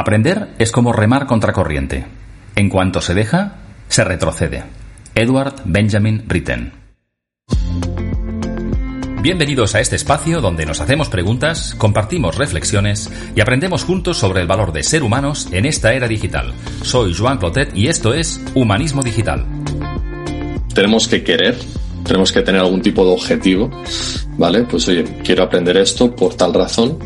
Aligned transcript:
Aprender 0.00 0.48
es 0.58 0.72
como 0.72 0.94
remar 0.94 1.26
contra 1.26 1.52
corriente. 1.52 2.06
En 2.56 2.70
cuanto 2.70 3.02
se 3.02 3.12
deja, 3.12 3.56
se 3.88 4.02
retrocede. 4.02 4.62
Edward 5.14 5.56
Benjamin 5.66 6.24
Britten. 6.26 6.72
Bienvenidos 9.20 9.74
a 9.74 9.80
este 9.80 9.96
espacio 9.96 10.40
donde 10.40 10.64
nos 10.64 10.80
hacemos 10.80 11.10
preguntas, 11.10 11.74
compartimos 11.76 12.38
reflexiones 12.38 13.10
y 13.36 13.42
aprendemos 13.42 13.84
juntos 13.84 14.16
sobre 14.16 14.40
el 14.40 14.46
valor 14.46 14.72
de 14.72 14.84
ser 14.84 15.02
humanos 15.02 15.48
en 15.52 15.66
esta 15.66 15.92
era 15.92 16.08
digital. 16.08 16.54
Soy 16.80 17.12
Joan 17.12 17.36
Clotet 17.36 17.76
y 17.76 17.88
esto 17.88 18.14
es 18.14 18.40
Humanismo 18.54 19.02
Digital. 19.02 19.44
Tenemos 20.72 21.08
que 21.08 21.22
querer, 21.22 21.58
tenemos 22.04 22.32
que 22.32 22.40
tener 22.40 22.62
algún 22.62 22.80
tipo 22.80 23.04
de 23.04 23.12
objetivo, 23.12 23.70
¿vale? 24.38 24.62
Pues 24.62 24.88
oye, 24.88 25.04
quiero 25.22 25.42
aprender 25.42 25.76
esto 25.76 26.16
por 26.16 26.36
tal 26.36 26.54
razón 26.54 26.98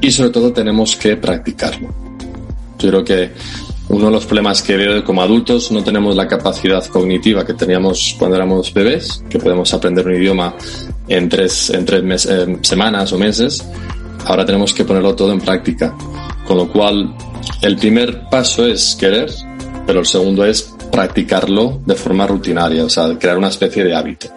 y 0.00 0.10
sobre 0.10 0.30
todo 0.30 0.52
tenemos 0.52 0.96
que 0.96 1.16
practicarlo. 1.16 2.03
Yo 2.84 2.90
creo 2.90 3.04
que 3.04 3.30
uno 3.88 4.06
de 4.06 4.12
los 4.12 4.26
problemas 4.26 4.62
que 4.62 4.76
veo 4.76 5.02
como 5.04 5.22
adultos 5.22 5.70
no 5.72 5.82
tenemos 5.82 6.14
la 6.16 6.28
capacidad 6.28 6.84
cognitiva 6.86 7.46
que 7.46 7.54
teníamos 7.54 8.14
cuando 8.18 8.36
éramos 8.36 8.74
bebés, 8.74 9.24
que 9.30 9.38
podemos 9.38 9.72
aprender 9.72 10.06
un 10.06 10.14
idioma 10.14 10.54
en 11.08 11.28
tres, 11.30 11.70
en 11.70 11.86
tres 11.86 12.28
semanas 12.60 13.12
o 13.12 13.18
meses. 13.18 13.66
Ahora 14.26 14.44
tenemos 14.44 14.74
que 14.74 14.84
ponerlo 14.84 15.14
todo 15.14 15.32
en 15.32 15.40
práctica. 15.40 15.94
Con 16.46 16.58
lo 16.58 16.70
cual, 16.70 17.14
el 17.62 17.76
primer 17.76 18.28
paso 18.28 18.66
es 18.66 18.94
querer, 19.00 19.30
pero 19.86 20.00
el 20.00 20.06
segundo 20.06 20.44
es 20.44 20.74
practicarlo 20.92 21.80
de 21.86 21.94
forma 21.94 22.26
rutinaria, 22.26 22.84
o 22.84 22.90
sea, 22.90 23.18
crear 23.18 23.38
una 23.38 23.48
especie 23.48 23.82
de 23.82 23.94
hábito. 23.94 24.28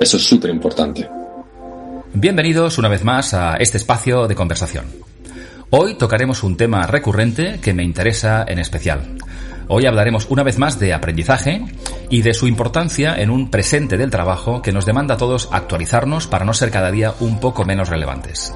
Eso 0.00 0.16
es 0.16 0.22
súper 0.22 0.50
importante. 0.50 1.06
Bienvenidos 2.14 2.78
una 2.78 2.88
vez 2.88 3.04
más 3.04 3.34
a 3.34 3.56
este 3.56 3.76
espacio 3.76 4.26
de 4.26 4.34
conversación. 4.34 4.86
Hoy 5.70 5.94
tocaremos 5.94 6.44
un 6.44 6.56
tema 6.56 6.86
recurrente 6.86 7.58
que 7.60 7.74
me 7.74 7.82
interesa 7.82 8.44
en 8.46 8.60
especial. 8.60 9.00
Hoy 9.66 9.84
hablaremos 9.86 10.28
una 10.30 10.44
vez 10.44 10.58
más 10.58 10.78
de 10.78 10.94
aprendizaje 10.94 11.64
y 12.08 12.22
de 12.22 12.34
su 12.34 12.46
importancia 12.46 13.16
en 13.20 13.30
un 13.30 13.50
presente 13.50 13.96
del 13.96 14.12
trabajo 14.12 14.62
que 14.62 14.70
nos 14.70 14.86
demanda 14.86 15.14
a 15.14 15.18
todos 15.18 15.48
actualizarnos 15.50 16.28
para 16.28 16.44
no 16.44 16.54
ser 16.54 16.70
cada 16.70 16.92
día 16.92 17.14
un 17.18 17.40
poco 17.40 17.64
menos 17.64 17.88
relevantes. 17.88 18.54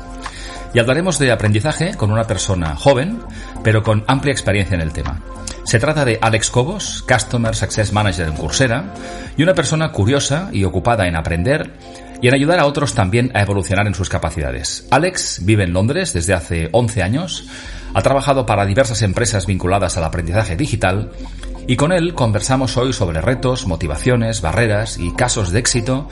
Y 0.72 0.78
hablaremos 0.78 1.18
de 1.18 1.32
aprendizaje 1.32 1.96
con 1.96 2.12
una 2.12 2.28
persona 2.28 2.76
joven, 2.76 3.18
pero 3.64 3.82
con 3.82 4.04
amplia 4.06 4.30
experiencia 4.30 4.76
en 4.76 4.82
el 4.82 4.92
tema. 4.92 5.20
Se 5.64 5.80
trata 5.80 6.04
de 6.04 6.20
Alex 6.22 6.48
Cobos, 6.50 7.04
Customer 7.08 7.56
Success 7.56 7.92
Manager 7.92 8.28
en 8.28 8.36
Coursera, 8.36 8.94
y 9.36 9.42
una 9.42 9.54
persona 9.54 9.90
curiosa 9.90 10.48
y 10.52 10.62
ocupada 10.62 11.08
en 11.08 11.16
aprender 11.16 11.72
y 12.20 12.28
en 12.28 12.34
ayudar 12.34 12.58
a 12.58 12.66
otros 12.66 12.94
también 12.94 13.30
a 13.34 13.42
evolucionar 13.42 13.86
en 13.86 13.94
sus 13.94 14.08
capacidades. 14.08 14.86
Alex 14.90 15.40
vive 15.42 15.64
en 15.64 15.72
Londres 15.72 16.12
desde 16.12 16.34
hace 16.34 16.68
11 16.72 17.02
años, 17.02 17.48
ha 17.94 18.02
trabajado 18.02 18.46
para 18.46 18.66
diversas 18.66 19.02
empresas 19.02 19.46
vinculadas 19.46 19.96
al 19.96 20.04
aprendizaje 20.04 20.56
digital 20.56 21.10
y 21.66 21.76
con 21.76 21.92
él 21.92 22.14
conversamos 22.14 22.76
hoy 22.76 22.92
sobre 22.92 23.20
retos, 23.20 23.66
motivaciones, 23.66 24.40
barreras 24.40 24.98
y 24.98 25.12
casos 25.12 25.50
de 25.50 25.60
éxito 25.60 26.08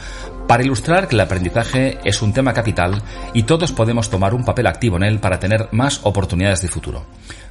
para 0.47 0.63
ilustrar 0.63 1.09
que 1.09 1.15
el 1.15 1.21
aprendizaje 1.21 1.99
es 2.05 2.23
un 2.23 2.33
tema 2.33 2.53
capital 2.53 3.03
y 3.35 3.43
todos 3.43 3.73
podemos 3.73 4.09
tomar 4.09 4.35
un 4.35 4.45
papel 4.45 4.67
activo 4.67 4.97
en 4.97 5.05
él 5.05 5.19
para 5.19 5.39
tener 5.39 5.69
más 5.73 6.01
oportunidades 6.05 6.63
de 6.63 6.69
futuro. 6.69 7.05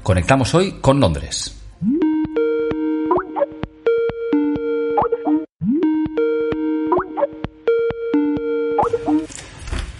Conectamos 0.03 0.53
hoy 0.55 0.73
con 0.81 0.99
Londres. 0.99 1.67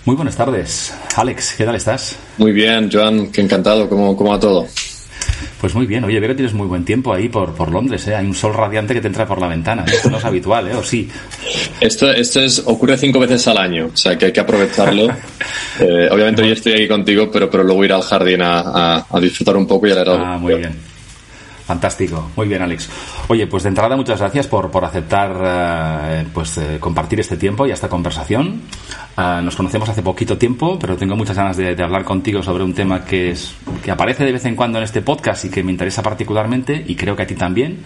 Muy 0.08 0.16
buenas 0.16 0.38
tardes. 0.38 0.94
Alex, 1.18 1.56
¿qué 1.58 1.66
tal 1.66 1.76
estás? 1.76 2.16
Muy 2.38 2.54
bien, 2.54 2.90
Joan, 2.90 3.30
qué 3.30 3.42
encantado, 3.42 3.90
¿cómo, 3.90 4.16
cómo 4.16 4.30
va 4.30 4.40
todo? 4.40 4.66
Pues 5.60 5.76
muy 5.76 5.86
bien, 5.86 6.06
oye, 6.06 6.18
veo 6.22 6.30
que 6.30 6.36
tienes 6.36 6.54
muy 6.54 6.66
buen 6.66 6.86
tiempo 6.86 7.14
ahí 7.14 7.28
por, 7.28 7.54
por 7.54 7.70
Londres, 7.70 8.08
¿eh? 8.08 8.16
Hay 8.16 8.26
un 8.26 8.34
sol 8.34 8.54
radiante 8.54 8.94
que 8.94 9.02
te 9.02 9.08
entra 9.08 9.28
por 9.28 9.42
la 9.42 9.50
ventana, 9.50 9.84
esto 9.86 10.10
no 10.10 10.18
es 10.18 10.24
habitual, 10.24 10.70
¿eh? 10.70 10.76
¿O 10.76 10.82
sí? 10.82 11.10
Esto, 11.82 12.10
esto 12.10 12.40
es, 12.40 12.64
ocurre 12.66 12.96
cinco 12.96 13.20
veces 13.20 13.46
al 13.50 13.58
año, 13.58 13.90
o 13.94 13.98
sea 13.98 14.18
que 14.18 14.28
hay 14.28 14.32
que 14.32 14.40
aprovecharlo. 14.40 15.10
Eh, 15.80 16.10
obviamente 16.12 16.42
hoy 16.42 16.54
estoy 16.54 16.74
aquí 16.74 16.88
contigo, 16.88 17.30
pero, 17.32 17.52
pero 17.52 17.64
luego 17.64 17.86
ir 17.86 17.94
al 17.94 18.02
jardín 18.02 18.42
a, 18.42 19.06
a, 19.08 19.20
disfrutar 19.20 19.56
un 19.56 19.68
poco 19.68 19.86
y 19.86 19.92
a 19.92 19.94
leer 19.94 20.10
algo. 20.10 20.26
Ah, 20.26 20.38
muy 20.40 20.56
bien. 20.56 20.97
Fantástico, 21.68 22.32
muy 22.38 22.48
bien 22.48 22.62
Alex. 22.62 22.90
Oye, 23.28 23.46
pues 23.46 23.64
de 23.64 23.70
entrada 23.70 23.98
muchas 23.98 24.22
gracias 24.22 24.48
por, 24.48 24.72
por 24.72 24.86
aceptar 24.86 25.36
eh, 25.44 26.26
pues 26.34 26.58
eh, 26.58 26.78
compartir 26.80 27.20
este 27.20 27.36
tiempo 27.36 27.68
y 27.68 27.72
esta 27.72 27.90
conversación. 27.90 28.62
Uh, 29.18 29.42
nos 29.42 29.58
conocemos 29.58 29.90
hace 29.90 30.02
poquito 30.02 30.38
tiempo, 30.38 30.80
pero 30.80 30.96
tengo 30.96 31.18
muchas 31.18 31.36
ganas 31.36 31.58
de, 31.58 31.76
de, 31.76 31.84
hablar 31.84 32.06
contigo 32.06 32.42
sobre 32.42 32.64
un 32.64 32.74
tema 32.74 33.04
que 33.04 33.32
es 33.32 33.54
que 33.84 33.92
aparece 33.92 34.24
de 34.24 34.32
vez 34.32 34.46
en 34.46 34.56
cuando 34.56 34.78
en 34.78 34.86
este 34.86 35.02
podcast 35.02 35.44
y 35.44 35.50
que 35.50 35.62
me 35.62 35.74
interesa 35.74 36.02
particularmente 36.02 36.86
y 36.88 36.96
creo 36.96 37.18
que 37.18 37.24
a 37.24 37.28
ti 37.28 37.36
también, 37.36 37.80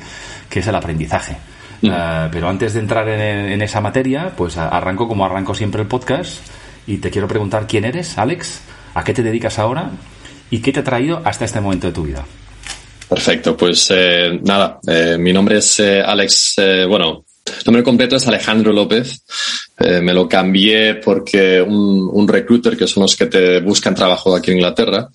que 0.47 0.59
es 0.59 0.67
el 0.67 0.75
aprendizaje. 0.75 1.37
Uh, 1.81 2.29
pero 2.31 2.49
antes 2.49 2.75
de 2.75 2.81
entrar 2.81 3.09
en, 3.09 3.19
en, 3.51 3.61
esa 3.63 3.81
materia, 3.81 4.31
pues 4.37 4.57
arranco 4.57 5.07
como 5.07 5.25
arranco 5.25 5.55
siempre 5.55 5.81
el 5.81 5.87
podcast 5.87 6.45
y 6.85 6.97
te 6.97 7.09
quiero 7.09 7.27
preguntar 7.27 7.65
quién 7.65 7.85
eres, 7.85 8.19
Alex, 8.19 8.61
a 8.93 9.03
qué 9.03 9.15
te 9.15 9.23
dedicas 9.23 9.57
ahora 9.57 9.89
y 10.51 10.59
qué 10.59 10.71
te 10.71 10.81
ha 10.81 10.83
traído 10.83 11.23
hasta 11.25 11.45
este 11.45 11.59
momento 11.61 11.87
de 11.87 11.93
tu 11.93 12.03
vida. 12.03 12.23
Perfecto, 13.11 13.57
pues 13.57 13.87
eh, 13.89 14.39
nada, 14.41 14.79
eh, 14.87 15.17
mi 15.19 15.33
nombre 15.33 15.57
es 15.57 15.81
eh, 15.81 16.01
Alex, 16.01 16.53
eh, 16.59 16.85
bueno, 16.85 17.25
nombre 17.65 17.83
completo 17.83 18.15
es 18.15 18.25
Alejandro 18.25 18.71
López. 18.71 19.21
Eh, 19.77 19.99
me 19.99 20.13
lo 20.13 20.29
cambié 20.29 20.95
porque 20.95 21.61
un, 21.61 22.09
un, 22.09 22.25
recruiter, 22.25 22.77
que 22.77 22.87
son 22.87 23.01
los 23.01 23.17
que 23.17 23.25
te 23.25 23.59
buscan 23.59 23.93
trabajo 23.93 24.33
aquí 24.33 24.51
en 24.51 24.57
Inglaterra, 24.59 25.09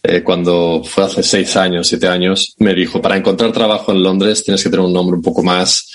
eh, 0.00 0.22
cuando 0.22 0.82
fue 0.84 1.02
hace 1.02 1.24
seis 1.24 1.56
años, 1.56 1.88
siete 1.88 2.06
años, 2.06 2.54
me 2.58 2.72
dijo, 2.72 3.02
para 3.02 3.16
encontrar 3.16 3.50
trabajo 3.50 3.90
en 3.90 4.04
Londres 4.04 4.44
tienes 4.44 4.62
que 4.62 4.70
tener 4.70 4.86
un 4.86 4.92
nombre 4.92 5.16
un 5.16 5.22
poco 5.22 5.42
más 5.42 5.90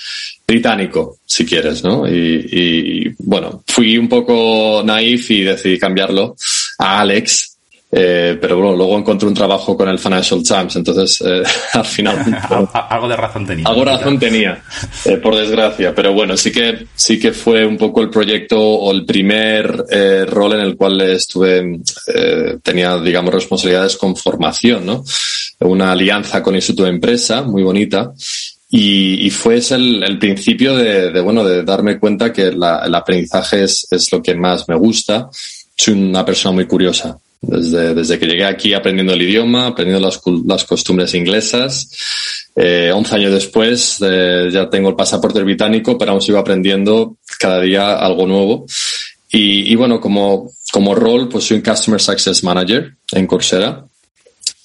británico, 0.46 1.16
si 1.24 1.46
quieres, 1.46 1.82
¿no? 1.82 2.06
Y, 2.06 2.48
y 2.52 3.14
bueno, 3.20 3.62
fui 3.66 3.96
un 3.96 4.10
poco 4.10 4.82
naif 4.84 5.30
y 5.30 5.40
decidí 5.40 5.78
cambiarlo 5.78 6.36
a 6.78 7.00
Alex, 7.00 7.55
eh, 7.98 8.36
pero 8.38 8.58
bueno, 8.58 8.76
luego 8.76 8.98
encontré 8.98 9.26
un 9.26 9.32
trabajo 9.32 9.74
con 9.74 9.88
el 9.88 9.98
Financial 9.98 10.42
Times, 10.42 10.76
entonces 10.76 11.18
eh, 11.26 11.42
al 11.72 11.84
final 11.86 12.18
algo 12.90 13.08
de 13.08 13.16
razón 13.16 13.46
tenía. 13.46 13.66
Algo 13.66 13.86
de 13.86 13.90
razón 13.90 14.18
tenía, 14.18 14.62
eh, 15.06 15.16
por 15.16 15.34
desgracia. 15.34 15.94
Pero 15.94 16.12
bueno, 16.12 16.36
sí 16.36 16.52
que 16.52 16.88
sí 16.94 17.18
que 17.18 17.32
fue 17.32 17.64
un 17.64 17.78
poco 17.78 18.02
el 18.02 18.10
proyecto 18.10 18.60
o 18.60 18.92
el 18.92 19.06
primer 19.06 19.86
eh, 19.90 20.26
rol 20.28 20.52
en 20.52 20.60
el 20.60 20.76
cual 20.76 21.00
estuve 21.00 21.80
eh, 22.14 22.58
tenía 22.62 22.98
digamos 22.98 23.32
responsabilidades 23.32 23.96
con 23.96 24.14
formación, 24.14 24.84
¿no? 24.84 25.02
Una 25.60 25.92
alianza 25.92 26.42
con 26.42 26.54
Instituto 26.54 26.84
de 26.84 26.90
Empresa 26.90 27.40
muy 27.40 27.62
bonita. 27.62 28.12
Y, 28.68 29.26
y 29.26 29.30
fue 29.30 29.56
ese 29.56 29.76
el, 29.76 30.02
el 30.02 30.18
principio 30.18 30.76
de, 30.76 31.12
de, 31.12 31.20
bueno, 31.22 31.44
de 31.44 31.62
darme 31.62 31.98
cuenta 31.98 32.30
que 32.30 32.52
la, 32.52 32.80
el 32.84 32.94
aprendizaje 32.94 33.64
es, 33.64 33.86
es 33.90 34.12
lo 34.12 34.20
que 34.20 34.34
más 34.34 34.68
me 34.68 34.74
gusta. 34.74 35.30
Soy 35.74 35.94
una 35.94 36.26
persona 36.26 36.56
muy 36.56 36.66
curiosa. 36.66 37.16
Desde, 37.40 37.94
desde 37.94 38.18
que 38.18 38.26
llegué 38.26 38.44
aquí 38.44 38.74
aprendiendo 38.74 39.12
el 39.12 39.22
idioma, 39.22 39.68
aprendiendo 39.68 40.04
las, 40.04 40.20
las 40.46 40.64
costumbres 40.64 41.14
inglesas. 41.14 41.88
Eh, 42.56 42.90
11 42.92 43.14
años 43.14 43.32
después 43.32 43.98
eh, 44.00 44.48
ya 44.50 44.68
tengo 44.70 44.88
el 44.88 44.96
pasaporte 44.96 45.42
británico, 45.42 45.98
pero 45.98 46.12
aún 46.12 46.22
sigo 46.22 46.38
aprendiendo 46.38 47.18
cada 47.38 47.60
día 47.60 47.96
algo 47.96 48.26
nuevo. 48.26 48.66
Y, 49.30 49.70
y 49.70 49.74
bueno, 49.74 50.00
como, 50.00 50.50
como 50.72 50.94
rol, 50.94 51.28
pues 51.28 51.44
soy 51.44 51.58
un 51.58 51.62
Customer 51.62 52.00
Success 52.00 52.42
Manager 52.42 52.94
en 53.12 53.26
Coursera. 53.26 53.84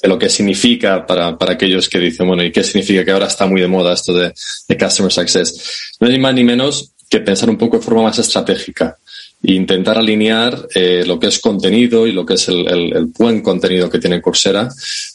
Lo 0.04 0.18
que 0.18 0.30
significa 0.30 1.06
para, 1.06 1.38
para 1.38 1.54
aquellos 1.54 1.88
que 1.88 2.00
dicen, 2.00 2.28
bueno, 2.28 2.44
¿y 2.44 2.52
qué 2.52 2.64
significa 2.64 3.06
que 3.06 3.12
ahora 3.12 3.28
está 3.28 3.46
muy 3.46 3.62
de 3.62 3.68
moda 3.68 3.94
esto 3.94 4.14
de, 4.14 4.34
de 4.68 4.78
Customer 4.78 5.12
Success? 5.12 5.94
No 6.00 6.08
es 6.08 6.14
ni 6.14 6.20
más 6.20 6.34
ni 6.34 6.44
menos 6.44 6.94
que 7.08 7.20
pensar 7.20 7.50
un 7.50 7.58
poco 7.58 7.78
de 7.78 7.84
forma 7.84 8.04
más 8.04 8.18
estratégica 8.18 8.98
e 9.44 9.54
intentar 9.54 9.98
alinear 9.98 10.68
eh, 10.76 11.04
lo 11.06 11.20
que 11.20 11.28
es 11.28 11.40
contenido 11.40 12.06
y 12.06 12.12
lo 12.12 12.26
que 12.26 12.36
es 12.36 12.48
el, 12.48 12.68
el, 12.68 12.96
el 12.96 13.06
buen 13.06 13.42
contenido 13.42 13.90
que 13.90 14.00
tiene 14.00 14.22
Coursera 14.22 14.70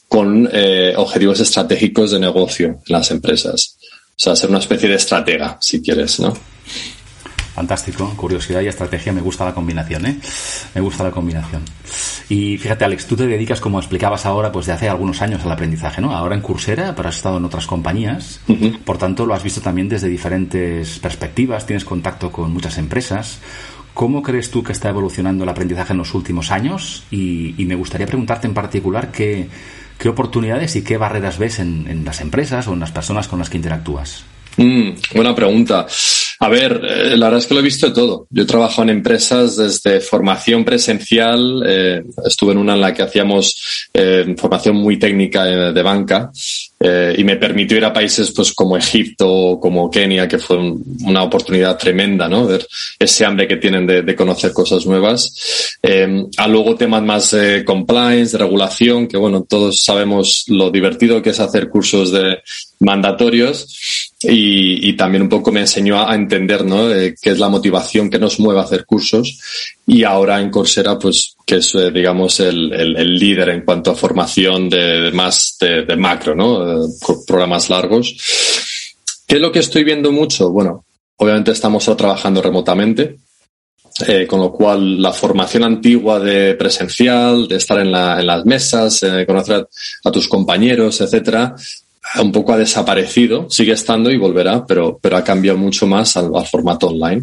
con 0.09 0.48
eh, 0.53 0.94
objetivos 0.97 1.40
estratégicos 1.40 2.11
de 2.11 2.20
negocio 2.20 2.67
en 2.69 2.93
las 2.93 3.11
empresas. 3.11 3.76
O 4.11 4.19
sea, 4.19 4.34
ser 4.34 4.50
una 4.50 4.61
especie 4.61 4.88
de 4.88 4.94
estratega, 4.96 5.58
si 5.61 5.82
quieres, 5.82 6.20
¿no? 6.20 6.32
Fantástico, 7.55 8.12
curiosidad 8.17 8.61
y 8.61 8.67
estrategia, 8.67 9.14
me 9.14 9.23
gusta 9.23 9.43
la 9.44 9.55
combinación, 9.55 10.05
¿eh? 10.05 10.19
Me 10.75 10.81
gusta 10.82 11.05
la 11.05 11.11
combinación. 11.11 11.62
Y 12.29 12.58
fíjate, 12.58 12.84
Alex, 12.84 13.06
tú 13.06 13.17
te 13.17 13.26
dedicas, 13.26 13.61
como 13.61 13.79
explicabas 13.79 14.26
ahora, 14.26 14.52
pues 14.52 14.67
de 14.67 14.72
hace 14.72 14.90
algunos 14.90 15.22
años 15.22 15.43
al 15.43 15.52
aprendizaje, 15.52 16.02
¿no? 16.02 16.14
Ahora 16.14 16.34
en 16.34 16.43
Coursera, 16.43 16.94
pero 16.94 17.08
has 17.08 17.17
estado 17.17 17.38
en 17.38 17.46
otras 17.46 17.67
compañías, 17.67 18.40
uh 18.49 18.52
-huh. 18.52 18.79
por 18.81 18.99
tanto 18.99 19.25
lo 19.25 19.32
has 19.32 19.43
visto 19.43 19.62
también 19.62 19.88
desde 19.88 20.08
diferentes 20.08 20.99
perspectivas, 20.99 21.64
tienes 21.64 21.87
contacto 21.87 22.31
con 22.31 22.52
muchas 22.52 22.76
empresas. 22.76 23.38
¿Cómo 23.96 24.20
crees 24.20 24.50
tú 24.50 24.62
que 24.62 24.72
está 24.72 24.90
evolucionando 24.90 25.44
el 25.44 25.48
aprendizaje 25.48 25.94
en 25.94 25.96
los 25.96 26.12
últimos 26.12 26.50
años? 26.50 27.04
Y, 27.10 27.54
me 27.60 27.75
gustaría 27.75 28.06
preguntarte 28.06 28.46
en 28.46 28.52
particular 28.52 29.10
qué, 29.10 29.48
qué, 29.96 30.10
oportunidades 30.10 30.76
y 30.76 30.84
qué 30.84 30.98
barreras 30.98 31.38
ves 31.38 31.60
en, 31.60 31.87
en, 31.88 32.04
las 32.04 32.20
empresas 32.20 32.69
o 32.69 32.75
en 32.75 32.81
las 32.81 32.93
personas 32.93 33.26
con 33.26 33.38
las 33.38 33.48
que 33.48 33.56
interactúas. 33.56 34.22
Mm, 34.58 34.90
buena 35.14 35.34
pregunta. 35.34 35.87
A 36.38 36.49
ver, 36.49 36.83
eh, 36.85 37.17
la 37.17 37.27
verdad 37.27 37.38
es 37.38 37.47
que 37.47 37.55
lo 37.55 37.61
he 37.61 37.62
visto 37.62 37.93
todo. 37.93 38.27
Yo 38.31 38.43
he 38.43 38.47
trabajado 38.47 38.83
en 38.83 38.91
empresas 38.91 39.56
desde 39.56 40.00
formación 40.00 40.65
presencial, 40.65 41.62
eh, 41.67 42.03
estuve 42.27 42.53
en 42.53 42.59
una 42.59 42.75
en 42.75 42.81
la 42.83 42.93
que 42.93 43.03
hacíamos 43.03 43.88
eh, 43.94 44.35
formación 44.37 44.77
muy 44.77 44.99
técnica 44.99 45.44
de 45.44 45.83
banca 45.83 46.31
y 46.79 47.25
me 47.25 47.37
permitió 47.37 47.79
ir 47.79 47.85
a 47.85 47.93
países 47.93 48.31
pues 48.33 48.53
como 48.53 48.77
Egipto 48.77 49.29
o 49.29 49.61
como 49.61 49.91
Kenia, 49.91 50.29
que 50.29 50.38
fue 50.38 50.59
una 50.59 51.23
oportunidad 51.23 51.77
tremenda, 51.79 52.29
¿no? 52.29 52.47
Ver 52.47 52.67
ese 52.99 53.25
hambre 53.25 53.49
que 53.49 53.56
tienen 53.56 53.87
de, 53.87 54.03
de 54.03 54.15
conocer 54.15 54.53
cosas 54.53 54.87
nuevas. 54.87 55.79
a 56.37 56.47
luego 56.47 56.77
temas 56.77 57.03
más 57.03 57.31
de 57.31 57.65
compliance, 57.65 58.32
de 58.32 58.44
regulación, 58.44 59.09
que 59.09 59.17
bueno, 59.17 59.43
todos 59.49 59.82
sabemos 59.82 60.44
lo 60.49 60.71
divertido 60.71 61.23
que 61.23 61.31
es 61.31 61.41
hacer 61.41 61.71
cursos 61.71 62.12
de 62.12 62.39
mandatorios 62.81 64.06
y, 64.23 64.95
también 64.95 65.23
un 65.23 65.29
poco 65.29 65.53
me 65.53 65.61
enseñó 65.61 66.07
a 66.09 66.15
entender 66.15 66.65
¿no? 66.65 66.91
Eh, 66.91 67.15
qué 67.21 67.31
es 67.31 67.39
la 67.39 67.51
motivación 67.51 68.09
que 68.09 68.19
nos 68.19 68.41
mueve 68.41 68.61
a 68.61 68.65
hacer 68.65 68.87
cursos 68.87 69.39
y 69.87 70.05
ahora 70.05 70.41
en 70.41 70.51
Coursera 70.51 70.99
pues 70.99 71.37
que 71.45 71.57
es 71.57 71.75
eh, 71.75 71.91
digamos 71.91 72.41
el, 72.41 72.73
el, 72.73 73.19
líder 73.19 73.51
en 73.51 73.63
cuanto 73.63 73.91
a 73.91 73.95
formación 73.95 74.71
de, 74.71 75.11
más 75.13 75.59
de, 75.61 75.97
macro, 75.97 76.35
¿no? 76.35 76.87
Eh, 76.87 76.89
programas 77.27 77.69
largos. 77.69 78.17
¿Qué 79.27 79.37
es 79.37 79.41
lo 79.41 79.53
que 79.53 79.59
estoy 79.59 79.85
viendo 79.85 80.11
mucho? 80.11 80.51
Bueno, 80.51 80.87
obviamente 81.17 81.53
estamos 81.53 81.85
trabajando 81.97 82.41
remotamente, 82.41 83.19
con 84.29 84.41
lo 84.41 84.53
cual 84.53 85.03
la 85.03 85.13
formación 85.13 85.65
antigua 85.65 86.21
de 86.21 86.55
presencial, 86.55 87.49
de 87.49 87.57
estar 87.57 87.79
en, 87.81 87.91
la, 87.91 88.21
en 88.21 88.27
las 88.27 88.45
mesas, 88.45 89.05
conocer 89.27 89.67
a, 90.05 90.11
tus 90.11 90.29
compañeros, 90.29 91.01
etcétera, 91.01 91.57
un 92.20 92.32
poco 92.32 92.53
ha 92.53 92.58
desaparecido, 92.58 93.49
sigue 93.50 93.73
estando 93.73 94.11
y 94.11 94.17
volverá, 94.17 94.64
pero, 94.67 94.99
pero 95.00 95.17
ha 95.17 95.25
cambiado 95.25 95.58
mucho 95.58 95.87
más 95.87 96.17
al, 96.17 96.31
formato 96.47 96.88
online. 96.88 97.23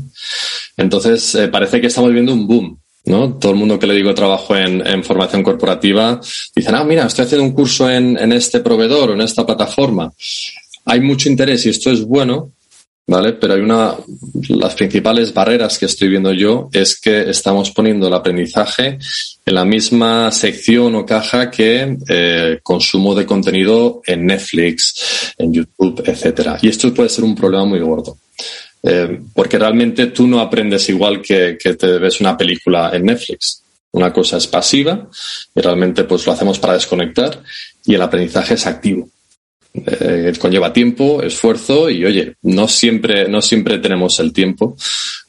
Entonces, 0.77 1.35
eh, 1.35 1.47
parece 1.47 1.81
que 1.81 1.87
estamos 1.87 2.11
viendo 2.11 2.33
un 2.33 2.47
boom, 2.47 2.79
¿no? 3.05 3.33
Todo 3.35 3.51
el 3.51 3.57
mundo 3.57 3.79
que 3.79 3.87
le 3.87 3.95
digo 3.95 4.13
trabajo 4.13 4.55
en, 4.55 4.85
en 4.85 5.03
formación 5.03 5.43
corporativa 5.43 6.19
dice, 6.55 6.69
ah, 6.73 6.83
mira, 6.83 7.05
estoy 7.05 7.25
haciendo 7.25 7.45
un 7.45 7.53
curso 7.53 7.89
en, 7.89 8.17
en 8.17 8.31
este 8.31 8.59
proveedor 8.59 9.11
o 9.11 9.13
en 9.13 9.21
esta 9.21 9.45
plataforma. 9.45 10.11
Hay 10.85 10.99
mucho 10.99 11.29
interés 11.29 11.65
y 11.65 11.69
esto 11.69 11.89
es 11.91 12.03
bueno, 12.03 12.51
¿vale? 13.07 13.33
Pero 13.33 13.53
hay 13.53 13.61
una, 13.61 13.95
las 14.49 14.75
principales 14.75 15.33
barreras 15.33 15.77
que 15.77 15.85
estoy 15.85 16.09
viendo 16.09 16.31
yo 16.33 16.69
es 16.71 16.99
que 16.99 17.29
estamos 17.29 17.71
poniendo 17.71 18.07
el 18.07 18.13
aprendizaje 18.13 18.97
en 19.45 19.55
la 19.55 19.65
misma 19.65 20.31
sección 20.31 20.95
o 20.95 21.05
caja 21.05 21.51
que 21.51 21.97
eh, 22.07 22.59
consumo 22.63 23.13
de 23.15 23.25
contenido 23.25 24.01
en 24.05 24.25
Netflix, 24.25 25.33
en 25.37 25.53
YouTube, 25.53 26.03
etcétera. 26.05 26.57
Y 26.61 26.69
esto 26.69 26.93
puede 26.93 27.09
ser 27.09 27.23
un 27.23 27.35
problema 27.35 27.65
muy 27.65 27.79
gordo. 27.79 28.17
Eh, 28.85 29.21
porque 29.33 29.57
realmente 29.57 30.07
tú 30.07 30.27
no 30.27 30.41
aprendes 30.41 30.89
igual 30.89 31.21
que, 31.21 31.57
que 31.61 31.75
te 31.75 31.99
ves 31.99 32.19
una 32.19 32.37
película 32.37 32.91
en 32.93 33.05
Netflix. 33.05 33.61
Una 33.91 34.11
cosa 34.11 34.37
es 34.37 34.47
pasiva 34.47 35.07
y 35.53 35.61
realmente 35.61 36.03
pues 36.05 36.25
lo 36.25 36.33
hacemos 36.33 36.57
para 36.57 36.73
desconectar 36.73 37.43
y 37.85 37.93
el 37.93 38.01
aprendizaje 38.01 38.55
es 38.55 38.65
activo. 38.65 39.07
Eh, 39.75 40.33
conlleva 40.37 40.71
tiempo, 40.71 41.23
esfuerzo 41.23 41.89
y 41.89 42.05
oye, 42.05 42.35
no 42.43 42.67
siempre, 42.67 43.27
no 43.27 43.41
siempre 43.41 43.79
tenemos 43.79 44.19
el 44.19 44.31
tiempo, 44.31 44.77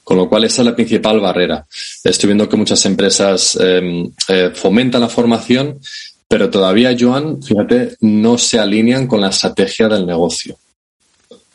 con 0.02 0.18
lo 0.18 0.28
cual 0.28 0.44
esa 0.44 0.60
es 0.60 0.66
la 0.66 0.74
principal 0.76 1.18
barrera. 1.18 1.66
Estoy 2.04 2.28
viendo 2.28 2.46
que 2.46 2.58
muchas 2.58 2.84
empresas 2.84 3.56
em, 3.56 4.10
eh, 4.28 4.50
fomentan 4.54 5.00
la 5.00 5.08
formación, 5.08 5.80
pero 6.28 6.50
todavía, 6.50 6.94
Joan, 6.98 7.42
fíjate, 7.42 7.96
no 8.00 8.36
se 8.36 8.58
alinean 8.58 9.06
con 9.06 9.22
la 9.22 9.30
estrategia 9.30 9.88
del 9.88 10.04
negocio. 10.04 10.58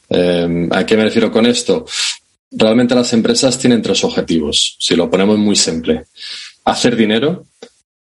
Em, 0.10 0.68
¿A 0.74 0.84
qué 0.84 0.98
me 0.98 1.04
refiero 1.04 1.32
con 1.32 1.46
esto? 1.46 1.86
Realmente 2.50 2.96
las 2.96 3.14
empresas 3.14 3.60
tienen 3.60 3.84
tres 3.84 4.04
objetivos, 4.04 4.78
si 4.80 4.96
lo 4.96 5.12
ponemos 5.12 5.38
muy 5.38 5.56
simple. 5.56 6.06
Hacer 6.66 6.96
dinero, 6.96 7.46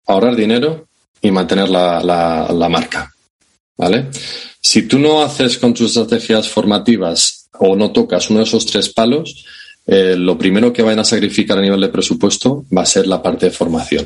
ahorrar 0.05 0.33
dinero 0.37 0.87
y 1.21 1.29
mantener 1.29 1.67
la, 1.67 2.01
la 2.01 2.69
marca. 2.69 3.13
¿Vale? 3.75 4.07
Si 4.69 4.81
tú 4.81 4.99
no 4.99 5.21
haces 5.21 5.57
con 5.59 5.73
tus 5.73 5.91
estrategias 5.91 6.49
formativas 6.49 7.47
o 7.57 7.77
no 7.77 7.93
tocas 7.93 8.29
uno 8.29 8.39
de 8.39 8.43
esos 8.43 8.65
tres 8.65 8.89
palos, 8.89 9.45
eh, 9.85 10.15
lo 10.17 10.37
primero 10.37 10.73
que 10.73 10.81
vayan 10.81 10.99
a 10.99 11.05
sacrificar 11.05 11.57
a 11.57 11.61
nivel 11.61 11.79
de 11.79 11.87
presupuesto 11.87 12.65
va 12.77 12.81
a 12.81 12.85
ser 12.85 13.07
la 13.07 13.23
parte 13.23 13.45
de 13.45 13.53
formación. 13.53 14.05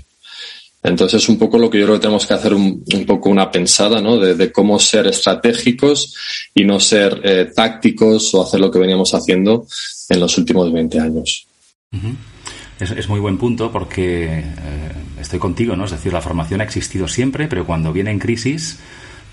Entonces, 0.84 1.24
es 1.24 1.30
un 1.30 1.40
poco 1.40 1.58
lo 1.58 1.68
que 1.68 1.80
yo 1.80 1.86
creo 1.86 1.96
que 1.96 2.02
tenemos 2.02 2.28
que 2.28 2.36
hacer 2.36 2.54
un, 2.54 2.86
poco 3.08 3.32
una 3.32 3.50
pensada, 3.50 4.02
¿no? 4.02 4.20
De, 4.20 4.52
cómo 4.52 4.78
ser 4.78 5.08
estratégicos 5.08 6.16
y 6.54 6.64
no 6.64 6.80
ser 6.80 7.20
eh, 7.24 7.52
tácticos 7.56 8.32
o 8.36 8.44
hacer 8.44 8.60
lo 8.60 8.70
que 8.70 8.78
veníamos 8.78 9.16
haciendo 9.16 9.66
en 10.10 10.20
los 10.20 10.38
últimos 10.38 10.72
20 10.72 11.00
años. 11.00 11.48
es, 12.80 13.10
muy 13.10 13.20
buen 13.20 13.40
punto 13.40 13.72
porque 13.72 14.26
eh, 14.26 14.92
estoy 15.20 15.40
contigo, 15.40 15.76
¿no? 15.76 15.86
Es 15.86 15.92
decir, 15.92 16.14
la 16.14 16.22
formación 16.22 16.62
ha 16.62 16.66
existido 16.66 17.08
siempre, 17.08 17.48
pero 17.48 17.66
cuando 17.66 17.92
viene 17.92 18.12
en 18.12 18.20
crisis, 18.20 18.78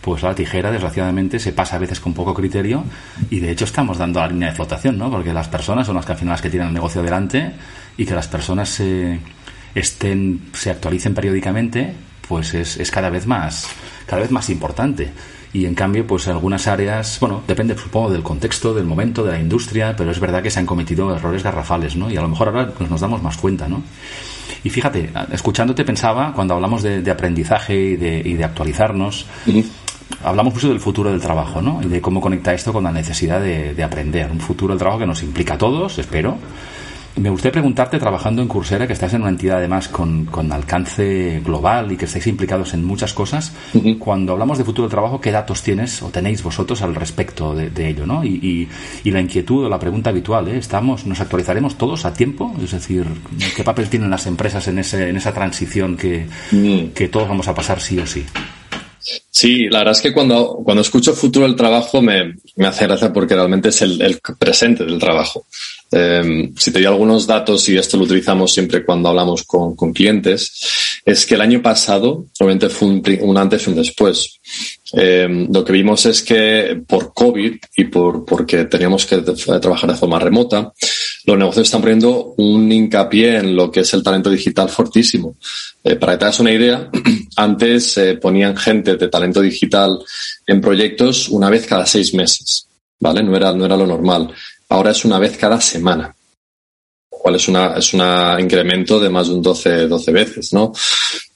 pues 0.08 0.22
la 0.22 0.34
tijera, 0.34 0.70
desgraciadamente, 0.72 1.38
se 1.38 1.52
pasa 1.52 1.76
a 1.76 1.78
veces 1.78 2.00
con 2.00 2.14
poco 2.14 2.32
criterio 2.32 2.82
y 3.28 3.40
de 3.40 3.50
hecho 3.50 3.66
estamos 3.66 3.98
dando 3.98 4.20
la 4.20 4.28
línea 4.28 4.48
de 4.48 4.54
flotación, 4.54 4.96
¿no? 4.96 5.10
Porque 5.10 5.34
las 5.34 5.48
personas 5.48 5.86
son 5.86 5.96
las 5.96 6.06
que 6.06 6.12
al 6.12 6.18
final 6.18 6.32
las 6.32 6.40
que 6.40 6.48
tienen 6.48 6.68
el 6.68 6.72
negocio 6.74 7.02
adelante 7.02 7.52
y 7.98 8.06
que 8.06 8.14
las 8.14 8.26
personas 8.26 8.70
se 8.70 9.20
estén, 9.74 10.48
se 10.54 10.70
actualicen 10.70 11.12
periódicamente, 11.12 11.92
pues 12.26 12.54
es, 12.54 12.78
es 12.78 12.90
cada 12.90 13.10
vez 13.10 13.26
más, 13.26 13.68
cada 14.06 14.22
vez 14.22 14.30
más 14.30 14.48
importante. 14.48 15.12
Y 15.52 15.66
en 15.66 15.74
cambio, 15.74 16.06
pues 16.06 16.26
algunas 16.26 16.66
áreas, 16.68 17.18
bueno, 17.20 17.42
depende, 17.46 17.76
supongo, 17.76 18.10
del 18.10 18.22
contexto, 18.22 18.72
del 18.72 18.86
momento, 18.86 19.22
de 19.24 19.32
la 19.32 19.38
industria, 19.38 19.94
pero 19.94 20.10
es 20.10 20.20
verdad 20.20 20.42
que 20.42 20.50
se 20.50 20.58
han 20.58 20.64
cometido 20.64 21.14
errores 21.14 21.42
garrafales, 21.42 21.96
¿no? 21.96 22.10
Y 22.10 22.16
a 22.16 22.22
lo 22.22 22.28
mejor 22.28 22.48
ahora 22.48 22.70
pues, 22.70 22.88
nos 22.88 23.02
damos 23.02 23.22
más 23.22 23.36
cuenta, 23.36 23.68
¿no? 23.68 23.82
Y 24.64 24.70
fíjate, 24.70 25.10
escuchándote 25.32 25.84
pensaba, 25.84 26.32
cuando 26.32 26.54
hablamos 26.54 26.82
de, 26.82 27.10
aprendizaje 27.10 27.74
y 27.76 27.96
de, 27.96 28.22
y 28.24 28.34
de 28.34 28.44
actualizarnos, 28.44 29.26
hablamos 30.22 30.54
mucho 30.54 30.68
del 30.68 30.80
futuro 30.80 31.10
del 31.10 31.20
trabajo, 31.20 31.62
¿no? 31.62 31.80
Y 31.82 31.86
de 31.86 32.00
cómo 32.00 32.20
conecta 32.20 32.54
esto 32.54 32.72
con 32.72 32.84
la 32.84 32.92
necesidad 32.92 33.40
de, 33.40 33.82
aprender. 33.82 34.30
Un 34.30 34.40
futuro 34.40 34.72
del 34.72 34.78
trabajo 34.78 34.98
que 34.98 35.06
nos 35.06 35.22
implica 35.22 35.54
a 35.54 35.58
todos, 35.58 35.98
espero. 35.98 36.36
Me 37.16 37.30
gustaría 37.30 37.52
preguntarte, 37.52 37.98
trabajando 37.98 38.42
en 38.42 38.48
Coursera, 38.48 38.86
que 38.86 38.92
estás 38.92 39.12
en 39.12 39.22
una 39.22 39.30
entidad 39.30 39.58
además 39.58 39.88
con, 39.88 40.26
con 40.26 40.52
alcance 40.52 41.40
global 41.44 41.90
y 41.90 41.96
que 41.96 42.04
estáis 42.04 42.28
implicados 42.28 42.74
en 42.74 42.84
muchas 42.84 43.12
cosas, 43.12 43.52
cuando 43.98 44.34
hablamos 44.34 44.56
de 44.56 44.62
futuro 44.62 44.86
del 44.86 44.92
trabajo, 44.92 45.20
¿qué 45.20 45.32
datos 45.32 45.62
tienes 45.62 46.00
o 46.02 46.10
tenéis 46.10 46.44
vosotros 46.44 46.80
al 46.82 46.94
respecto 46.94 47.56
de, 47.56 47.88
ello? 47.88 48.06
¿no? 48.06 48.22
Y, 48.22 48.68
y, 49.02 49.10
la 49.10 49.20
inquietud 49.20 49.64
o 49.64 49.68
la 49.68 49.80
pregunta 49.80 50.10
habitual, 50.10 50.46
¿eh? 50.46 50.58
¿Estamos, 50.58 51.06
¿nos 51.06 51.20
actualizaremos 51.20 51.76
todos 51.76 52.04
a 52.04 52.12
tiempo? 52.12 52.54
Es 52.62 52.70
decir, 52.70 53.04
¿qué 53.56 53.64
papel 53.64 53.88
tienen 53.88 54.10
las 54.10 54.26
empresas 54.28 54.68
en, 54.68 54.78
ese, 54.78 55.08
en 55.08 55.16
esa 55.16 55.32
transición 55.32 55.96
que, 55.96 56.28
que 56.94 57.08
todos 57.08 57.28
vamos 57.28 57.48
a 57.48 57.54
pasar 57.54 57.80
sí 57.80 57.98
o 57.98 58.06
sí? 58.06 58.24
Sí, 59.30 59.68
la 59.68 59.78
verdad 59.78 59.92
es 59.92 60.02
que 60.02 60.12
cuando, 60.12 60.60
cuando 60.64 60.82
escucho 60.82 61.14
futuro 61.14 61.46
del 61.46 61.56
trabajo 61.56 62.02
me, 62.02 62.34
me 62.56 62.66
hace 62.66 62.86
gracia 62.86 63.12
porque 63.12 63.34
realmente 63.34 63.68
es 63.68 63.82
el, 63.82 64.20
presente 64.38 64.84
del 64.84 64.98
trabajo. 64.98 65.46
Eh, 65.90 66.50
si 66.56 66.70
te 66.70 66.78
doy 66.78 66.86
algunos 66.86 67.26
datos, 67.26 67.68
y 67.68 67.76
esto 67.76 67.96
lo 67.96 68.04
utilizamos 68.04 68.52
siempre 68.52 68.84
cuando 68.84 69.08
hablamos 69.08 69.44
con, 69.44 69.74
con 69.74 69.92
clientes, 69.92 71.00
es 71.04 71.24
que 71.24 71.36
el 71.36 71.40
año 71.40 71.62
pasado, 71.62 72.26
obviamente 72.38 72.68
fue 72.68 72.88
un 72.88 73.38
antes 73.38 73.66
y 73.66 73.70
un 73.70 73.76
después. 73.76 74.40
Eh, 74.92 75.46
lo 75.50 75.64
que 75.64 75.72
vimos 75.72 76.06
es 76.06 76.22
que 76.22 76.82
por 76.86 77.12
COVID 77.12 77.56
y 77.76 77.84
por, 77.84 78.24
porque 78.24 78.64
teníamos 78.64 79.04
que 79.04 79.18
trabajar 79.18 79.90
de 79.90 79.96
forma 79.96 80.18
remota, 80.18 80.72
los 81.24 81.38
negocios 81.38 81.66
están 81.66 81.82
poniendo 81.82 82.34
un 82.38 82.70
hincapié 82.72 83.36
en 83.36 83.54
lo 83.54 83.70
que 83.70 83.80
es 83.80 83.92
el 83.92 84.02
talento 84.02 84.30
digital 84.30 84.68
fortísimo. 84.70 85.36
Eh, 85.84 85.96
para 85.96 86.12
que 86.12 86.18
te 86.18 86.24
hagas 86.24 86.40
una 86.40 86.52
idea, 86.52 86.90
antes 87.36 87.98
eh, 87.98 88.14
ponían 88.16 88.56
gente 88.56 88.96
de 88.96 89.08
talento 89.08 89.40
digital 89.40 89.98
en 90.46 90.60
proyectos 90.60 91.28
una 91.28 91.50
vez 91.50 91.66
cada 91.66 91.84
seis 91.84 92.14
meses, 92.14 92.66
¿vale? 92.98 93.22
No 93.22 93.36
era, 93.36 93.52
no 93.52 93.66
era 93.66 93.76
lo 93.76 93.86
normal. 93.86 94.32
Ahora 94.70 94.92
es 94.92 95.04
una 95.04 95.18
vez 95.18 95.36
cada 95.36 95.60
semana, 95.60 96.14
lo 97.12 97.18
cual 97.18 97.34
es 97.34 97.46
una, 97.48 97.74
es 97.76 97.92
un 97.92 98.02
incremento 98.40 98.98
de 98.98 99.10
más 99.10 99.28
de 99.28 99.34
un 99.34 99.42
12, 99.42 99.86
12 99.86 100.12
veces, 100.12 100.52
¿no? 100.54 100.72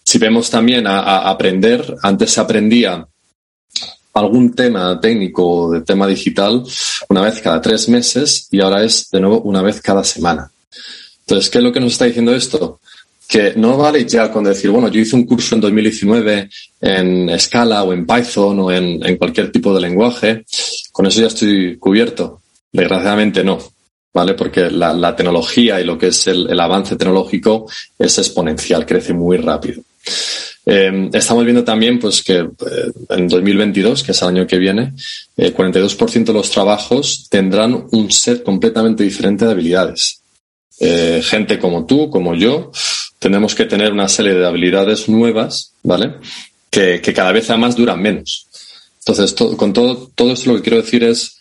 Si 0.04 0.18
vemos 0.18 0.50
también 0.50 0.86
a 0.86 1.30
aprender, 1.30 1.96
antes 2.02 2.32
se 2.32 2.40
aprendía 2.40 3.06
algún 4.12 4.54
tema 4.54 5.00
técnico 5.00 5.70
de 5.72 5.80
tema 5.82 6.06
digital 6.06 6.62
una 7.08 7.22
vez 7.22 7.40
cada 7.40 7.60
tres 7.60 7.88
meses 7.88 8.48
y 8.50 8.60
ahora 8.60 8.84
es 8.84 9.10
de 9.10 9.20
nuevo 9.20 9.40
una 9.42 9.62
vez 9.62 9.80
cada 9.80 10.04
semana. 10.04 10.50
Entonces, 11.20 11.50
¿qué 11.50 11.58
es 11.58 11.64
lo 11.64 11.72
que 11.72 11.80
nos 11.80 11.92
está 11.92 12.04
diciendo 12.04 12.34
esto? 12.34 12.80
Que 13.26 13.54
no 13.56 13.78
vale 13.78 14.04
ya 14.04 14.30
con 14.30 14.44
decir, 14.44 14.70
bueno, 14.70 14.88
yo 14.88 15.00
hice 15.00 15.16
un 15.16 15.24
curso 15.24 15.54
en 15.54 15.60
2019 15.62 16.50
en 16.80 17.40
Scala 17.40 17.84
o 17.84 17.92
en 17.92 18.06
Python 18.06 18.60
o 18.60 18.70
en, 18.70 19.04
en 19.06 19.16
cualquier 19.16 19.50
tipo 19.50 19.74
de 19.74 19.80
lenguaje, 19.80 20.44
con 20.90 21.06
eso 21.06 21.20
ya 21.20 21.28
estoy 21.28 21.76
cubierto. 21.78 22.40
Desgraciadamente 22.70 23.44
no, 23.44 23.58
¿vale? 24.12 24.34
Porque 24.34 24.70
la, 24.70 25.16
tecnología 25.16 25.80
y 25.80 25.84
lo 25.84 25.98
que 25.98 26.08
es 26.08 26.26
el, 26.26 26.58
avance 26.58 26.96
tecnológico 26.96 27.66
es 27.98 28.18
exponencial, 28.18 28.84
crece 28.86 29.12
muy 29.12 29.38
rápido. 29.38 29.82
Eh, 30.64 31.10
estamos 31.12 31.44
viendo 31.44 31.64
también 31.64 31.98
pues 31.98 32.22
que 32.22 32.38
eh, 32.38 32.92
en 33.10 33.28
2022, 33.28 34.02
que 34.02 34.12
es 34.12 34.22
el 34.22 34.28
año 34.28 34.46
que 34.46 34.58
viene, 34.58 34.92
42% 35.36 36.24
de 36.24 36.32
los 36.32 36.50
trabajos 36.50 37.26
tendrán 37.28 37.86
un 37.90 38.10
set 38.12 38.42
completamente 38.42 39.02
diferente 39.02 39.44
de 39.44 39.50
habilidades. 39.50 40.20
gente 40.78 41.58
como 41.58 41.86
tú, 41.86 42.10
como 42.10 42.34
yo, 42.34 42.72
tenemos 43.18 43.54
que 43.54 43.66
tener 43.66 43.92
una 43.92 44.08
serie 44.08 44.34
de 44.34 44.46
habilidades 44.46 45.08
nuevas, 45.08 45.72
¿vale? 45.82 46.14
Que, 46.70 47.00
que 47.00 47.12
cada 47.12 47.32
vez 47.32 47.48
además 47.50 47.76
duran 47.76 48.00
menos. 48.00 48.46
Entonces, 49.04 49.32
con 49.56 49.72
todo, 49.72 50.10
todo 50.14 50.32
esto 50.32 50.50
lo 50.50 50.56
que 50.56 50.62
quiero 50.62 50.82
decir 50.82 51.02
es 51.04 51.38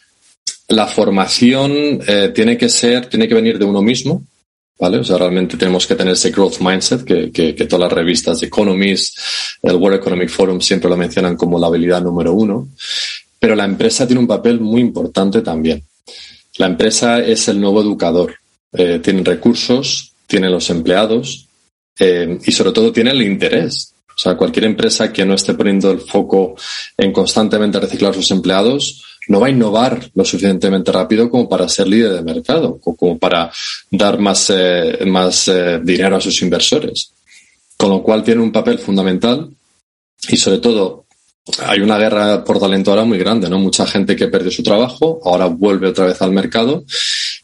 la 0.67 0.87
formación 0.87 2.01
eh, 2.07 2.31
tiene 2.33 2.57
que 2.57 2.69
ser, 2.69 3.07
tiene 3.07 3.27
que 3.27 3.35
venir 3.35 3.59
de 3.59 3.65
uno 3.65 3.81
mismo, 3.81 4.23
¿vale? 4.81 4.97
O 4.97 5.03
sea, 5.03 5.19
realmente 5.19 5.57
tenemos 5.57 5.85
que 5.85 5.95
tener 5.95 6.13
ese 6.13 6.31
growth 6.31 6.59
mindset 6.59 7.03
que, 7.03 7.31
que, 7.31 7.53
todas 7.65 7.81
las 7.81 7.93
revistas 7.93 8.39
de 8.39 8.47
Economist, 8.47 9.15
el 9.61 9.75
World 9.75 10.00
Economic 10.00 10.29
Forum 10.29 10.59
siempre 10.59 10.89
lo 10.89 10.97
mencionan 10.97 11.38
como 11.38 11.59
la 11.59 11.67
habilidad 11.67 12.01
número 12.01 12.33
uno. 12.33 12.69
Pero 13.39 13.55
la 13.55 13.65
empresa 13.65 14.07
tiene 14.07 14.19
un 14.19 14.27
papel 14.27 14.59
muy 14.59 14.81
importante 14.81 15.43
también. 15.43 15.83
La 16.57 16.65
empresa 16.65 17.19
es 17.19 17.47
el 17.47 17.61
nuevo 17.61 17.81
educador. 17.81 18.33
Eh, 18.73 19.00
tiene 19.03 19.23
recursos, 19.23 20.13
tiene 20.25 20.50
los 20.50 20.67
empleados 20.71 21.47
eh, 22.00 22.39
y 22.43 22.51
sobre 22.51 22.71
todo 22.71 22.91
tiene 22.91 23.11
el 23.11 23.21
interés 23.21 23.93
o 24.15 24.19
sea, 24.19 24.35
cualquier 24.35 24.65
empresa 24.65 25.11
que 25.11 25.25
no 25.25 25.33
esté 25.33 25.53
poniendo 25.53 25.89
el 25.91 26.00
foco 26.00 26.55
en 26.97 27.11
constantemente 27.11 27.79
reciclar 27.79 28.13
sus 28.13 28.29
empleados 28.31 29.10
no 29.31 29.39
va 29.39 29.47
a 29.47 29.51
innovar 29.51 30.11
lo 30.13 30.25
suficientemente 30.25 30.91
rápido 30.91 31.29
como 31.29 31.47
para 31.47 31.69
ser 31.69 31.88
líder 31.88 32.11
de 32.11 32.21
mercado 32.21 32.79
o 32.83 32.95
como 32.95 33.17
para 33.17 33.50
dar 33.89 34.19
más, 34.19 34.51
eh, 34.53 35.05
más 35.07 35.47
eh, 35.47 35.79
dinero 35.81 36.17
a 36.17 36.21
sus 36.21 36.41
inversores. 36.41 37.13
Con 37.77 37.91
lo 37.91 38.03
cual 38.03 38.23
tiene 38.23 38.41
un 38.41 38.51
papel 38.51 38.77
fundamental 38.77 39.50
y 40.27 40.35
sobre 40.35 40.57
todo 40.57 41.05
hay 41.65 41.79
una 41.79 41.97
guerra 41.97 42.43
por 42.43 42.59
talento 42.59 42.91
ahora 42.91 43.05
muy 43.05 43.17
grande, 43.17 43.50
¿no? 43.50 43.57
Mucha 43.57 43.88
gente 43.88 44.17
que 44.17 44.27
perdió 44.27 44.51
su 44.51 44.63
trabajo, 44.63 45.21
ahora 45.23 45.45
vuelve 45.45 45.88
otra 45.88 46.05
vez 46.05 46.21
al 46.21 46.31
mercado 46.31 46.83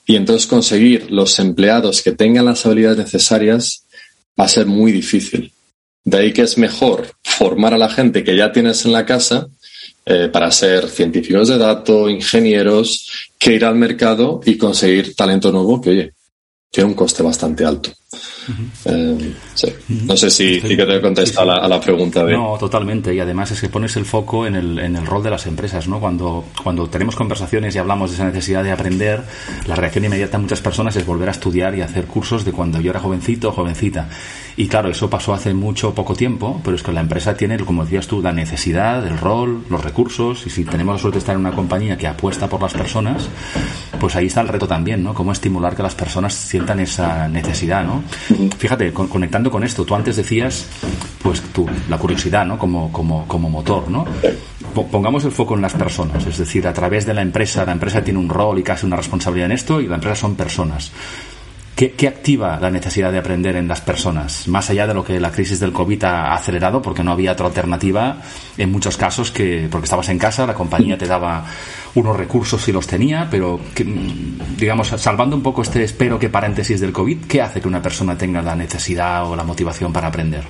y 0.05 0.17
entonces 0.17 0.45
conseguir 0.45 1.09
los 1.09 1.39
empleados 1.39 2.01
que 2.01 2.11
tengan 2.11 2.45
las 2.45 2.65
habilidades 2.65 2.97
necesarias 2.97 3.85
va 4.39 4.43
a 4.43 4.49
ser 4.49 4.65
muy 4.65 4.91
difícil. 4.91 5.53
De 6.03 6.17
ahí 6.17 6.33
que 6.33 6.41
es 6.41 6.57
mejor 6.57 7.11
formar 7.23 7.73
a 7.73 7.77
la 7.77 7.89
gente 7.89 8.25
que 8.25 8.35
ya 8.35 8.51
tienes 8.51 8.85
en 8.85 8.91
la 8.91 9.05
casa 9.05 9.47
eh, 10.09 10.29
para 10.31 10.49
ser 10.51 10.87
científicos 10.87 11.49
de 11.49 11.57
datos, 11.57 12.09
ingenieros, 12.09 13.29
que 13.37 13.55
ir 13.55 13.65
al 13.65 13.75
mercado 13.75 14.39
y 14.45 14.57
conseguir 14.57 15.13
talento 15.15 15.51
nuevo 15.51 15.81
que, 15.81 15.89
oye, 15.89 16.13
tiene 16.71 16.89
un 16.89 16.95
coste 16.95 17.23
bastante 17.23 17.65
alto. 17.65 17.91
Eh, 18.85 19.33
no 19.89 20.15
sé 20.15 20.29
si, 20.29 20.61
que 20.61 20.77
te 20.77 20.95
he 20.95 21.01
contestado 21.01 21.51
a, 21.51 21.67
la, 21.67 21.81
pregunta. 21.81 22.23
De... 22.23 22.33
No, 22.33 22.57
totalmente. 22.57 23.13
Y 23.13 23.19
además 23.19 23.51
es 23.51 23.59
que 23.59 23.67
pones 23.67 23.95
el 23.97 24.05
foco 24.05 24.47
en 24.47 24.55
el, 24.55 24.79
en 24.79 24.95
el 24.95 25.05
rol 25.05 25.23
de 25.23 25.29
las 25.29 25.45
empresas. 25.45 25.87
¿no? 25.87 25.99
Cuando, 25.99 26.45
cuando 26.63 26.87
tenemos 26.87 27.15
conversaciones 27.15 27.75
y 27.75 27.77
hablamos 27.77 28.11
de 28.11 28.15
esa 28.15 28.25
necesidad 28.25 28.63
de 28.63 28.71
aprender, 28.71 29.23
la 29.67 29.75
reacción 29.75 30.05
inmediata 30.05 30.37
de 30.37 30.43
muchas 30.43 30.61
personas 30.61 30.95
es 30.95 31.05
volver 31.05 31.27
a 31.27 31.31
estudiar 31.31 31.75
y 31.75 31.81
hacer 31.81 32.05
cursos 32.05 32.45
de 32.45 32.53
cuando 32.53 32.79
yo 32.79 32.91
era 32.91 33.01
jovencito 33.01 33.49
o 33.49 33.51
jovencita. 33.51 34.07
Y 34.59 34.67
claro, 34.67 34.89
eso 34.89 35.07
pasó 35.07 35.35
hace 35.35 35.53
mucho 35.53 35.93
poco 35.93 36.15
tiempo, 36.15 36.59
pero 36.63 36.75
es 36.75 36.81
que 36.81 36.91
la 36.91 37.01
empresa 37.01 37.37
tiene, 37.37 37.59
como 37.59 37.83
decías 37.83 38.07
tú, 38.07 38.23
la 38.23 38.31
necesidad, 38.31 39.05
el 39.05 39.19
rol, 39.19 39.63
los 39.69 39.83
recursos. 39.83 40.47
Y 40.47 40.49
si 40.49 40.65
tenemos 40.65 40.95
la 40.95 40.99
suerte 40.99 41.17
de 41.17 41.19
estar 41.19 41.35
en 41.35 41.41
una 41.41 41.51
compañía 41.51 41.95
que 41.95 42.07
apuesta 42.07 42.49
por 42.49 42.59
las 42.59 42.73
personas, 42.73 43.29
pues 43.99 44.15
ahí 44.15 44.25
está 44.25 44.41
el 44.41 44.47
reto 44.47 44.67
también, 44.67 45.03
¿no? 45.03 45.13
Cómo 45.13 45.31
estimular 45.31 45.75
que 45.75 45.83
las 45.83 45.93
personas 45.93 46.33
sientan 46.33 46.79
esa 46.79 47.27
necesidad, 47.27 47.85
¿no? 47.85 48.01
Fíjate, 48.57 48.91
conectando 48.91 49.51
con 49.51 49.63
esto, 49.63 49.85
tú 49.85 49.93
antes 49.93 50.15
decías, 50.15 50.67
pues 51.21 51.39
tú, 51.53 51.67
la 51.87 51.99
curiosidad, 51.99 52.43
¿no? 52.43 52.57
Como, 52.57 52.91
como, 52.91 53.27
como 53.27 53.51
motor, 53.51 53.87
¿no? 53.91 54.05
Pongamos 54.73 55.23
el 55.25 55.31
foco 55.31 55.53
en 55.53 55.61
las 55.61 55.73
personas, 55.75 56.25
es 56.25 56.39
decir, 56.39 56.67
a 56.67 56.73
través 56.73 57.05
de 57.05 57.13
la 57.13 57.21
empresa, 57.21 57.63
la 57.63 57.73
empresa 57.73 58.03
tiene 58.03 58.19
un 58.19 58.29
rol 58.29 58.57
y 58.57 58.63
casi 58.63 58.87
una 58.87 58.95
responsabilidad 58.95 59.45
en 59.45 59.51
esto 59.51 59.79
y 59.81 59.87
la 59.87 59.95
empresa 59.95 60.15
son 60.15 60.35
personas. 60.35 60.91
¿Qué, 61.77 62.07
activa 62.07 62.57
la 62.59 62.71
necesidad 62.71 63.11
de 63.11 63.19
aprender 63.19 63.55
en 63.55 63.67
las 63.67 63.81
personas? 63.81 64.47
Más 64.47 64.67
allá 64.71 64.87
de 64.87 64.95
lo 64.95 65.03
que 65.03 65.19
la 65.19 65.31
crisis 65.31 65.59
del 65.59 65.71
COVID 65.71 66.05
ha 66.05 66.33
acelerado, 66.33 66.81
porque 66.81 67.03
no 67.03 67.11
había 67.11 67.33
otra 67.33 67.45
alternativa 67.45 68.19
en 68.57 68.71
muchos 68.71 68.97
casos 68.97 69.29
que, 69.29 69.67
porque 69.69 69.85
estabas 69.85 70.09
en 70.09 70.17
casa, 70.17 70.47
la 70.47 70.55
compañía 70.55 70.97
te 70.97 71.05
daba 71.05 71.45
unos 71.93 72.17
recursos 72.17 72.63
si 72.63 72.71
los 72.71 72.87
tenía, 72.87 73.27
pero 73.29 73.59
digamos, 74.57 74.87
salvando 74.87 75.35
un 75.35 75.43
poco 75.43 75.61
este 75.61 75.83
espero 75.83 76.17
que 76.17 76.29
paréntesis 76.29 76.81
del 76.81 76.91
COVID, 76.91 77.25
¿qué 77.27 77.43
hace 77.43 77.61
que 77.61 77.67
una 77.67 77.81
persona 77.83 78.17
tenga 78.17 78.41
la 78.41 78.55
necesidad 78.55 79.29
o 79.29 79.35
la 79.35 79.43
motivación 79.43 79.93
para 79.93 80.07
aprender? 80.07 80.45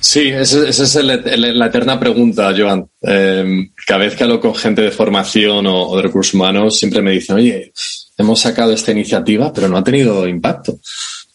Sí, 0.00 0.28
esa 0.28 0.68
es 0.68 0.94
la 0.94 1.66
eterna 1.66 1.98
pregunta, 1.98 2.54
Joan. 2.56 2.88
Eh, 3.02 3.70
cada 3.84 4.04
vez 4.04 4.14
que 4.14 4.22
hablo 4.22 4.38
con 4.38 4.54
gente 4.54 4.80
de 4.80 4.92
formación 4.92 5.66
o, 5.66 5.96
de 5.96 6.02
recursos 6.02 6.34
humanos, 6.34 6.78
siempre 6.78 7.02
me 7.02 7.10
dicen, 7.10 7.34
oye, 7.34 7.72
hemos 8.18 8.40
sacado 8.40 8.72
esta 8.72 8.92
iniciativa, 8.92 9.52
pero 9.52 9.68
no 9.68 9.78
ha 9.78 9.84
tenido 9.84 10.26
impacto. 10.26 10.78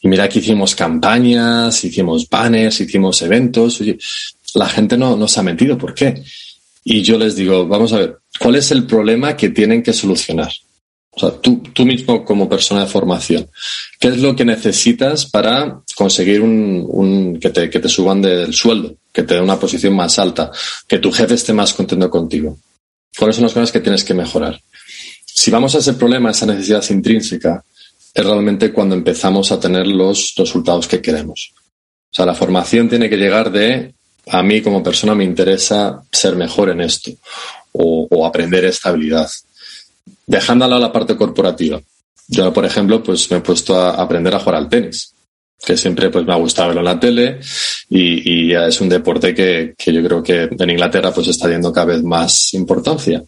Y 0.01 0.09
mira 0.09 0.27
que 0.27 0.39
hicimos 0.39 0.75
campañas, 0.75 1.83
hicimos 1.83 2.29
banners, 2.29 2.81
hicimos 2.81 3.21
eventos. 3.21 3.79
Oye, 3.79 3.97
la 4.53 4.67
gente 4.67 4.97
no, 4.97 5.15
nos 5.15 5.37
ha 5.37 5.43
metido. 5.43 5.77
¿Por 5.77 5.93
qué? 5.93 6.21
Y 6.83 7.01
yo 7.01 7.17
les 7.17 7.37
digo, 7.37 7.65
vamos 7.65 7.93
a 7.93 7.99
ver, 7.99 8.17
¿cuál 8.37 8.55
es 8.55 8.69
el 8.71 8.85
problema 8.85 9.37
que 9.37 9.49
tienen 9.49 9.81
que 9.81 9.93
solucionar? 9.93 10.51
O 11.11 11.19
sea, 11.19 11.31
tú, 11.39 11.61
tú 11.73 11.85
mismo 11.85 12.25
como 12.25 12.49
persona 12.49 12.81
de 12.81 12.87
formación, 12.87 13.47
¿qué 13.99 14.09
es 14.09 14.17
lo 14.17 14.35
que 14.35 14.43
necesitas 14.43 15.27
para 15.27 15.81
conseguir 15.95 16.41
un, 16.41 16.85
un 16.87 17.39
que, 17.39 17.51
te, 17.51 17.69
que 17.69 17.79
te 17.79 17.87
suban 17.87 18.21
del 18.21 18.53
sueldo, 18.53 18.95
que 19.11 19.23
te 19.23 19.35
dé 19.35 19.41
una 19.41 19.59
posición 19.59 19.95
más 19.95 20.17
alta, 20.17 20.51
que 20.87 20.97
tu 20.97 21.11
jefe 21.11 21.35
esté 21.35 21.53
más 21.53 21.73
contento 21.73 22.09
contigo? 22.09 22.57
¿Cuáles 23.17 23.35
son 23.35 23.43
las 23.43 23.53
cosas 23.53 23.71
que 23.71 23.79
tienes 23.79 24.03
que 24.03 24.15
mejorar? 24.15 24.59
Si 25.35 25.49
vamos 25.49 25.73
a 25.73 25.79
ese 25.79 25.93
problema, 25.93 26.29
esa 26.29 26.45
necesidad 26.45 26.87
intrínseca, 26.91 27.63
es 28.13 28.23
realmente 28.23 28.71
cuando 28.71 28.93
empezamos 28.93 29.51
a 29.51 29.59
tener 29.59 29.87
los 29.87 30.35
resultados 30.37 30.87
que 30.87 31.01
queremos. 31.01 31.53
O 31.57 32.15
sea, 32.15 32.27
la 32.27 32.35
formación 32.35 32.87
tiene 32.87 33.09
que 33.09 33.17
llegar 33.17 33.51
de 33.51 33.95
a 34.27 34.43
mí 34.43 34.61
como 34.61 34.83
persona 34.83 35.15
me 35.15 35.23
interesa 35.23 36.03
ser 36.11 36.35
mejor 36.35 36.69
en 36.69 36.81
esto 36.81 37.11
o, 37.71 38.25
aprender 38.25 38.63
esta 38.65 38.89
habilidad. 38.89 39.29
Dejándola 40.27 40.75
a 40.75 40.79
la 40.79 40.91
parte 40.91 41.17
corporativa. 41.17 41.81
Yo, 42.27 42.53
por 42.53 42.65
ejemplo, 42.65 43.01
pues 43.01 43.29
me 43.31 43.37
he 43.37 43.41
puesto 43.41 43.75
a 43.75 43.89
aprender 44.01 44.33
a 44.35 44.39
jugar 44.39 44.55
al 44.55 44.69
tenis, 44.69 45.13
que 45.65 45.75
siempre 45.75 46.11
pues 46.11 46.25
me 46.25 46.33
ha 46.33 46.37
gustado 46.37 46.69
verlo 46.69 46.81
en 46.81 46.85
la 46.85 46.99
tele 46.99 47.39
y, 47.89 48.53
es 48.53 48.79
un 48.79 48.87
deporte 48.87 49.33
que, 49.33 49.73
que, 49.75 49.91
yo 49.91 50.03
creo 50.03 50.23
que 50.23 50.43
en 50.43 50.69
Inglaterra 50.69 51.11
pues 51.11 51.27
está 51.27 51.45
teniendo 51.45 51.73
cada 51.73 51.87
vez 51.87 52.03
más 52.03 52.53
importancia. 52.53 53.23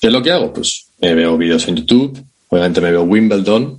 ¿Qué 0.00 0.06
es 0.06 0.12
lo 0.12 0.22
que 0.22 0.32
hago? 0.32 0.52
Pues 0.52 0.89
me 1.00 1.14
veo 1.14 1.36
vídeos 1.36 1.66
en 1.68 1.76
YouTube, 1.76 2.24
obviamente 2.48 2.80
me 2.80 2.90
veo 2.90 3.02
Wimbledon, 3.02 3.78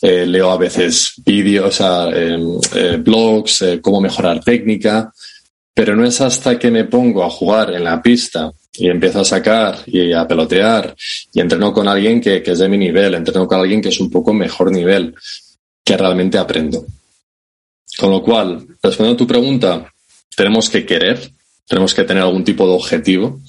eh, 0.00 0.26
leo 0.26 0.50
a 0.50 0.56
veces 0.56 1.14
vídeos, 1.24 1.80
em, 1.80 2.58
eh, 2.74 2.96
blogs, 2.96 3.62
eh, 3.62 3.80
cómo 3.80 4.00
mejorar 4.00 4.42
técnica, 4.42 5.12
pero 5.74 5.96
no 5.96 6.04
es 6.04 6.20
hasta 6.20 6.58
que 6.58 6.70
me 6.70 6.84
pongo 6.84 7.24
a 7.24 7.30
jugar 7.30 7.72
en 7.72 7.84
la 7.84 8.00
pista 8.00 8.52
y 8.74 8.88
empiezo 8.88 9.20
a 9.20 9.24
sacar 9.24 9.78
y 9.86 10.12
a 10.12 10.26
pelotear 10.26 10.94
y 11.32 11.40
entreno 11.40 11.72
con 11.72 11.88
alguien 11.88 12.20
que, 12.20 12.42
que 12.42 12.52
es 12.52 12.58
de 12.58 12.68
mi 12.68 12.78
nivel, 12.78 13.14
entreno 13.14 13.46
con 13.46 13.60
alguien 13.60 13.82
que 13.82 13.88
es 13.88 14.00
un 14.00 14.10
poco 14.10 14.32
mejor 14.32 14.70
nivel, 14.70 15.14
que 15.84 15.96
realmente 15.96 16.38
aprendo. 16.38 16.86
Con 17.98 18.10
lo 18.10 18.22
cual, 18.22 18.66
respondiendo 18.82 19.14
a 19.14 19.16
tu 19.16 19.26
pregunta, 19.26 19.92
tenemos 20.34 20.70
que 20.70 20.86
querer, 20.86 21.30
tenemos 21.66 21.94
que 21.94 22.04
tener 22.04 22.22
algún 22.22 22.44
tipo 22.44 22.66
de 22.66 22.74
objetivo 22.74 23.40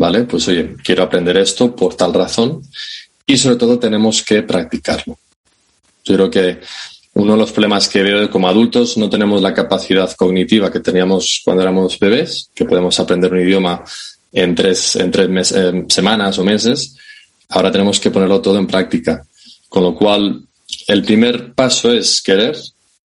¿vale? 0.00 0.24
Pues 0.24 0.48
oye, 0.48 0.76
quiero 0.82 1.02
aprender 1.02 1.36
esto 1.36 1.76
por 1.76 1.94
tal 1.94 2.14
razón 2.14 2.62
y 3.26 3.36
sobre 3.36 3.56
todo 3.56 3.78
tenemos 3.78 4.22
que 4.22 4.42
practicarlo. 4.42 5.18
Yo 6.04 6.14
creo 6.14 6.30
que 6.30 6.60
uno 7.12 7.34
de 7.34 7.38
los 7.38 7.52
problemas 7.52 7.86
que 7.86 8.02
veo 8.02 8.30
como 8.30 8.48
adultos 8.48 8.96
no 8.96 9.10
tenemos 9.10 9.42
la 9.42 9.52
capacidad 9.52 10.10
cognitiva 10.16 10.72
que 10.72 10.80
teníamos 10.80 11.42
cuando 11.44 11.62
éramos 11.62 11.98
bebés, 11.98 12.48
que 12.54 12.64
podemos 12.64 12.98
aprender 12.98 13.30
un 13.30 13.40
idioma 13.40 13.84
en 14.32 14.54
tres, 14.54 14.96
en 14.96 15.10
tres 15.10 15.54
semanas 15.88 16.38
o 16.38 16.44
meses. 16.44 16.96
Ahora 17.50 17.70
tenemos 17.70 18.00
que 18.00 18.10
ponerlo 18.10 18.40
todo 18.40 18.58
en 18.58 18.66
práctica. 18.66 19.22
Con 19.68 19.82
lo 19.82 19.94
cual, 19.94 20.40
el 20.86 21.02
primer 21.02 21.52
paso 21.52 21.92
es 21.92 22.22
querer, 22.22 22.56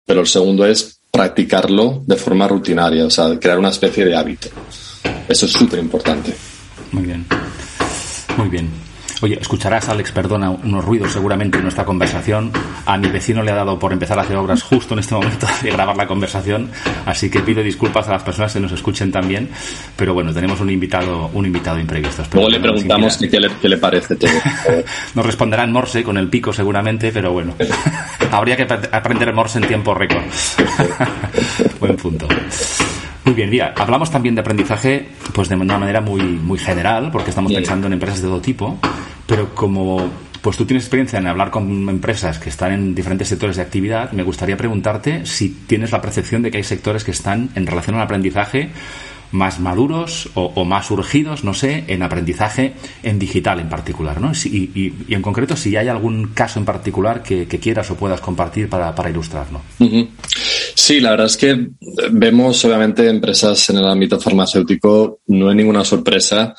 pero 0.06 0.22
el 0.22 0.28
segundo 0.28 0.66
es 0.66 0.95
practicarlo 1.16 2.04
de 2.06 2.18
forma 2.18 2.46
rutinaria, 2.46 3.06
o 3.06 3.10
sea, 3.10 3.40
crear 3.40 3.58
una 3.58 3.70
especie 3.70 4.04
de 4.04 4.18
hábito. 4.18 4.50
Eso 5.30 5.46
es 5.46 5.52
súper 5.54 5.80
importante. 5.80 6.36
Muy 6.92 7.04
bien. 7.04 7.26
Muy 8.38 8.50
bien. 8.50 8.85
Oye, 9.22 9.38
escucharás, 9.40 9.88
Alex, 9.90 10.12
perdona, 10.12 10.50
unos 10.50 10.84
ruidos 10.84 11.12
seguramente 11.12 11.58
en 11.58 11.64
nuestra 11.64 11.86
conversación. 11.86 12.52
A 12.86 12.98
mi 12.98 13.08
vecino 13.08 13.42
le 13.44 13.52
ha 13.52 13.56
dado 13.56 13.80
por 13.80 13.94
empezar 13.94 14.20
a 14.20 14.24
hacer 14.24 14.36
obras 14.36 14.62
justo 14.64 14.94
en 14.94 15.00
este 15.00 15.16
momento 15.16 15.48
de 15.64 15.72
grabar 15.72 15.96
la 15.96 16.06
conversación, 16.06 16.70
así 17.06 17.30
que 17.30 17.40
pido 17.40 17.64
disculpas 17.64 18.08
a 18.10 18.12
las 18.12 18.24
personas 18.24 18.54
que 18.54 18.60
nos 18.60 18.72
escuchen 18.72 19.12
también. 19.12 19.50
Pero 19.96 20.14
bueno, 20.14 20.34
tenemos 20.34 20.60
un 20.60 20.70
invitado, 20.70 21.30
un 21.34 21.46
invitado 21.46 21.80
imprevisto. 21.80 22.24
Luego 22.34 22.50
le 22.50 22.60
preguntamos 22.60 23.18
qué 23.18 23.40
le, 23.40 23.50
qué 23.62 23.70
le, 23.70 23.78
parece 23.78 24.16
todo. 24.16 24.32
nos 25.16 25.26
responderá 25.26 25.64
en 25.64 25.72
Morse 25.72 26.04
con 26.04 26.18
el 26.18 26.30
pico 26.30 26.52
seguramente, 26.52 27.12
pero 27.12 27.32
bueno, 27.32 27.56
habría 28.32 28.58
que 28.58 28.68
aprender 28.92 29.34
Morse 29.34 29.60
en 29.60 29.68
tiempo 29.68 29.94
récord. 29.94 30.24
Buen 31.80 31.96
punto. 31.96 32.28
Muy 33.26 33.34
bien, 33.34 33.50
Día. 33.50 33.74
Hablamos 33.76 34.12
también 34.12 34.36
de 34.36 34.42
aprendizaje 34.42 35.08
pues 35.34 35.50
de 35.50 35.56
una 35.56 35.80
manera 35.80 36.00
muy, 36.00 36.22
muy 36.22 36.60
general, 36.60 37.10
porque 37.12 37.32
estamos 37.32 37.52
pensando 37.52 37.88
en 37.88 37.94
empresas 37.94 38.22
de 38.22 38.28
todo 38.28 38.40
tipo, 38.40 38.78
pero 39.26 39.54
como 39.56 40.08
pues 40.44 40.58
tú 40.58 40.66
tienes 40.66 40.84
experiencia 40.84 41.18
en 41.18 41.26
hablar 41.26 41.50
con 41.50 41.90
empresas 41.90 42.38
que 42.38 42.50
están 42.50 42.72
en 42.72 42.94
diferentes 42.94 43.28
sectores 43.28 43.56
de 43.56 43.64
actividad, 43.64 44.12
me 44.12 44.22
gustaría 44.22 44.56
preguntarte 44.56 45.26
si 45.26 45.50
tienes 45.50 45.92
la 45.92 46.02
percepción 46.02 46.44
de 46.44 46.52
que 46.52 46.58
hay 46.58 46.64
sectores 46.64 47.04
que 47.04 47.10
están 47.10 47.50
en 47.56 47.66
relación 47.66 47.96
al 47.96 48.04
aprendizaje 48.04 48.70
más 49.36 49.60
maduros 49.60 50.30
o, 50.34 50.66
más 50.66 50.90
urgidos, 50.90 51.44
no 51.44 51.54
sé, 51.54 51.84
en 51.88 52.02
aprendizaje 52.02 52.74
en 53.04 53.20
digital 53.20 53.60
en 53.60 53.70
particular, 53.70 54.20
¿no? 54.22 54.32
Y, 54.46 54.94
en 55.10 55.22
concreto, 55.22 55.56
si 55.56 55.76
hay 55.76 55.90
algún 55.90 56.30
caso 56.34 56.60
en 56.60 56.66
particular 56.66 57.22
que, 57.22 57.46
quieras 57.48 57.90
o 57.92 57.96
puedas 57.96 58.22
compartir 58.22 58.70
para, 58.70 58.94
para 58.94 59.10
ilustrarlo. 59.10 59.62
Sí, 60.74 61.00
la 61.00 61.12
verdad 61.12 61.28
es 61.28 61.38
que 61.38 61.68
vemos 62.12 62.64
obviamente 62.66 63.08
empresas 63.10 63.70
en 63.70 63.78
el 63.78 63.88
ámbito 63.88 64.20
farmacéutico, 64.20 65.20
no 65.28 65.50
hay 65.50 65.56
ninguna 65.56 65.84
sorpresa, 65.84 66.56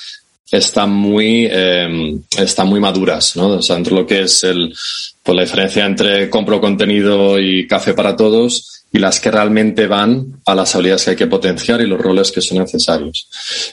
están 0.51 0.91
muy, 0.91 1.49
eh, 1.51 2.19
están 2.39 2.69
muy 2.69 2.81
maduras, 2.81 3.37
¿no? 3.37 3.49
O 3.49 3.63
sea, 3.63 3.77
entre 3.77 3.95
lo 3.95 4.07
que 4.07 4.23
es 4.23 4.45
el, 4.45 4.75
pues 5.23 5.37
la 5.37 5.43
diferencia 5.43 5.85
entre 5.85 6.31
compro 6.31 6.61
contenido 6.61 7.39
y 7.39 7.67
café 7.67 7.95
para 7.95 8.17
todos 8.17 8.76
y 8.93 8.99
las 8.99 9.21
que 9.21 9.31
realmente 9.31 9.87
van 9.87 10.41
a 10.47 10.55
las 10.55 10.75
habilidades 10.75 11.05
que 11.05 11.11
hay 11.11 11.17
que 11.17 11.27
potenciar 11.27 11.81
y 11.81 11.87
los 11.87 12.01
roles 12.01 12.33
que 12.33 12.41
son 12.41 12.59
necesarios. 12.59 13.29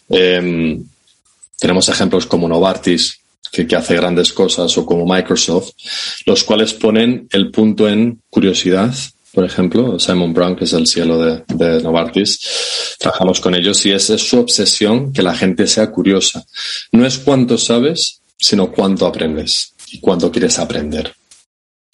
Em, 0.10 0.84
tenemos 1.60 1.88
ejemplos 1.90 2.26
como 2.26 2.48
Novartis, 2.48 3.20
que, 3.52 3.68
que, 3.68 3.76
hace 3.76 3.96
grandes 3.96 4.34
cosas, 4.34 4.76
o 4.78 4.86
como 4.86 5.06
Microsoft, 5.06 5.72
los 6.26 6.44
cuales 6.44 6.74
ponen 6.74 7.28
el 7.32 7.52
punto 7.52 7.88
en 7.88 8.20
curiosidad 8.30 8.94
por 9.34 9.46
ejemplo, 9.46 9.98
Simon 9.98 10.32
Brown, 10.32 10.56
que 10.56 10.66
es 10.66 10.74
el 10.74 10.86
cielo 10.86 11.18
de, 11.18 11.82
Novartis, 11.82 12.40
trabajamos 13.00 13.40
con 13.40 13.56
ellos 13.56 13.84
y 13.88 13.92
es, 13.92 14.12
es 14.12 14.22
su 14.22 14.40
obsesión 14.40 15.12
que 15.12 15.24
la 15.24 15.36
gente 15.36 15.66
sea 15.66 15.90
curiosa. 15.90 16.46
No 16.92 17.04
es 17.04 17.18
cuánto 17.18 17.58
sabes, 17.58 18.22
sino 18.40 18.72
cuánto 18.72 19.08
aprendes 19.08 19.74
y 19.92 20.00
cuánto 20.00 20.32
quieres 20.32 20.60
aprender. 20.60 21.16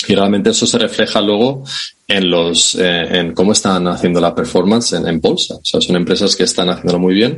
Y 0.09 0.15
realmente 0.15 0.49
eso 0.49 0.65
se 0.65 0.79
refleja 0.79 1.21
luego 1.21 1.63
en 2.07 2.31
los, 2.31 2.73
eh, 2.73 3.19
en 3.19 3.33
cómo 3.35 3.51
están 3.51 3.87
haciendo 3.87 4.19
la 4.19 4.33
performance 4.33 4.93
en, 4.93 5.07
en, 5.07 5.21
bolsa. 5.21 5.53
O 5.53 5.61
sea, 5.63 5.79
son 5.79 5.95
empresas 5.97 6.35
que 6.35 6.45
están 6.45 6.67
haciéndolo 6.67 6.97
muy 6.97 7.13
bien 7.13 7.37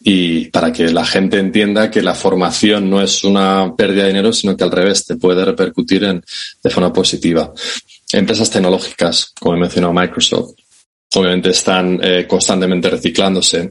y 0.00 0.46
para 0.46 0.72
que 0.72 0.90
la 0.90 1.04
gente 1.04 1.38
entienda 1.38 1.90
que 1.90 2.00
la 2.00 2.14
formación 2.14 2.88
no 2.88 3.02
es 3.02 3.24
una 3.24 3.74
pérdida 3.76 4.04
de 4.04 4.08
dinero, 4.08 4.32
sino 4.32 4.56
que 4.56 4.64
al 4.64 4.70
revés 4.70 5.04
te 5.04 5.16
puede 5.16 5.44
repercutir 5.44 6.04
en, 6.04 6.24
de 6.62 6.70
forma 6.70 6.94
positiva 6.94 7.52
empresas 8.10 8.48
tecnológicas, 8.48 9.34
como 9.38 9.56
he 9.56 9.60
mencionado 9.60 9.92
Microsoft, 9.92 10.54
obviamente 11.14 11.50
están 11.50 12.00
eh, 12.02 12.26
constantemente 12.26 12.88
reciclándose. 12.88 13.70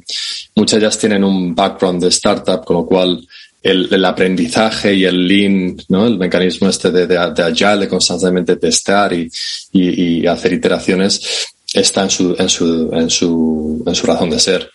Muchas 0.55 0.79
de 0.79 0.85
ellas 0.85 0.99
tienen 0.99 1.23
un 1.23 1.55
background 1.55 2.03
de 2.03 2.09
startup, 2.09 2.63
con 2.63 2.77
lo 2.77 2.85
cual 2.85 3.27
el, 3.69 4.05
aprendizaje 4.05 4.93
y 4.93 5.05
el 5.05 5.27
lean, 5.27 5.77
¿no? 5.89 6.07
el 6.07 6.17
mecanismo 6.17 6.69
este 6.69 6.91
de, 6.91 7.07
de, 7.07 7.17
agile, 7.17 7.77
de 7.77 7.87
constantemente 7.87 8.55
testear 8.55 9.13
y, 9.13 9.29
y, 9.71 10.25
hacer 10.25 10.53
iteraciones, 10.53 11.47
está 11.73 12.03
en 12.03 12.09
su, 12.09 12.35
en 12.37 12.49
su, 12.49 12.89
en 12.93 13.09
su, 13.09 13.83
en 13.85 13.95
su 13.95 14.07
razón 14.07 14.29
de 14.29 14.39
ser. 14.39 14.69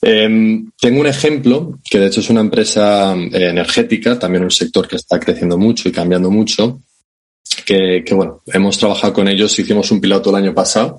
Em, 0.00 0.70
tengo 0.80 1.00
un 1.00 1.06
ejemplo 1.06 1.78
que 1.88 1.98
de 1.98 2.06
hecho 2.06 2.20
es 2.20 2.30
una 2.30 2.40
empresa 2.40 3.14
eh, 3.14 3.48
energética, 3.50 4.18
también 4.18 4.44
un 4.44 4.50
sector 4.50 4.88
que 4.88 4.96
está 4.96 5.20
creciendo 5.20 5.58
mucho 5.58 5.88
y 5.88 5.92
cambiando 5.92 6.30
mucho, 6.30 6.80
que, 7.64 8.04
bueno, 8.12 8.42
hemos 8.46 8.78
trabajado 8.78 9.12
con 9.12 9.28
ellos, 9.28 9.58
hicimos 9.58 9.90
un 9.90 10.00
piloto 10.00 10.30
el 10.30 10.36
año 10.36 10.54
pasado. 10.54 10.98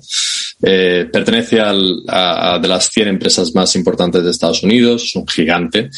Eh, 0.62 1.08
pertenece 1.12 1.60
a, 1.60 2.58
de 2.60 2.68
las 2.68 2.90
100 2.90 3.08
empresas 3.08 3.54
más 3.54 3.74
importantes 3.76 4.22
de 4.22 4.30
Estados 4.30 4.62
Unidos, 4.62 5.04
es 5.04 5.16
un 5.16 5.26
gigante, 5.26 5.90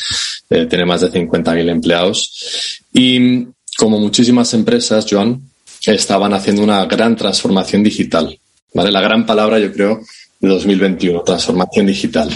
eh, 0.51 0.67
tiene 0.67 0.85
más 0.85 1.03
de 1.03 1.13
50.000 1.13 1.69
empleados. 1.71 2.81
Y 2.93 3.47
como 3.77 4.01
muchísimas 4.01 4.53
empresas, 4.55 5.07
Joan, 5.09 5.41
estaban 5.85 6.33
haciendo 6.33 6.63
una 6.63 6.85
gran 6.87 7.17
transformación 7.17 7.83
digital. 7.83 8.39
¿vale? 8.75 8.91
La 8.91 9.01
gran 9.01 9.27
palabra, 9.27 9.59
yo 9.59 9.73
creo, 9.73 10.01
de 10.41 10.49
2021, 10.49 11.23
transformación 11.23 11.87
digital. 11.87 12.29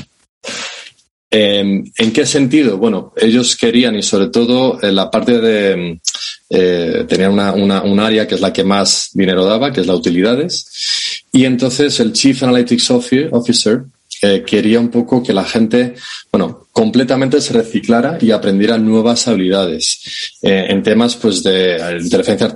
Eh, 1.33 1.83
¿En 1.97 2.13
qué 2.13 2.27
sentido? 2.27 2.77
Bueno, 2.77 3.13
ellos 3.17 3.57
querían, 3.57 3.97
y 3.97 4.03
sobre 4.03 4.29
todo 4.29 4.83
en 4.83 4.97
la 4.97 5.11
parte 5.11 5.41
de 5.41 6.01
eh, 6.49 7.05
tenía 7.09 7.31
una, 7.31 7.53
una, 7.53 7.83
un 7.83 8.01
área 8.01 8.27
que 8.27 8.35
es 8.35 8.41
la 8.41 8.53
que 8.53 8.65
más 8.65 9.11
dinero 9.13 9.45
daba, 9.45 9.73
que 9.73 9.81
es 9.81 9.87
la 9.87 9.95
utilidades. 9.95 11.10
Y 11.33 11.45
entonces 11.45 11.99
el 12.01 12.13
Chief 12.13 12.43
Analytics 12.43 12.91
Officer 12.91 13.85
eh, 14.23 14.45
quería 14.47 14.79
un 14.81 14.91
poco 14.91 15.23
que 15.23 15.33
la 15.33 15.45
gente, 15.45 15.95
bueno, 16.31 16.67
completamente 16.73 17.41
se 17.41 17.55
reciclara 17.55 18.19
y 18.21 18.31
aprendiera 18.33 18.77
nuevas 18.77 19.27
habilidades 19.27 20.39
eh, 20.43 20.67
en 20.69 20.83
temas 20.83 21.17
pues 21.17 21.43
de 21.43 21.99
inteligencia 22.03 22.47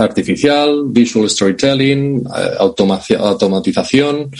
artificial, 0.00 0.82
visual 0.86 1.30
storytelling, 1.30 2.24
eh, 2.26 2.56
automatización, 2.58 4.30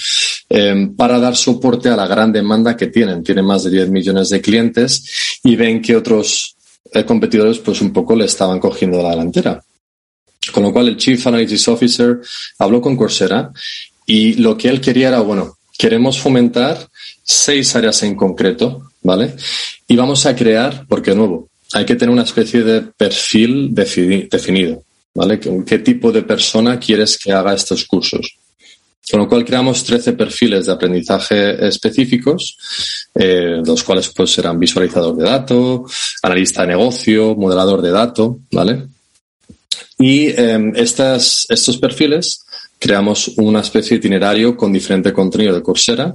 para 0.96 1.18
dar 1.18 1.36
soporte 1.36 1.88
a 1.88 1.96
la 1.96 2.06
gran 2.06 2.32
demanda 2.32 2.76
que 2.76 2.88
tienen. 2.88 3.22
Tienen 3.22 3.44
más 3.44 3.62
de 3.64 3.70
10 3.70 3.90
millones 3.90 4.28
de 4.28 4.40
clientes 4.40 5.38
y 5.44 5.56
ven 5.56 5.80
que 5.80 5.96
otros 5.96 6.56
competidores 7.06 7.58
pues 7.60 7.80
un 7.80 7.92
poco 7.92 8.14
le 8.14 8.26
estaban 8.26 8.58
cogiendo 8.58 9.02
la 9.02 9.10
delantera. 9.10 9.62
Con 10.50 10.64
lo 10.64 10.72
cual 10.72 10.88
el 10.88 10.96
Chief 10.96 11.24
Analytics 11.24 11.68
Officer 11.68 12.20
habló 12.58 12.80
con 12.80 12.96
Coursera 12.96 13.52
y 14.06 14.34
lo 14.34 14.56
que 14.56 14.68
él 14.68 14.80
quería 14.80 15.08
era, 15.08 15.20
bueno, 15.20 15.58
queremos 15.78 16.18
fomentar 16.18 16.88
seis 17.22 17.74
áreas 17.76 18.02
en 18.02 18.16
concreto, 18.16 18.90
¿vale? 19.02 19.34
Y 19.86 19.96
vamos 19.96 20.26
a 20.26 20.34
crear, 20.34 20.84
porque 20.88 21.14
nuevo, 21.14 21.48
hay 21.72 21.84
que 21.84 21.96
tener 21.96 22.12
una 22.12 22.22
especie 22.22 22.62
de 22.62 22.82
perfil 22.82 23.74
definido, 23.74 24.82
¿vale? 25.14 25.40
¿Qué 25.40 25.78
tipo 25.78 26.10
de 26.12 26.22
persona 26.22 26.78
quieres 26.78 27.16
que 27.18 27.32
haga 27.32 27.54
estos 27.54 27.84
cursos? 27.84 28.36
Con 29.10 29.20
lo 29.20 29.28
cual 29.28 29.44
creamos 29.44 29.82
13 29.82 30.12
perfiles 30.12 30.66
de 30.66 30.72
aprendizaje 30.72 31.66
específicos, 31.66 32.56
eh, 33.14 33.60
los 33.64 33.82
cuales 33.82 34.08
pues 34.08 34.30
serán 34.30 34.58
visualizador 34.58 35.16
de 35.16 35.24
datos, 35.24 36.16
analista 36.22 36.62
de 36.62 36.68
negocio, 36.68 37.34
modelador 37.34 37.82
de 37.82 37.90
datos, 37.90 38.36
¿vale? 38.52 38.86
Y 39.98 40.28
em, 40.28 40.72
estas, 40.74 41.46
estos 41.48 41.78
perfiles 41.78 42.44
creamos 42.78 43.28
una 43.36 43.60
especie 43.60 43.90
de 43.90 43.96
itinerario 43.96 44.56
con 44.56 44.72
diferente 44.72 45.12
contenido 45.12 45.54
de 45.54 45.62
Coursera 45.62 46.14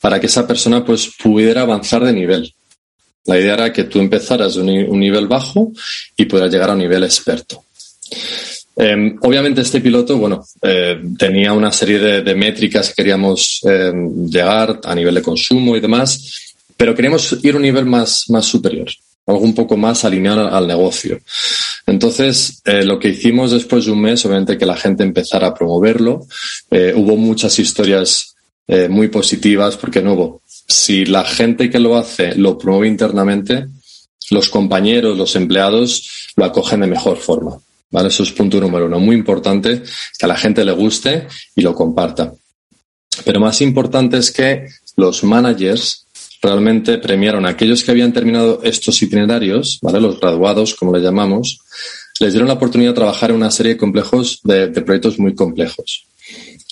para 0.00 0.18
que 0.18 0.26
esa 0.26 0.46
persona 0.46 0.84
pues 0.84 1.10
pudiera 1.22 1.62
avanzar 1.62 2.04
de 2.04 2.12
nivel. 2.12 2.54
La 3.26 3.38
idea 3.38 3.54
era 3.54 3.72
que 3.72 3.84
tú 3.84 3.98
empezaras 3.98 4.54
de 4.54 4.62
un, 4.62 5.00
nivel 5.00 5.26
bajo 5.26 5.70
y 6.16 6.24
pudieras 6.24 6.50
llegar 6.50 6.70
a 6.70 6.72
un 6.72 6.78
nivel 6.78 7.04
experto. 7.04 7.62
Em, 8.74 9.18
obviamente 9.20 9.60
este 9.60 9.80
piloto, 9.80 10.16
bueno, 10.16 10.46
eh, 10.62 10.98
tenía 11.18 11.52
una 11.52 11.72
serie 11.72 11.98
de, 11.98 12.34
métricas 12.34 12.88
que 12.88 12.94
queríamos 12.94 13.60
em, 13.64 14.26
llegar 14.26 14.80
a 14.82 14.94
nivel 14.94 15.16
de 15.16 15.22
consumo 15.22 15.76
y 15.76 15.80
demás, 15.80 16.54
pero 16.76 16.94
queríamos 16.94 17.36
ir 17.42 17.54
a 17.54 17.56
un 17.56 17.62
nivel 17.62 17.84
más, 17.84 18.30
más 18.30 18.46
superior, 18.46 18.88
algo 19.28 19.44
un 19.44 19.54
poco 19.54 19.76
más 19.76 20.04
alineado 20.04 20.52
al, 20.52 20.66
negocio. 20.66 21.20
Entonces, 21.86 22.60
eh, 22.64 22.84
lo 22.84 22.98
que 22.98 23.10
hicimos 23.10 23.52
después 23.52 23.84
de 23.84 23.92
un 23.92 24.00
mes, 24.00 24.24
obviamente 24.26 24.58
que 24.58 24.66
la 24.66 24.76
gente 24.76 25.04
empezara 25.04 25.46
a 25.46 25.54
promoverlo, 25.54 26.26
eh, 26.70 26.92
hubo 26.96 27.16
muchas 27.16 27.58
historias 27.58 28.34
muy 28.90 29.08
positivas, 29.08 29.78
porque 29.78 30.02
nuevo, 30.02 30.42
si 30.44 31.06
la 31.06 31.24
gente 31.24 31.70
que 31.70 31.78
lo 31.78 31.96
hace 31.96 32.34
lo 32.34 32.58
promueve 32.58 32.88
internamente, 32.88 33.66
los 34.30 34.50
compañeros, 34.50 35.16
los 35.16 35.34
empleados 35.36 36.32
lo 36.36 36.44
acogen 36.44 36.80
de 36.80 36.86
mejor 36.86 37.16
forma. 37.16 37.58
¿vale? 37.90 38.08
Eso 38.08 38.22
es 38.22 38.32
punto 38.32 38.60
número 38.60 38.86
uno. 38.86 39.00
Muy 39.00 39.16
importante 39.16 39.82
que 40.18 40.26
a 40.26 40.28
la 40.28 40.36
gente 40.36 40.64
le 40.64 40.72
guste 40.72 41.26
y 41.54 41.62
lo 41.62 41.74
comparta. 41.74 42.32
Pero 43.24 43.40
más 43.40 43.60
importante 43.60 44.18
es 44.18 44.30
que 44.30 44.66
los 44.96 45.24
managers 45.24 46.06
realmente 46.42 46.98
premiaron 46.98 47.46
a 47.46 47.50
aquellos 47.50 47.82
que 47.82 47.90
habían 47.90 48.12
terminado 48.12 48.60
estos 48.62 49.00
itinerarios, 49.02 49.78
¿vale? 49.82 50.00
Los 50.00 50.20
graduados, 50.20 50.74
como 50.74 50.94
le 50.96 51.02
llamamos, 51.02 51.60
les 52.20 52.32
dieron 52.32 52.48
la 52.48 52.54
oportunidad 52.54 52.90
de 52.90 52.96
trabajar 52.96 53.30
en 53.30 53.36
una 53.36 53.50
serie 53.50 53.72
de 53.72 53.78
complejos, 53.78 54.40
de, 54.44 54.68
proyectos 54.68 55.18
muy 55.18 55.34
complejos. 55.34 56.06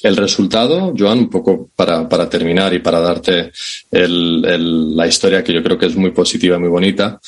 El 0.03 0.17
resultado, 0.17 0.95
Joan, 0.97 1.21
un 1.21 1.31
poco 1.31 1.71
para, 1.75 2.09
para 2.09 2.29
terminar 2.29 2.75
y 2.75 2.81
para 2.81 3.01
darte 3.01 3.51
la 3.91 5.07
historia 5.07 5.43
que 5.43 5.53
yo 5.53 5.63
creo 5.63 5.79
que 5.79 5.87
es 5.87 5.97
muy 5.97 6.11
positiva 6.11 6.59
muy 6.59 6.69
bonita, 6.69 7.21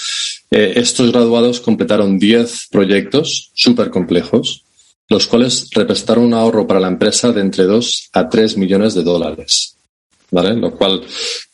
eh, 0.50 0.74
estos 0.76 1.10
graduados 1.12 1.60
completaron 1.60 2.18
10 2.18 2.68
proyectos 2.70 3.50
súper 3.54 3.90
complejos, 3.90 4.64
los 5.08 5.26
cuales 5.26 5.68
representaron 5.72 6.24
un 6.24 6.34
ahorro 6.34 6.66
para 6.66 6.80
la 6.80 6.88
empresa 6.88 7.32
de 7.32 7.40
entre 7.40 7.64
2 7.64 8.10
a 8.12 8.28
3 8.28 8.56
millones 8.58 8.94
de 8.94 9.02
dólares. 9.02 9.74
¿Vale? 10.30 10.54
Lo 10.54 10.72
cual 10.72 11.02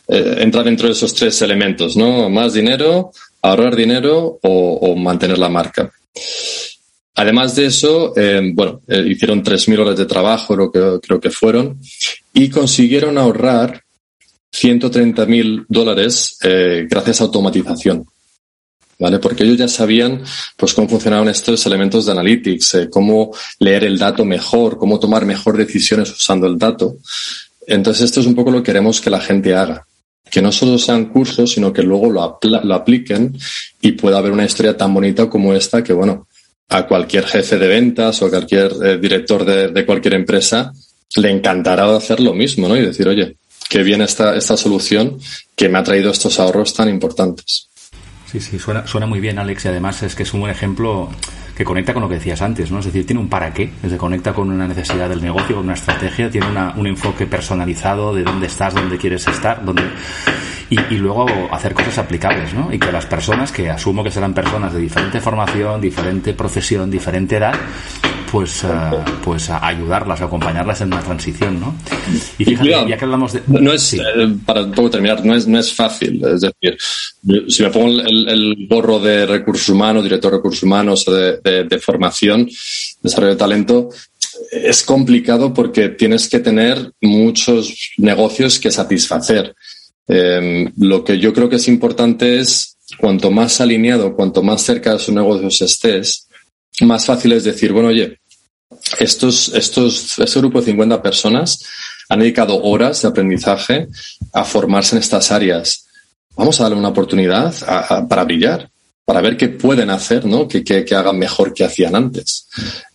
eh, 0.08 0.36
entra 0.38 0.62
dentro 0.62 0.86
de 0.86 0.92
esos 0.92 1.14
tres 1.14 1.40
elementos, 1.42 1.96
¿no? 1.96 2.28
Más 2.28 2.52
dinero, 2.54 3.12
ahorrar 3.42 3.76
dinero 3.76 4.38
o, 4.42 4.96
mantener 4.96 5.38
la 5.38 5.48
marca. 5.48 5.92
Además 7.16 7.54
de 7.54 7.66
eso, 7.66 8.12
eh, 8.16 8.40
bueno, 8.52 8.82
hicieron 8.88 9.42
3.000 9.42 9.78
horas 9.78 9.96
de 9.96 10.06
trabajo, 10.06 10.54
creo 10.54 10.72
que, 10.72 11.06
creo 11.06 11.20
que 11.20 11.30
fueron, 11.30 11.80
y 12.32 12.48
consiguieron 12.48 13.18
ahorrar 13.18 13.84
130 14.54 15.26
mil 15.26 15.66
dólares 15.68 16.38
eh, 16.42 16.86
gracias 16.88 17.20
a 17.20 17.24
automatización. 17.24 18.06
¿Vale? 18.96 19.18
Porque 19.18 19.42
ellos 19.42 19.58
ya 19.58 19.66
sabían 19.66 20.22
pues 20.56 20.72
cómo 20.72 20.88
funcionaban 20.88 21.28
estos 21.28 21.66
elementos 21.66 22.06
de 22.06 22.12
analytics, 22.12 22.74
eh, 22.74 22.88
cómo 22.88 23.32
leer 23.58 23.82
el 23.82 23.98
dato 23.98 24.24
mejor, 24.24 24.78
cómo 24.78 25.00
tomar 25.00 25.26
mejor 25.26 25.56
decisiones 25.56 26.12
usando 26.12 26.46
el 26.46 26.56
dato. 26.56 26.98
Entonces 27.66 28.04
esto 28.04 28.20
es 28.20 28.26
un 28.26 28.36
poco 28.36 28.52
lo 28.52 28.58
que 28.58 28.66
queremos 28.66 29.00
que 29.00 29.10
la 29.10 29.20
gente 29.20 29.52
haga. 29.52 29.84
Que 30.30 30.42
no 30.42 30.50
solo 30.50 30.78
sean 30.78 31.06
cursos, 31.06 31.52
sino 31.52 31.72
que 31.72 31.82
luego 31.82 32.10
lo, 32.10 32.38
lo 32.42 32.74
apliquen 32.74 33.36
y 33.80 33.92
pueda 33.92 34.18
haber 34.18 34.32
una 34.32 34.44
historia 34.44 34.76
tan 34.76 34.92
bonita 34.92 35.28
como 35.28 35.54
esta 35.54 35.82
que, 35.82 35.92
bueno, 35.92 36.26
a 36.68 36.86
cualquier 36.86 37.26
jefe 37.26 37.58
de 37.58 37.68
ventas 37.68 38.20
o 38.22 38.26
a 38.26 38.30
cualquier 38.30 38.72
eh, 38.82 38.98
director 38.98 39.44
de, 39.44 39.68
de, 39.68 39.86
cualquier 39.86 40.14
empresa 40.14 40.72
le 41.16 41.30
encantará 41.30 41.94
hacer 41.94 42.20
lo 42.20 42.34
mismo, 42.34 42.68
¿no? 42.68 42.76
Y 42.76 42.80
decir, 42.80 43.06
oye, 43.06 43.36
qué 43.68 43.82
bien 43.82 44.02
esta, 44.02 44.36
esta 44.36 44.56
solución 44.56 45.18
que 45.54 45.68
me 45.68 45.78
ha 45.78 45.82
traído 45.82 46.10
estos 46.10 46.40
ahorros 46.40 46.74
tan 46.74 46.88
importantes. 46.88 47.68
Sí, 48.30 48.40
sí, 48.40 48.58
suena, 48.58 48.86
suena 48.86 49.06
muy 49.06 49.20
bien, 49.20 49.38
Alex, 49.38 49.64
y 49.64 49.68
además 49.68 50.02
es 50.02 50.14
que 50.14 50.24
es 50.24 50.34
un 50.34 50.40
buen 50.40 50.52
ejemplo 50.52 51.10
que 51.56 51.64
conecta 51.64 51.92
con 51.92 52.02
lo 52.02 52.08
que 52.08 52.16
decías 52.16 52.42
antes, 52.42 52.70
¿no? 52.70 52.80
Es 52.80 52.86
decir, 52.86 53.06
tiene 53.06 53.20
un 53.20 53.28
para 53.28 53.52
qué, 53.52 53.70
decir, 53.82 53.98
conecta 53.98 54.32
con 54.32 54.50
una 54.50 54.66
necesidad 54.66 55.08
del 55.08 55.22
negocio, 55.22 55.56
con 55.56 55.64
una 55.64 55.74
estrategia, 55.74 56.30
tiene 56.30 56.48
una, 56.48 56.74
un 56.76 56.86
enfoque 56.86 57.26
personalizado 57.26 58.14
de 58.14 58.24
dónde 58.24 58.46
estás, 58.46 58.74
dónde 58.74 58.98
quieres 58.98 59.26
estar, 59.28 59.64
dónde... 59.64 59.82
Y, 60.74 60.94
y, 60.94 60.98
luego 60.98 61.26
hacer 61.52 61.72
cosas 61.72 61.98
aplicables, 61.98 62.52
¿no? 62.52 62.72
Y 62.72 62.78
que 62.78 62.90
las 62.90 63.06
personas, 63.06 63.52
que 63.52 63.70
asumo 63.70 64.02
que 64.02 64.10
serán 64.10 64.34
personas 64.34 64.72
de 64.72 64.80
diferente 64.80 65.20
formación, 65.20 65.80
diferente 65.80 66.34
profesión, 66.34 66.90
diferente 66.90 67.36
edad, 67.36 67.54
pues, 68.34 68.64
uh, 68.64 68.96
pues 69.22 69.48
a 69.50 69.64
ayudarlas, 69.64 70.20
a 70.20 70.24
acompañarlas 70.24 70.80
en 70.80 70.90
la 70.90 71.00
transición, 71.00 71.60
¿no? 71.60 71.76
Y 72.38 72.44
fíjate, 72.44 72.68
y 72.68 72.88
ya 72.88 72.96
que 72.96 73.04
hablamos 73.04 73.32
de... 73.32 73.42
No 73.46 73.72
es, 73.72 73.82
sí. 73.82 74.00
eh, 74.00 74.34
para 74.44 74.64
un 74.64 74.72
poco 74.72 74.90
terminar, 74.90 75.24
no 75.24 75.36
es, 75.36 75.46
no 75.46 75.60
es 75.60 75.72
fácil. 75.72 76.20
Es 76.24 76.40
decir, 76.40 76.76
si 77.48 77.62
me 77.62 77.70
pongo 77.70 77.88
el, 78.00 78.28
el 78.28 78.66
gorro 78.68 78.98
de 78.98 79.26
recursos 79.26 79.68
humanos, 79.68 80.02
director 80.02 80.32
de 80.32 80.38
recursos 80.38 80.64
humanos, 80.64 81.04
de, 81.04 81.38
de, 81.44 81.64
de 81.64 81.78
formación, 81.78 82.48
desarrollo 83.00 83.34
de 83.34 83.38
talento, 83.38 83.90
es 84.50 84.82
complicado 84.82 85.54
porque 85.54 85.90
tienes 85.90 86.28
que 86.28 86.40
tener 86.40 86.92
muchos 87.00 87.92
negocios 87.98 88.58
que 88.58 88.72
satisfacer. 88.72 89.54
Eh, 90.08 90.70
lo 90.76 91.02
que 91.04 91.18
yo 91.18 91.32
creo 91.32 91.48
que 91.48 91.56
es 91.56 91.68
importante 91.68 92.38
es 92.38 92.76
cuanto 92.98 93.30
más 93.30 93.60
alineado, 93.60 94.14
cuanto 94.14 94.42
más 94.42 94.62
cerca 94.62 94.92
de 94.92 94.98
sus 94.98 95.14
negocios 95.14 95.62
estés, 95.62 96.28
más 96.80 97.06
fácil 97.06 97.32
es 97.32 97.44
decir, 97.44 97.72
bueno, 97.72 97.88
oye, 97.88 98.18
estos, 98.98 99.48
estos, 99.54 100.18
este 100.18 100.40
grupo 100.40 100.60
de 100.60 100.66
50 100.66 101.02
personas 101.02 101.64
han 102.08 102.20
dedicado 102.20 102.62
horas 102.62 103.02
de 103.02 103.08
aprendizaje 103.08 103.88
a 104.32 104.44
formarse 104.44 104.96
en 104.96 105.02
estas 105.02 105.30
áreas. 105.32 105.86
Vamos 106.36 106.60
a 106.60 106.64
darle 106.64 106.78
una 106.78 106.88
oportunidad 106.88 107.54
para 108.08 108.24
brillar, 108.24 108.68
para 109.04 109.20
ver 109.20 109.36
qué 109.36 109.48
pueden 109.48 109.90
hacer, 109.90 110.24
¿no? 110.26 110.48
Que, 110.48 110.64
que, 110.64 110.84
que, 110.84 110.94
hagan 110.94 111.18
mejor 111.18 111.54
que 111.54 111.64
hacían 111.64 111.94
antes. 111.94 112.48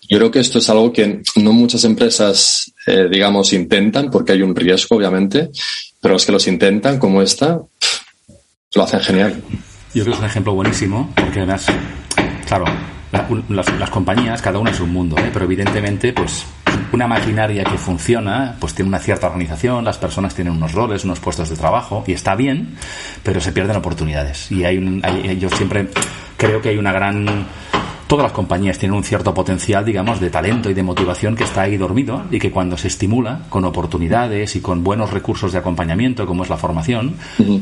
Yo 0.09 0.17
creo 0.17 0.31
que 0.31 0.39
esto 0.39 0.59
es 0.59 0.69
algo 0.69 0.91
que 0.91 1.21
no 1.35 1.53
muchas 1.53 1.83
empresas, 1.83 2.71
eh, 2.85 3.07
digamos, 3.09 3.53
intentan, 3.53 4.09
porque 4.09 4.33
hay 4.33 4.41
un 4.41 4.55
riesgo, 4.55 4.97
obviamente, 4.97 5.49
pero 6.01 6.13
los 6.13 6.25
que 6.25 6.31
los 6.31 6.47
intentan, 6.47 6.97
como 6.97 7.21
esta, 7.21 7.62
lo 8.75 8.83
hacen 8.83 8.99
genial. 9.01 9.41
Yo 9.93 10.03
creo 10.03 10.05
que 10.05 10.12
es 10.12 10.19
un 10.19 10.25
ejemplo 10.25 10.53
buenísimo, 10.53 11.12
porque 11.15 11.39
además, 11.39 11.65
claro, 12.47 12.65
las, 13.49 13.79
las, 13.79 13.89
compañías, 13.89 14.41
cada 14.41 14.59
una 14.59 14.71
es 14.71 14.79
un 14.79 14.91
mundo, 14.91 15.17
¿eh? 15.17 15.29
pero 15.33 15.45
evidentemente, 15.45 16.13
pues 16.13 16.45
una 16.91 17.07
maquinaria 17.07 17.63
que 17.63 17.77
funciona, 17.77 18.55
pues 18.59 18.73
tiene 18.73 18.89
una 18.89 18.99
cierta 18.99 19.27
organización, 19.27 19.83
las 19.83 19.97
personas 19.97 20.35
tienen 20.35 20.53
unos 20.53 20.73
roles, 20.73 21.03
unos 21.03 21.19
puestos 21.19 21.49
de 21.49 21.55
trabajo, 21.55 22.03
y 22.05 22.13
está 22.13 22.35
bien, 22.35 22.75
pero 23.23 23.41
se 23.41 23.51
pierden 23.51 23.77
oportunidades. 23.77 24.51
Y 24.51 24.63
hay, 24.63 24.77
un, 24.77 25.01
hay 25.03 25.38
yo 25.38 25.49
siempre 25.49 25.89
creo 26.38 26.62
que 26.62 26.69
hay 26.69 26.77
una 26.77 26.91
gran 26.91 27.47
todas 28.09 28.23
las 28.23 28.31
compañías 28.31 28.79
tienen 28.79 28.97
un 28.97 29.03
cierto 29.03 29.35
potencial, 29.35 29.85
digamos, 29.85 30.19
de 30.19 30.31
talento 30.31 30.67
y 30.67 30.73
de 30.73 30.81
motivación 30.81 31.35
que 31.35 31.43
está 31.43 31.61
ahí 31.61 31.77
dormido 31.77 32.23
y 32.31 32.39
que 32.39 32.49
cuando 32.49 32.75
se 32.75 32.87
estimula 32.87 33.43
con 33.49 33.65
oportunidades 33.65 34.55
y 34.55 34.61
con 34.61 34.83
buenos 34.83 35.11
recursos 35.11 35.51
de 35.51 35.59
acompañamiento, 35.59 36.25
como 36.25 36.41
es 36.41 36.49
la 36.49 36.57
formación, 36.57 37.13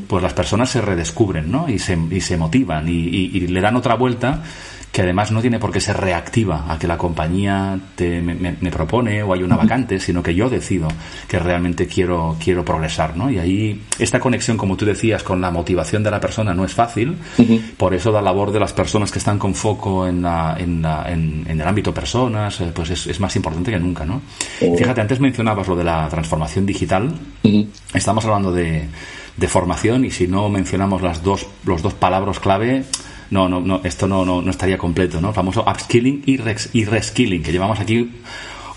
pues 0.07 0.23
las 0.23 0.33
personas 0.33 0.69
se 0.69 0.79
redescubren, 0.79 1.51
¿no? 1.51 1.67
Y 1.67 1.79
se, 1.79 1.99
y 2.09 2.21
se 2.21 2.37
motivan 2.37 2.87
y, 2.87 2.93
y, 2.93 3.31
y 3.33 3.47
le 3.47 3.59
dan 3.59 3.75
otra 3.75 3.95
vuelta 3.95 4.41
que 4.91 5.01
además 5.03 5.31
no 5.31 5.41
tiene 5.41 5.59
por 5.59 5.71
qué 5.71 5.79
ser 5.79 5.97
reactiva 5.97 6.65
a 6.71 6.79
que 6.79 6.87
la 6.87 6.97
compañía 6.97 7.77
te, 7.95 8.21
me, 8.21 8.33
me, 8.35 8.71
propone 8.71 9.21
o 9.21 9.33
hay 9.33 9.43
una 9.43 9.55
vacante, 9.55 9.99
sino 9.99 10.23
que 10.23 10.33
yo 10.33 10.49
decido 10.49 10.87
que 11.27 11.39
realmente 11.39 11.87
quiero, 11.87 12.35
quiero 12.43 12.65
progresar, 12.65 13.15
¿no? 13.15 13.29
Y 13.29 13.37
ahí 13.37 13.81
esta 13.99 14.19
conexión, 14.19 14.57
como 14.57 14.75
tú 14.75 14.85
decías, 14.85 15.23
con 15.23 15.39
la 15.39 15.51
motivación 15.51 16.03
de 16.03 16.11
la 16.11 16.19
persona 16.19 16.53
no 16.53 16.65
es 16.65 16.73
fácil, 16.73 17.17
uh 17.37 17.41
-huh. 17.41 17.61
por 17.77 17.93
eso 17.93 18.11
la 18.11 18.21
labor 18.21 18.51
de 18.51 18.59
las 18.59 18.73
personas 18.73 19.11
que 19.11 19.19
están 19.19 19.37
con 19.37 19.53
foco 19.53 20.07
en, 20.07 20.21
la, 20.21 20.55
en, 20.57 20.81
la, 20.81 21.11
en, 21.11 21.45
en 21.47 21.61
el 21.61 21.67
ámbito 21.67 21.93
personas, 21.93 22.59
eh, 22.61 22.71
pues 22.73 22.89
es, 22.89 23.07
es, 23.07 23.19
más 23.19 23.35
importante 23.35 23.71
que 23.71 23.79
nunca, 23.79 24.05
¿no? 24.05 24.21
Uh 24.61 24.73
-huh. 24.73 24.77
Fíjate, 24.77 25.01
antes 25.01 25.19
mencionabas 25.19 25.67
lo 25.67 25.75
de 25.75 25.83
la 25.83 26.07
transformación 26.09 26.65
digital, 26.65 27.13
uh 27.43 27.47
-huh. 27.47 27.67
estamos 27.93 28.25
hablando 28.25 28.51
de, 28.51 28.87
de 29.37 29.47
formación 29.47 30.05
y 30.05 30.11
si 30.11 30.27
no 30.27 30.49
mencionamos 30.49 31.01
las 31.01 31.21
dos, 31.23 31.45
los 31.65 31.81
dos 31.81 31.93
palabras 31.93 32.39
clave, 32.39 32.83
no, 33.31 33.49
no, 33.49 33.59
no, 33.59 33.81
esto 33.83 34.07
no, 34.07 34.25
no, 34.25 34.41
no 34.41 34.51
estaría 34.51 34.77
completo, 34.77 35.19
¿no? 35.21 35.29
El 35.29 35.33
famoso 35.33 35.63
upskilling 35.67 36.23
y, 36.25 36.37
res, 36.37 36.69
y 36.73 36.85
reskilling, 36.85 37.43
que 37.43 37.51
llevamos 37.51 37.79
aquí 37.79 38.09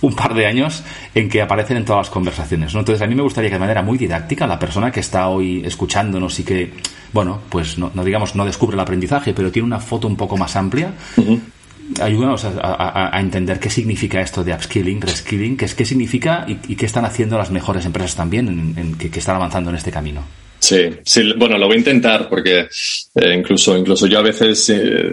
un 0.02 0.14
par 0.14 0.34
de 0.34 0.46
años 0.46 0.82
en 1.14 1.28
que 1.28 1.42
aparecen 1.42 1.76
en 1.76 1.84
todas 1.84 2.06
las 2.06 2.10
conversaciones. 2.10 2.72
¿no? 2.74 2.80
Entonces, 2.80 3.02
a 3.02 3.06
mí 3.06 3.14
me 3.14 3.22
gustaría 3.22 3.50
que 3.50 3.56
de 3.56 3.60
manera 3.60 3.82
muy 3.82 3.98
didáctica 3.98 4.46
la 4.46 4.58
persona 4.58 4.90
que 4.90 5.00
está 5.00 5.28
hoy 5.28 5.62
escuchándonos 5.64 6.38
y 6.40 6.44
que, 6.44 6.72
bueno, 7.12 7.40
pues 7.48 7.78
no, 7.78 7.90
no 7.94 8.04
digamos, 8.04 8.34
no 8.34 8.44
descubre 8.44 8.74
el 8.74 8.80
aprendizaje, 8.80 9.34
pero 9.34 9.50
tiene 9.50 9.66
una 9.66 9.80
foto 9.80 10.06
un 10.08 10.16
poco 10.16 10.36
más 10.36 10.56
amplia, 10.56 10.94
uh 11.16 11.20
-huh. 11.20 11.40
ayúdanos 12.02 12.44
a, 12.44 12.52
a, 12.60 13.16
a, 13.16 13.20
entender 13.20 13.58
qué 13.60 13.68
significa 13.68 14.20
esto 14.20 14.42
de 14.42 14.54
upskilling, 14.54 15.00
reskilling, 15.00 15.56
qué, 15.56 15.66
qué 15.66 15.84
significa 15.84 16.44
y, 16.48 16.58
y, 16.72 16.76
qué 16.76 16.86
están 16.86 17.04
haciendo 17.04 17.36
las 17.36 17.50
mejores 17.50 17.84
empresas 17.84 18.14
también 18.16 18.48
en, 18.48 18.78
en, 18.78 18.94
que, 18.94 19.10
que 19.10 19.18
están 19.18 19.36
avanzando 19.36 19.70
en 19.70 19.76
este 19.76 19.90
camino. 19.90 20.22
Sí, 20.60 20.90
sí, 21.04 21.32
bueno, 21.38 21.56
lo 21.56 21.66
voy 21.66 21.76
a 21.76 21.78
intentar 21.78 22.28
porque 22.28 22.68
eh, 23.14 23.34
incluso, 23.34 23.76
incluso 23.78 24.06
yo 24.06 24.18
a 24.18 24.22
veces, 24.22 24.68
eh, 24.68 25.10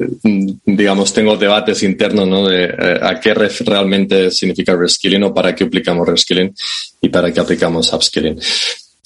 digamos, 0.65 1.13
tengo 1.13 1.38
debates 1.38 1.83
internos, 1.83 2.27
¿no? 2.27 2.47
De 2.47 2.65
eh, 2.65 2.99
a 3.01 3.17
qué 3.17 3.33
realmente 3.33 4.29
significa 4.29 4.75
reskilling 4.75 5.23
o 5.23 5.33
para 5.33 5.55
qué 5.55 5.63
aplicamos 5.63 6.05
reskilling 6.05 6.53
y 7.01 7.07
para 7.07 7.31
qué 7.31 7.39
aplicamos 7.39 7.93
upskilling. 7.93 8.38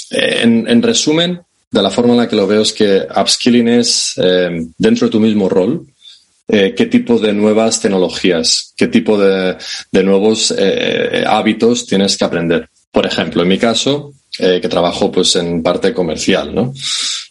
Eh, 0.10 0.39
en, 0.41 0.67
en, 0.67 0.82
resumen, 0.82 1.39
de 1.69 1.82
la 1.82 1.91
forma 1.91 2.13
en 2.13 2.17
la 2.17 2.27
que 2.27 2.36
lo 2.36 2.47
veo 2.47 2.63
es 2.63 2.73
que 2.73 3.04
upskilling 3.15 3.67
es 3.67 4.13
eh, 4.17 4.65
dentro 4.80 5.08
de 5.08 5.12
tu 5.12 5.19
mismo 5.19 5.47
rol, 5.47 5.86
qué 6.47 6.86
tipo 6.91 7.17
de 7.17 7.32
nuevas 7.32 7.80
tecnologías, 7.80 8.73
qué 8.75 8.88
tipo 8.88 9.17
de, 9.17 9.56
de 9.89 10.04
nuevos 10.04 10.54
hábitos 11.25 11.88
tienes 11.88 12.17
que 12.17 12.25
aprender. 12.25 12.67
Por 12.91 13.06
ejemplo, 13.06 13.43
en 13.43 13.47
mi 13.47 13.58
caso, 13.58 14.12
eh, 14.39 14.60
que 14.62 14.70
trabajo 14.70 15.12
pues 15.12 15.36
en 15.36 15.62
parte 15.62 15.94
comercial, 15.94 16.56
¿no? 16.56 16.74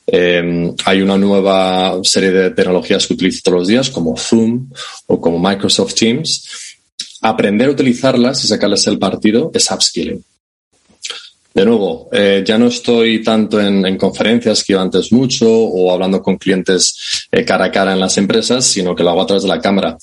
Eh, 0.07 0.75
hay 0.85 1.01
una 1.01 1.17
nueva 1.17 1.99
serie 2.03 2.31
de 2.31 2.51
tecnologías 2.51 3.07
que 3.07 3.15
utilizo 3.15 3.41
todos 3.43 3.59
los 3.61 3.69
días, 3.69 3.89
como 3.89 4.17
Zoom 4.17 4.71
o 5.07 5.21
como 5.21 5.39
Microsoft 5.39 5.95
Teams. 5.95 6.77
Aprender 7.23 7.69
a 7.69 7.73
utilizarlas 7.73 8.45
y 8.45 8.49
sacarles 8.49 8.87
el 8.87 8.99
partido 8.99 9.51
es 9.55 9.71
upskilling. 9.71 10.23
De 11.55 11.65
nuevo, 11.65 12.09
eh, 12.13 12.45
ya 12.47 12.59
no 12.59 12.67
estoy 12.67 13.23
tanto 13.23 13.61
en, 13.61 13.85
en, 13.85 13.97
conferencias 13.97 14.63
que 14.63 14.75
iba 14.75 14.83
antes 14.83 15.11
mucho 15.11 15.51
o 15.51 15.93
hablando 15.93 16.23
con 16.23 16.37
clientes 16.37 17.29
cara 17.47 17.67
a 17.67 17.71
cara 17.73 17.93
en 17.93 18.01
las 18.01 18.17
empresas, 18.19 18.65
sino 18.65 18.95
que 18.95 19.03
lo 19.03 19.11
hago 19.11 19.23
a 19.23 19.27
través 19.27 19.43
de 19.43 19.49
la 19.49 19.61
cámara. 19.61 19.97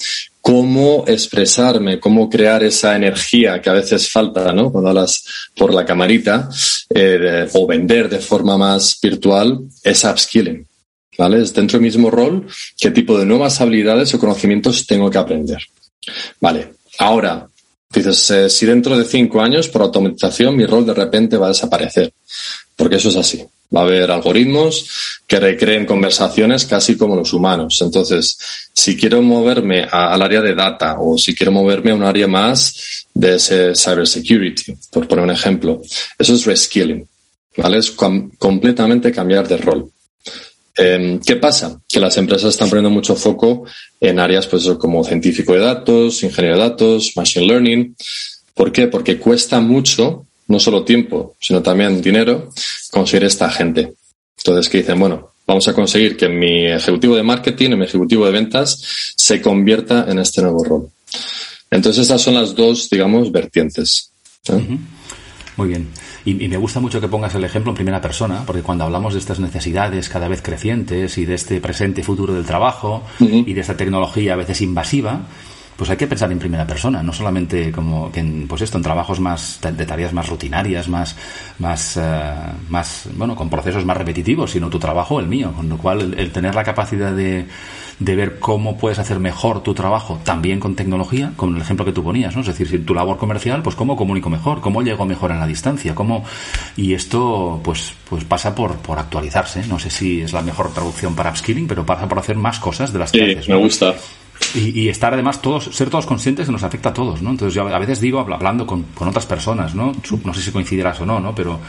Cómo 0.47 1.03
expresarme, 1.07 1.99
cómo 1.99 2.29
crear 2.29 2.63
esa 2.63 2.95
energía 2.95 3.61
que 3.61 3.69
a 3.69 3.73
veces 3.73 4.09
falta, 4.09 4.53
¿no? 4.53 4.71
Cuando 4.71 4.91
hablas 4.91 5.25
por 5.53 5.73
la 5.73 5.83
camarita 5.83 6.49
eh, 6.89 7.49
o 7.51 7.67
vender 7.67 8.07
de 8.07 8.19
forma 8.19 8.57
más 8.57 8.97
virtual, 9.01 9.59
es 9.83 10.03
upskilling. 10.05 10.65
¿Vale? 11.17 11.41
Es 11.41 11.53
dentro 11.53 11.79
del 11.79 11.85
mismo 11.85 12.11
rol, 12.11 12.47
qué 12.79 12.91
tipo 12.91 13.17
de 13.17 13.25
nuevas 13.25 13.59
habilidades 13.59 14.13
o 14.13 14.19
conocimientos 14.19 14.85
tengo 14.85 15.09
que 15.09 15.17
aprender. 15.17 15.57
Vale. 16.39 16.73
Ahora, 16.99 17.47
Dices, 17.89 18.31
eh, 18.31 18.49
si 18.49 18.65
dentro 18.65 18.97
de 18.97 19.05
cinco 19.05 19.41
años, 19.41 19.69
por 19.69 19.81
automatización, 19.81 20.55
mi 20.55 20.65
rol 20.65 20.85
de 20.85 20.93
repente 20.93 21.37
va 21.37 21.45
a 21.45 21.49
desaparecer. 21.49 22.11
Porque 22.77 22.95
eso 22.95 23.09
es 23.09 23.17
así. 23.17 23.43
Va 23.75 23.81
a 23.81 23.83
haber 23.83 24.09
algoritmos 24.11 24.87
que 25.27 25.39
recreen 25.39 25.85
conversaciones 25.85 26.65
casi 26.65 26.95
como 26.95 27.17
los 27.17 27.33
humanos. 27.33 27.79
Entonces, 27.81 28.37
si 28.71 28.95
quiero 28.95 29.21
moverme 29.21 29.83
al 29.83 30.21
área 30.21 30.41
de 30.41 30.55
data 30.55 30.95
o 30.99 31.17
si 31.17 31.35
quiero 31.35 31.51
moverme 31.51 31.91
a 31.91 31.95
un 31.95 32.03
área 32.03 32.27
más 32.27 33.07
de 33.13 33.35
ese 33.35 33.73
cybersecurity, 33.75 34.77
por 34.91 35.07
poner 35.07 35.25
un 35.25 35.31
ejemplo, 35.31 35.81
eso 36.17 36.33
es 36.33 36.45
reskilling. 36.45 37.05
¿Vale? 37.57 37.79
Es 37.79 37.89
com 37.89 38.29
completamente 38.37 39.11
cambiar 39.11 39.47
de 39.47 39.57
rol. 39.57 39.91
Eh, 40.77 41.19
¿Qué 41.25 41.37
pasa? 41.37 41.81
Que 41.89 41.99
las 41.99 42.17
empresas 42.17 42.51
están 42.51 42.69
poniendo 42.69 42.91
mucho 42.91 43.15
foco 43.15 43.65
en 43.99 44.19
áreas 44.19 44.45
pues, 44.45 44.69
como 44.79 45.03
científico 45.03 45.53
de 45.53 45.59
datos, 45.59 46.21
ingeniero 46.21 46.57
de 46.57 46.63
datos, 46.63 47.13
machine 47.15 47.47
learning. 47.47 47.95
¿Por 48.53 48.71
qué? 48.71 48.87
Porque 48.87 49.17
cuesta 49.17 49.59
mucho 49.59 50.26
no 50.47 50.59
solo 50.59 50.83
tiempo, 50.83 51.35
sino 51.39 51.61
también 51.61 52.01
dinero, 52.01 52.49
conseguir 52.91 53.25
esta 53.25 53.49
gente. 53.49 53.93
Entonces, 54.37 54.69
que 54.69 54.79
dicen, 54.79 54.99
bueno, 54.99 55.31
vamos 55.45 55.67
a 55.67 55.73
conseguir 55.73 56.15
que 56.15 56.29
mi 56.29 56.67
ejecutivo 56.67 57.15
de 57.15 57.23
marketing, 57.23 57.71
mi 57.71 57.85
ejecutivo 57.85 58.25
de 58.25 58.31
ventas, 58.31 59.13
se 59.15 59.41
convierta 59.41 60.05
en 60.09 60.19
este 60.19 60.41
nuevo 60.41 60.63
rol. 60.63 60.89
Entonces, 61.69 62.03
estas 62.03 62.21
son 62.21 62.35
las 62.35 62.55
dos, 62.55 62.89
digamos, 62.89 63.31
vertientes. 63.31 64.11
Muy 65.57 65.69
bien. 65.69 65.87
Y, 66.23 66.33
me 66.33 66.57
gusta 66.57 66.79
mucho 66.79 67.01
que 67.01 67.07
pongas 67.07 67.33
el 67.35 67.43
ejemplo 67.43 67.71
en 67.71 67.75
primera 67.75 68.01
persona, 68.01 68.43
porque 68.45 68.61
cuando 68.61 68.83
hablamos 68.83 69.13
de 69.13 69.19
estas 69.19 69.39
necesidades 69.39 70.09
cada 70.09 70.27
vez 70.27 70.41
crecientes 70.41 71.17
y 71.17 71.25
de 71.25 71.35
este 71.35 71.59
presente 71.61 72.01
y 72.01 72.03
futuro 72.03 72.33
del 72.33 72.45
trabajo 72.45 73.03
y 73.19 73.53
de 73.53 73.61
esta 73.61 73.77
tecnología 73.77 74.33
a 74.33 74.35
veces 74.35 74.61
invasiva, 74.61 75.27
pues 75.77 75.89
hay 75.91 75.97
que 75.97 76.07
pensar 76.07 76.31
en 76.31 76.39
primera 76.39 76.65
persona, 76.65 77.03
no 77.03 77.13
solamente 77.13 77.71
como 77.71 78.11
que 78.11 78.19
en, 78.19 78.47
pues 78.47 78.63
esto, 78.63 78.77
en 78.77 78.83
trabajos 78.83 79.19
más 79.19 79.59
de 79.61 79.85
tareas 79.85 80.11
más 80.11 80.27
rutinarias, 80.27 80.89
más, 80.89 81.15
más, 81.59 81.97
eh, 81.97 82.33
más, 82.69 83.07
bueno, 83.15 83.35
con 83.35 83.49
procesos 83.49 83.85
más 83.85 83.95
repetitivos, 83.95 84.51
sino 84.51 84.69
tu 84.69 84.79
trabajo, 84.79 85.19
el 85.19 85.27
mío, 85.27 85.53
con 85.55 85.69
lo 85.69 85.77
cual 85.77 86.15
el, 86.17 86.31
tener 86.31 86.55
la 86.55 86.63
capacidad 86.63 87.13
de, 87.13 87.45
de 87.99 88.15
ver 88.15 88.39
cómo 88.39 88.77
puedes 88.77 88.99
hacer 88.99 89.19
mejor 89.19 89.63
tu 89.63 89.73
trabajo 89.73 90.19
también 90.23 90.59
con 90.59 90.75
tecnología, 90.75 91.33
con 91.35 91.55
el 91.55 91.61
ejemplo 91.61 91.85
que 91.85 91.91
tú 91.91 92.03
ponías, 92.03 92.35
¿no? 92.35 92.41
Es 92.41 92.47
decir, 92.47 92.67
si 92.67 92.79
tu 92.79 92.93
labor 92.93 93.17
comercial, 93.17 93.63
pues 93.63 93.75
cómo 93.75 93.97
comunico 93.97 94.29
mejor, 94.29 94.61
cómo 94.61 94.83
llego 94.83 95.05
mejor 95.05 95.31
en 95.31 95.39
la 95.39 95.47
distancia, 95.47 95.95
cómo 95.95 96.23
y 96.75 96.93
esto 96.93 97.59
pues 97.63 97.93
pues 98.09 98.23
pasa 98.23 98.53
por, 98.53 98.77
por 98.77 98.99
actualizarse, 98.99 99.65
no 99.67 99.79
sé 99.79 99.89
si 99.89 100.21
es 100.21 100.31
la 100.31 100.41
mejor 100.41 100.71
traducción 100.73 101.15
para 101.15 101.31
upskilling, 101.31 101.67
pero 101.67 101.85
pasa 101.85 102.07
por 102.07 102.19
hacer 102.19 102.37
más 102.37 102.59
cosas 102.59 102.93
de 102.93 102.99
las 102.99 103.11
que 103.11 103.23
haces. 103.23 103.49
me 103.49 103.55
gusta. 103.55 103.95
Y, 104.53 104.87
estar 104.87 105.13
además 105.13 105.41
todos, 105.41 105.65
ser 105.65 105.89
todos 105.89 106.05
conscientes 106.05 106.45
que 106.45 106.51
nos 106.51 106.61
afecta 106.61 106.89
a 106.89 106.93
todos, 106.93 107.23
¿no? 107.23 107.31
Entonces 107.31 107.55
yo 107.55 107.67
a 107.67 107.79
veces 107.79 107.99
digo, 107.99 108.19
hablando 108.19 108.67
con, 108.67 108.83
con 108.93 109.07
otras 109.07 109.25
personas, 109.25 109.73
¿no? 109.73 109.91
No 110.23 110.33
sé 110.33 110.41
si 110.41 110.51
coincidirás 110.51 111.01
o 111.01 111.05
no, 111.07 111.19
¿no? 111.19 111.33
Pero 111.33 111.59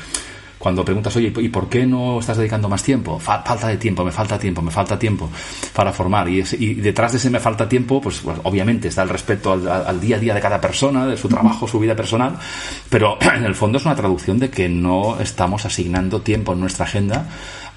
cuando 0.59 0.85
preguntas, 0.85 1.15
oye, 1.17 1.33
¿y 1.37 1.49
por 1.49 1.69
qué 1.69 1.87
no 1.87 2.19
estás 2.19 2.37
dedicando 2.37 2.69
más 2.69 2.83
tiempo? 2.83 3.19
falta 3.19 3.69
de 3.69 3.77
tiempo, 3.77 4.05
me 4.05 4.13
falta 4.13 4.39
tiempo, 4.39 4.61
me 4.61 4.71
falta 4.71 4.99
tiempo 4.99 5.31
para 5.73 5.93
formar. 5.93 6.29
Y, 6.29 6.43
detrás 6.75 7.13
de 7.13 7.19
ese 7.19 7.31
me 7.31 7.41
falta 7.41 7.69
tiempo, 7.69 8.01
pues, 8.01 8.21
pues 8.21 8.39
obviamente 8.43 8.89
está 8.89 9.03
el 9.03 9.09
respeto 9.09 9.53
al, 9.53 10.01
día 10.01 10.17
a 10.17 10.19
día 10.19 10.35
de 10.35 10.41
cada 10.41 10.61
persona, 10.61 11.07
de 11.07 11.17
su 11.17 11.29
trabajo, 11.29 11.69
su 11.69 11.79
vida 11.79 11.95
personal, 11.95 12.37
pero 12.91 13.19
en 13.35 13.45
el 13.45 13.55
fondo 13.55 13.79
es 13.79 13.85
una 13.85 13.95
traducción 13.95 14.39
de 14.39 14.51
que 14.51 14.69
no 14.69 15.19
estamos 15.21 15.65
asignando 15.65 16.21
tiempo 16.23 16.53
en 16.53 16.61
nuestra 16.61 16.85
agenda 16.85 17.29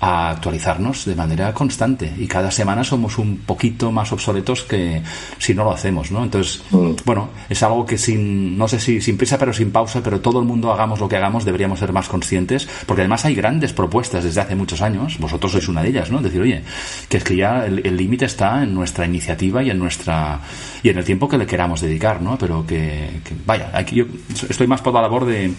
a 0.02 0.32
actualizarnos 0.32 1.06
de 1.06 1.16
manera 1.16 1.54
constante 1.54 2.12
y 2.18 2.28
cada 2.28 2.50
semana 2.50 2.84
somos 2.84 3.20
un 3.20 3.38
poquito 3.38 3.92
más 3.92 4.12
obsoletos 4.12 4.64
que 4.64 5.02
si 5.38 5.54
no 5.54 5.64
lo 5.64 5.72
hacemos, 5.72 6.12
¿no? 6.12 6.24
Entonces, 6.24 6.64
mm. 6.72 6.94
bueno, 7.06 7.30
es 7.48 7.62
algo 7.62 7.86
que 7.86 8.00
sin, 8.00 8.58
no 8.58 8.68
sé 8.68 8.80
si 8.80 9.00
sin 9.00 9.16
prisa 9.16 9.38
pero 9.38 9.54
sin 9.54 9.72
pausa, 9.72 10.02
pero 10.04 10.20
todo 10.20 10.40
el 10.40 10.46
mundo 10.48 10.74
hagamos 10.74 11.00
lo 11.00 11.08
que 11.08 11.18
hagamos 11.18 11.46
deberíamos 11.46 11.78
ser 11.78 11.94
más 11.94 12.10
conscientes, 12.10 12.68
porque 12.88 13.04
además 13.04 13.26
hay 13.26 13.36
grandes 13.36 13.74
propuestas 13.74 14.24
desde 14.24 14.42
hace 14.42 14.56
muchos 14.56 14.82
años, 14.82 15.20
vosotros 15.20 15.52
sois 15.52 15.68
una 15.68 15.84
de 15.84 15.90
ellas, 15.90 16.10
¿no? 16.10 16.20
Decir, 16.20 16.42
oye, 16.42 16.64
que 17.08 17.18
es 17.18 17.24
que 17.24 17.36
ya 17.36 17.68
el 17.68 17.96
límite 17.96 18.26
está 18.26 18.64
en 18.64 18.74
nuestra 18.74 19.06
iniciativa 19.06 19.62
y 19.62 19.70
en 19.70 19.78
nuestra 19.78 20.42
y 20.82 20.90
en 20.90 20.98
el 20.98 21.06
tiempo 21.06 21.30
que 21.30 21.38
le 21.38 21.46
queramos 21.46 21.82
dedicar, 21.82 22.22
¿no? 22.22 22.38
Pero 22.38 22.66
que, 22.66 23.22
que 23.24 23.36
vaya, 23.46 23.70
aquí 23.74 23.98
yo 23.98 24.06
estoy 24.50 24.66
más 24.66 24.82
por 24.82 24.94
la 24.94 25.02
labor 25.02 25.26
de 25.26 25.54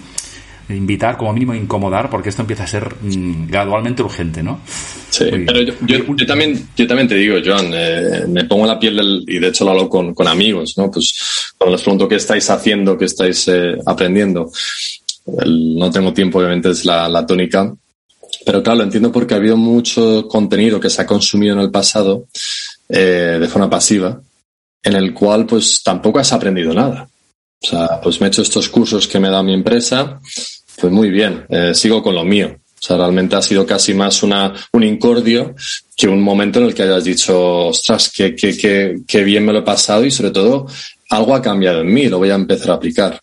invitar, 0.69 1.17
como 1.17 1.33
mínimo 1.33 1.55
incomodar, 1.55 2.11
porque 2.11 2.29
esto 2.29 2.43
empieza 2.43 2.65
a 2.65 2.67
ser 2.67 2.95
mm, 3.01 3.47
gradualmente 3.49 4.03
urgente, 4.03 4.43
¿no? 4.43 4.61
Sí, 5.11 5.27
pero 5.47 5.61
yo, 5.63 6.27
también, 6.27 6.69
yo 6.77 6.87
también 6.87 7.09
te 7.09 7.17
digo, 7.17 7.37
Joan, 7.45 7.71
eh, 7.73 8.25
me 8.29 8.45
pongo 8.45 8.67
la 8.67 8.79
piel 8.79 8.97
del, 8.97 9.25
y 9.27 9.39
de 9.39 9.49
hecho 9.49 9.65
lo 9.65 9.73
hablo 9.73 9.89
con, 9.89 10.15
con 10.15 10.27
amigos, 10.27 10.75
¿no? 10.77 10.91
Pues 10.91 11.53
cuando 11.59 11.77
les 11.77 11.83
pregunto 11.83 12.09
qué 12.09 12.17
estáis 12.17 12.49
haciendo, 12.51 12.97
qué 12.97 13.05
estáis 13.07 13.47
eh, 13.49 13.77
aprendiendo, 13.85 14.51
no 15.27 15.91
tengo 15.91 16.13
tiempo, 16.13 16.39
obviamente, 16.39 16.71
es 16.71 16.85
la, 16.85 17.09
la 17.09 17.25
tónica. 17.25 17.73
Pero 18.45 18.63
claro, 18.63 18.79
lo 18.79 18.85
entiendo 18.85 19.13
porque 19.13 19.35
ha 19.35 19.37
habido 19.37 19.57
mucho 19.57 20.27
contenido 20.29 20.81
que 20.81 20.91
se 20.91 21.03
ha 21.03 21.07
consumido 21.07 21.55
en 21.55 21.61
el 21.61 21.71
pasado 21.71 22.27
eh, 22.89 23.39
de 23.41 23.49
forma 23.49 23.71
pasiva, 23.71 24.21
en 24.83 24.95
el 24.95 25.15
cual 25.15 25.47
pues 25.47 25.83
tampoco 25.83 26.19
has 26.19 26.33
aprendido 26.33 26.75
nada. 26.75 27.09
O 27.63 27.67
sea, 27.67 28.01
pues 28.01 28.21
me 28.21 28.27
he 28.27 28.29
hecho 28.29 28.43
estos 28.43 28.69
cursos 28.69 29.07
que 29.07 29.21
me 29.21 29.31
da 29.31 29.43
mi 29.43 29.55
empresa, 29.55 30.21
pues 30.81 30.93
muy 30.93 31.11
bien, 31.11 31.47
eh, 31.49 31.73
sigo 31.75 32.03
con 32.03 32.15
lo 32.15 32.25
mío. 32.25 32.57
O 32.83 32.85
sea, 32.85 32.97
realmente 32.97 33.37
ha 33.37 33.43
sido 33.43 33.65
casi 33.65 33.95
más 33.95 34.25
una, 34.25 34.53
un 34.73 34.83
incordio 34.83 35.55
que 35.97 36.09
un 36.09 36.21
momento 36.21 36.59
en 36.59 36.67
el 36.67 36.75
que 36.75 36.83
hayas 36.83 37.05
dicho, 37.05 37.69
ostras, 37.69 38.11
qué, 38.13 38.35
qué, 38.35 38.57
qué, 38.57 38.97
qué 39.07 39.23
bien 39.23 39.45
me 39.45 39.53
lo 39.53 39.61
he 39.61 39.63
pasado 39.63 40.05
y 40.05 40.11
sobre 40.11 40.33
todo 40.33 40.67
algo 41.11 41.35
ha 41.35 41.43
cambiado 41.43 41.83
en 41.83 41.93
mí, 41.93 42.09
lo 42.09 42.19
voy 42.19 42.31
a 42.31 42.35
empezar 42.35 42.71
a 42.73 42.75
aplicar. 42.75 43.21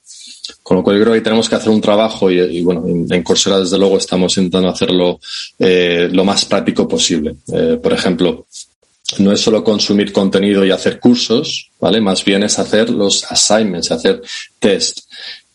Con 0.64 0.78
lo 0.78 0.84
cual 0.84 0.98
yo 0.98 1.04
creo 1.04 1.14
que 1.16 1.22
tenemos 1.22 1.50
que 1.50 1.56
hacer 1.56 1.70
un 1.70 1.82
trabajo 1.82 2.32
y, 2.32 2.62
bueno, 2.62 2.86
en, 2.88 3.24
Coursera 3.24 3.60
desde 3.60 3.78
luego 3.78 3.98
estamos 3.98 4.38
intentando 4.38 4.70
hacerlo 4.70 5.20
eh, 5.58 6.08
lo 6.12 6.24
más 6.24 6.46
práctico 6.46 6.88
posible. 6.88 7.36
Eh, 7.52 7.80
por 7.82 7.92
ejemplo, 7.94 8.46
no 9.18 9.32
es 9.32 9.42
solo 9.42 9.64
consumir 9.64 10.14
contenido 10.14 10.64
y 10.66 10.72
hacer 10.72 11.00
cursos, 11.00 11.72
¿vale? 11.80 12.00
Más 12.00 12.24
bien 12.24 12.44
es 12.44 12.60
hacer 12.60 12.90
los 12.90 13.24
assignments, 13.30 13.92
hacer 13.92 14.22
test. 14.60 15.00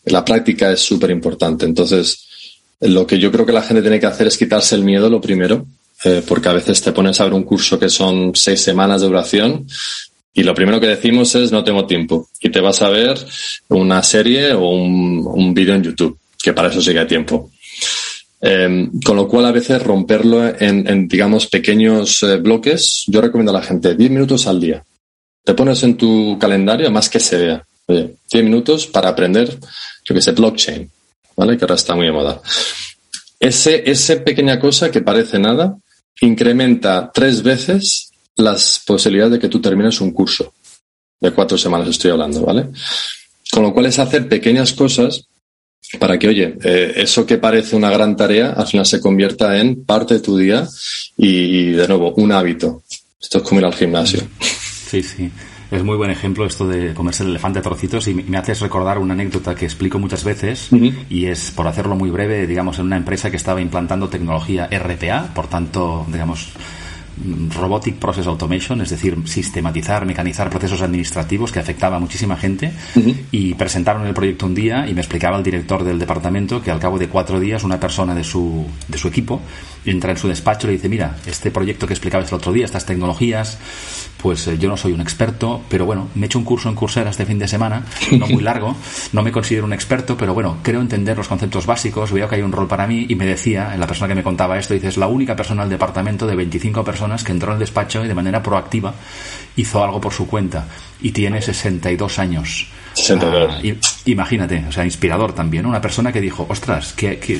La 0.05 0.25
práctica 0.25 0.71
es 0.71 0.81
súper 0.81 1.11
importante. 1.11 1.65
Entonces, 1.65 2.25
lo 2.81 3.07
que 3.07 3.17
yo 3.17 3.31
creo 3.31 3.45
que 3.45 3.53
la 3.53 3.61
gente 3.61 3.81
tiene 3.81 3.99
que 3.99 4.05
hacer 4.05 4.27
es 4.27 4.37
quitarse 4.37 4.75
el 4.75 4.83
miedo, 4.83 5.09
lo 5.09 5.21
primero, 5.21 5.65
eh, 6.03 6.21
porque 6.27 6.49
a 6.49 6.53
veces 6.53 6.81
te 6.81 6.91
pones 6.91 7.19
a 7.19 7.23
ver 7.23 7.33
un 7.33 7.43
curso 7.43 7.79
que 7.79 7.89
son 7.89 8.31
seis 8.35 8.61
semanas 8.61 9.01
de 9.01 9.07
duración 9.07 9.65
y 10.33 10.43
lo 10.43 10.53
primero 10.53 10.81
que 10.81 10.87
decimos 10.87 11.33
es 11.35 11.51
no 11.51 11.63
tengo 11.63 11.87
tiempo 11.87 12.27
y 12.41 12.49
te 12.49 12.59
vas 12.59 12.81
a 12.81 12.89
ver 12.89 13.17
una 13.69 14.03
serie 14.03 14.51
o 14.53 14.69
un, 14.69 15.25
un 15.25 15.53
vídeo 15.53 15.73
en 15.73 15.83
YouTube, 15.83 16.19
que 16.43 16.51
para 16.51 16.67
eso 16.67 16.81
sí 16.81 16.93
que 16.93 17.05
tiempo. 17.05 17.49
Em, 18.41 18.91
con 19.01 19.15
lo 19.15 19.27
cual, 19.27 19.45
a 19.45 19.51
veces 19.51 19.81
romperlo 19.81 20.45
en, 20.59 21.07
digamos, 21.07 21.47
pequeños 21.47 22.21
eh, 22.23 22.37
bloques, 22.37 23.03
yo 23.07 23.21
recomiendo 23.21 23.51
a 23.51 23.59
la 23.59 23.63
gente 23.63 23.95
10 23.95 24.11
minutos 24.11 24.45
al 24.47 24.59
día. 24.59 24.83
Te 25.43 25.53
pones 25.53 25.81
en 25.83 25.95
tu 25.95 26.37
calendario, 26.39 26.91
más 26.91 27.09
que 27.09 27.19
se 27.19 27.37
vea. 27.37 27.65
Oye, 27.87 28.15
10 28.31 28.43
minutos 28.43 28.87
para 28.87 29.09
aprender, 29.09 29.57
yo 30.03 30.15
que 30.15 30.21
sé, 30.21 30.31
blockchain, 30.31 30.89
¿vale? 31.35 31.57
Que 31.57 31.65
ahora 31.65 31.75
está 31.75 31.95
muy 31.95 32.07
de 32.07 32.11
moda. 32.11 32.41
Ese, 33.39 34.17
pequeña 34.17 34.59
cosa 34.59 34.89
que 34.89 35.01
parece 35.01 35.37
nada, 35.39 35.77
incrementa 36.21 37.11
tres 37.13 37.43
veces 37.43 38.11
las 38.35 38.81
posibilidades 38.85 39.33
de 39.33 39.39
que 39.39 39.49
tú 39.49 39.61
termines 39.61 40.01
un 40.01 40.11
curso. 40.11 40.53
De 41.19 41.31
cuatro 41.31 41.57
semanas 41.57 41.89
estoy 41.89 42.11
hablando, 42.11 42.41
¿vale? 42.41 42.69
Con 43.51 43.63
lo 43.63 43.73
cual 43.73 43.85
es 43.85 43.99
hacer 43.99 44.27
pequeñas 44.27 44.73
cosas 44.73 45.27
para 45.97 46.17
que, 46.17 46.27
oye, 46.27 46.57
eh, 46.63 46.93
eso 46.97 47.25
que 47.25 47.37
parece 47.37 47.75
una 47.75 47.89
gran 47.89 48.15
tarea 48.15 48.51
al 48.51 48.67
final 48.67 48.85
se 48.85 48.99
convierta 48.99 49.57
en 49.59 49.83
parte 49.83 50.15
de 50.15 50.19
tu 50.19 50.37
día 50.37 50.67
y, 51.17 51.71
de 51.71 51.87
nuevo, 51.87 52.13
un 52.15 52.31
hábito. 52.31 52.83
Esto 53.21 53.39
es 53.39 53.43
como 53.43 53.59
ir 53.59 53.65
al 53.65 53.73
gimnasio. 53.73 54.21
Sí, 54.39 55.01
sí. 55.01 55.31
Es 55.71 55.83
muy 55.83 55.97
buen 55.97 56.11
ejemplo 56.11 56.45
esto 56.45 56.67
de 56.67 56.93
comerse 56.93 57.23
el 57.23 57.29
elefante 57.29 57.59
a 57.59 57.61
trocitos 57.61 58.07
y 58.07 58.13
me 58.13 58.37
haces 58.37 58.59
recordar 58.59 58.99
una 58.99 59.13
anécdota 59.13 59.55
que 59.55 59.65
explico 59.65 59.97
muchas 59.97 60.23
veces 60.23 60.69
y 61.09 61.25
es, 61.25 61.51
por 61.51 61.67
hacerlo 61.67 61.95
muy 61.95 62.11
breve, 62.11 62.45
digamos, 62.45 62.77
en 62.77 62.85
una 62.85 62.97
empresa 62.97 63.31
que 63.31 63.37
estaba 63.37 63.61
implantando 63.61 64.07
tecnología 64.07 64.69
RPA, 64.71 65.33
por 65.33 65.47
tanto, 65.47 66.05
digamos, 66.11 66.49
Robotic 67.55 67.95
Process 67.95 68.27
Automation, 68.27 68.81
es 68.81 68.89
decir, 68.89 69.17
sistematizar, 69.25 70.05
mecanizar 70.05 70.49
procesos 70.49 70.81
administrativos 70.81 71.51
que 71.51 71.59
afectaba 71.59 71.97
a 71.97 71.99
muchísima 71.99 72.35
gente. 72.35 72.71
Y 73.31 73.53
presentaron 73.53 74.05
el 74.05 74.13
proyecto 74.13 74.45
un 74.45 74.55
día 74.55 74.87
y 74.87 74.93
me 74.93 75.01
explicaba 75.01 75.37
el 75.37 75.43
director 75.43 75.83
del 75.83 75.99
departamento 75.99 76.61
que 76.61 76.71
al 76.71 76.79
cabo 76.79 76.99
de 76.99 77.07
cuatro 77.07 77.39
días 77.39 77.63
una 77.63 77.79
persona 77.79 78.13
de 78.13 78.23
su, 78.23 78.65
de 78.87 78.97
su 78.97 79.07
equipo 79.07 79.41
entra 79.85 80.11
en 80.11 80.17
su 80.17 80.27
despacho 80.27 80.67
y 80.67 80.71
le 80.71 80.77
dice, 80.77 80.89
mira, 80.89 81.15
este 81.25 81.51
proyecto 81.51 81.87
que 81.87 81.93
explicabas 81.93 82.29
el 82.29 82.35
otro 82.35 82.51
día, 82.51 82.65
estas 82.65 82.85
tecnologías, 82.85 83.57
pues 84.21 84.47
eh, 84.47 84.57
yo 84.57 84.69
no 84.69 84.77
soy 84.77 84.91
un 84.93 85.01
experto, 85.01 85.61
pero 85.69 85.85
bueno, 85.85 86.07
me 86.15 86.23
he 86.23 86.27
hecho 86.27 86.39
un 86.39 86.45
curso 86.45 86.69
en 86.69 86.75
Coursera 86.75 87.09
este 87.09 87.25
fin 87.25 87.39
de 87.39 87.47
semana, 87.47 87.83
no 88.11 88.27
muy 88.27 88.41
largo, 88.43 88.75
no 89.13 89.21
me 89.21 89.31
considero 89.31 89.65
un 89.65 89.73
experto, 89.73 90.17
pero 90.17 90.33
bueno, 90.33 90.57
creo 90.63 90.81
entender 90.81 91.17
los 91.17 91.27
conceptos 91.27 91.65
básicos, 91.65 92.11
veo 92.11 92.27
que 92.27 92.35
hay 92.35 92.41
un 92.41 92.51
rol 92.51 92.67
para 92.67 92.87
mí 92.87 93.05
y 93.07 93.15
me 93.15 93.25
decía, 93.25 93.75
la 93.77 93.87
persona 93.87 94.07
que 94.07 94.15
me 94.15 94.23
contaba 94.23 94.57
esto, 94.57 94.73
dice, 94.73 94.87
es 94.87 94.97
la 94.97 95.07
única 95.07 95.35
persona 95.35 95.61
del 95.61 95.71
departamento 95.71 96.25
de 96.25 96.35
25 96.35 96.83
personas 96.83 97.23
que 97.23 97.31
entró 97.31 97.51
en 97.51 97.53
el 97.53 97.59
despacho 97.59 98.03
y 98.03 98.07
de 98.07 98.15
manera 98.15 98.41
proactiva 98.41 98.93
hizo 99.55 99.83
algo 99.83 100.01
por 100.01 100.13
su 100.13 100.27
cuenta 100.27 100.67
y 101.01 101.11
tiene 101.11 101.41
62 101.41 102.19
años. 102.19 102.67
Ah, 102.97 103.59
imagínate, 104.05 104.65
o 104.67 104.71
sea, 104.71 104.85
inspirador 104.85 105.33
también, 105.33 105.65
una 105.65 105.81
persona 105.81 106.11
que 106.11 106.21
dijo, 106.21 106.45
ostras, 106.49 106.93
qué, 106.93 107.19
qué, 107.19 107.39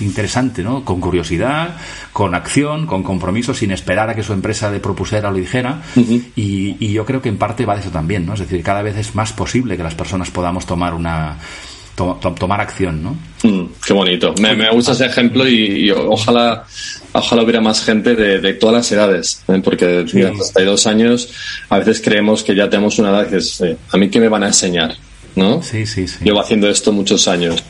interesante, 0.00 0.62
¿no? 0.62 0.84
Con 0.84 1.00
curiosidad, 1.00 1.76
con 2.12 2.34
acción, 2.34 2.86
con 2.86 3.02
compromiso, 3.02 3.54
sin 3.54 3.70
esperar 3.70 4.10
a 4.10 4.14
que 4.14 4.22
su 4.22 4.32
empresa 4.32 4.70
le 4.70 4.80
propusiera 4.80 5.30
o 5.30 5.32
le 5.32 5.40
dijera. 5.40 5.82
y, 5.96 6.90
yo 6.90 7.06
creo 7.06 7.22
que 7.22 7.28
en 7.28 7.38
parte 7.38 7.64
va 7.64 7.74
de 7.74 7.80
eso 7.80 7.90
también, 7.90 8.26
¿no? 8.26 8.34
Es 8.34 8.40
decir, 8.40 8.62
cada 8.62 8.82
vez 8.82 8.96
es 8.96 9.14
más 9.14 9.32
posible 9.32 9.76
que 9.76 9.82
las 9.82 9.94
personas 9.94 10.30
podamos 10.30 10.66
tomar 10.66 10.92
una 10.92 11.36
tomar 11.94 12.60
acción, 12.60 13.02
¿no? 13.02 13.16
Mm, 13.42 13.66
qué 13.84 13.92
bonito. 13.92 14.34
Me, 14.40 14.70
gusta 14.70 14.92
ese 14.92 15.06
ejemplo 15.06 15.46
y, 15.48 15.90
ojalá, 15.90 16.64
ojalá 17.12 17.42
hubiera 17.42 17.60
más 17.60 17.84
gente 17.84 18.14
de, 18.14 18.54
todas 18.54 18.74
las 18.74 18.92
edades, 18.92 19.42
¿eh? 19.48 19.60
porque 19.62 19.86
de 19.86 20.28
hasta 20.40 20.62
dos 20.64 20.86
años 20.86 21.28
a 21.68 21.78
veces 21.78 22.00
creemos 22.00 22.42
que 22.42 22.54
ya 22.54 22.68
tenemos 22.68 22.98
una 22.98 23.10
edad 23.10 23.28
que 23.28 23.36
es, 23.36 23.62
a 23.90 23.96
mí 23.96 24.08
qué 24.08 24.20
me 24.20 24.28
van 24.28 24.44
a 24.44 24.48
enseñar, 24.48 24.96
¿no? 25.36 25.62
Sí, 25.62 25.86
sí, 25.86 26.06
sí. 26.06 26.18
Llevo 26.22 26.40
haciendo 26.40 26.68
esto 26.68 26.92
muchos 26.92 27.28
años. 27.28 27.62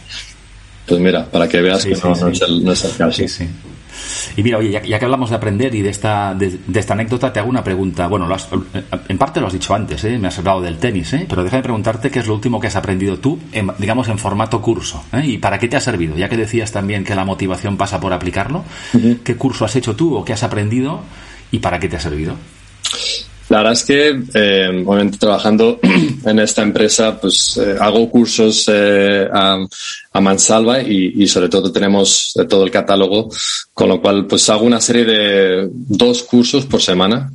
pues 0.87 1.01
mira, 1.01 1.25
para 1.27 1.49
que 1.49 1.61
veas 1.61 1.85
que 1.85 1.95
no, 1.95 2.13
es 2.13 2.43
el, 2.43 2.65
no, 2.65 2.73
es 2.73 2.85
el, 2.85 2.97
caso. 2.97 3.23
Y 4.37 4.43
mira, 4.43 4.59
oye, 4.59 4.71
ya, 4.71 4.99
que 4.99 5.05
hablamos 5.05 5.31
de 5.31 5.37
aprender 5.37 5.75
y 5.75 5.83
de 5.83 5.91
esta, 5.91 6.35
de, 6.35 6.59
esta 6.75 6.95
anécdota, 6.95 7.33
te 7.33 7.41
hago 7.41 7.49
una 7.49 7.65
pregunta. 7.65 8.07
Bueno, 8.07 8.29
en 9.09 9.19
parte 9.19 9.41
lo 9.41 9.47
has 9.47 9.53
dicho 9.53 9.75
antes, 9.75 10.05
¿eh? 10.05 10.19
me 10.19 10.29
has 10.29 10.39
hablado 10.39 10.61
del 10.61 10.79
tenis, 10.79 11.13
¿eh? 11.13 11.27
pero 11.29 11.45
déjame 11.45 11.63
preguntarte 11.63 12.11
qué 12.11 12.21
es 12.21 12.27
lo 12.27 12.35
último 12.35 12.61
que 12.61 12.67
has 12.67 12.77
aprendido 12.77 13.19
tú, 13.19 13.39
digamos, 13.79 14.09
en 14.09 14.19
formato 14.19 14.61
curso. 14.61 15.05
¿eh? 15.13 15.23
¿Y 15.25 15.39
para 15.39 15.59
qué 15.59 15.69
te 15.69 15.77
ha 15.77 15.81
servido? 15.81 16.17
Ya 16.17 16.29
que 16.29 16.37
decías 16.37 16.73
también 16.73 17.05
que 17.05 17.15
la 17.15 17.25
motivación 17.25 17.77
pasa 17.77 18.01
por 18.01 18.13
aplicarlo, 18.13 18.65
¿qué 19.25 19.37
curso 19.37 19.65
has 19.65 19.77
hecho 19.77 19.97
tú 19.97 20.17
o 20.17 20.25
qué 20.25 20.33
has 20.33 20.43
aprendido 20.43 21.03
y 21.51 21.59
para 21.59 21.79
qué 21.79 21.89
te 21.89 21.97
ha 21.97 22.01
servido? 22.01 22.35
La 23.51 23.59
verdad 23.59 23.73
es 23.73 23.85
que, 23.85 24.23
eh, 24.35 24.85
obviamente, 24.87 25.19
trabajando 25.19 25.81
en 26.25 26.39
esta 26.39 26.63
empresa, 26.63 27.21
pues 27.21 27.57
eh, 27.57 27.75
hago 27.81 28.09
cursos 28.09 28.71
eh, 28.73 29.29
a, 29.31 29.59
a, 30.13 30.21
mansalva 30.21 30.81
y, 30.81 31.15
y, 31.17 31.27
sobre 31.27 31.49
todo 31.49 31.73
tenemos 31.73 32.33
todo 32.49 32.63
el 32.63 32.71
catálogo, 32.71 33.29
con 33.75 33.89
lo 33.89 34.01
cual, 34.01 34.29
pues 34.29 34.49
hago 34.51 34.65
una 34.65 34.81
serie 34.81 35.05
de 35.05 35.69
dos 35.73 36.23
cursos 36.23 36.65
por 36.67 36.81
semana. 36.81 37.29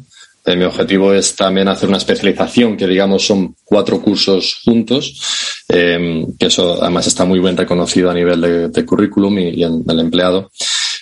mi 0.45 0.63
objetivo 0.63 1.13
es 1.13 1.35
también 1.35 1.67
hacer 1.67 1.89
una 1.89 1.97
especialización, 1.97 2.77
que 2.77 2.87
digamos 2.87 3.25
son 3.25 3.53
cuatro 3.65 4.01
cursos 4.01 4.61
juntos, 4.63 5.19
que 5.67 6.45
eso 6.45 6.81
además 6.81 7.07
está 7.07 7.25
muy 7.25 7.39
bien 7.39 7.57
reconocido 7.57 8.09
a 8.09 8.13
nivel 8.13 8.39
de, 8.39 8.69
de 8.69 8.85
currículum 8.85 9.37
y, 9.37 9.63
en, 9.63 9.83
del 9.83 9.99
empleado. 9.99 10.49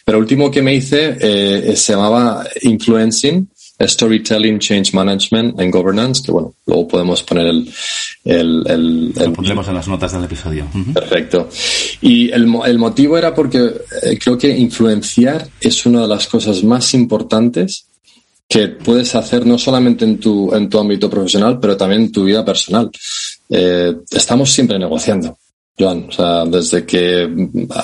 Pero 0.06 0.18
último 0.18 0.50
que 0.50 0.64
me 0.64 0.74
hice 0.74 1.76
se 1.76 1.94
llamaba 1.94 2.44
Influencing, 2.64 3.53
Storytelling, 3.82 4.60
Change 4.60 4.94
Management 4.94 5.60
and 5.60 5.72
Governance, 5.72 6.22
que 6.24 6.32
bueno, 6.32 6.54
luego 6.66 6.88
podemos 6.88 7.24
poner 7.24 7.48
el... 7.48 7.70
el, 8.24 8.64
el, 8.68 9.14
Lo 9.14 9.34
pondremos 9.34 9.68
en 9.68 9.74
las 9.74 9.88
notas 9.88 10.14
del 10.14 10.24
episodio. 10.24 10.68
Perfecto. 10.94 11.50
Y 12.02 12.30
el, 12.32 12.48
el 12.66 12.78
motivo 12.78 13.18
era 13.18 13.34
porque 13.34 13.60
eh, 14.04 14.18
creo 14.24 14.38
que 14.38 14.50
influenciar 14.56 15.48
es 15.60 15.86
una 15.86 16.02
de 16.04 16.08
las 16.08 16.28
cosas 16.28 16.64
más 16.64 16.94
importantes 16.94 17.88
que 18.48 18.68
puedes 18.68 19.16
hacer 19.16 19.46
no 19.46 19.58
solamente 19.58 20.06
en 20.06 20.20
tu, 20.20 20.54
en 20.54 20.70
tu 20.70 20.80
ámbito 20.80 21.10
profesional, 21.10 21.60
pero 21.60 21.76
también 21.76 22.04
en 22.04 22.12
tu 22.12 22.24
vida 22.26 22.46
personal. 22.46 22.92
Eh, 23.50 23.96
estamos 24.12 24.52
siempre 24.52 24.78
negociando. 24.78 25.38
Joan, 25.78 26.06
o 26.08 26.12
sea, 26.12 26.46
desde 26.46 26.86
que 26.86 27.28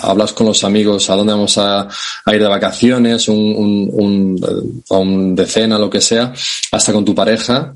hablas 0.04 0.34
con 0.34 0.48
los 0.48 0.64
amigos 0.64 1.10
a 1.10 1.16
dónde 1.16 1.34
vamos 1.34 1.58
a, 1.58 1.88
ir 2.28 2.40
de 2.40 2.48
vacaciones, 2.48 3.28
un, 3.28 3.90
un, 3.92 4.82
a 4.90 4.98
un 4.98 5.36
decena, 5.36 5.80
lo 5.80 5.90
que 5.90 6.02
sea, 6.02 6.32
hasta 6.72 6.94
con 6.94 7.04
tu 7.04 7.16
pareja, 7.16 7.74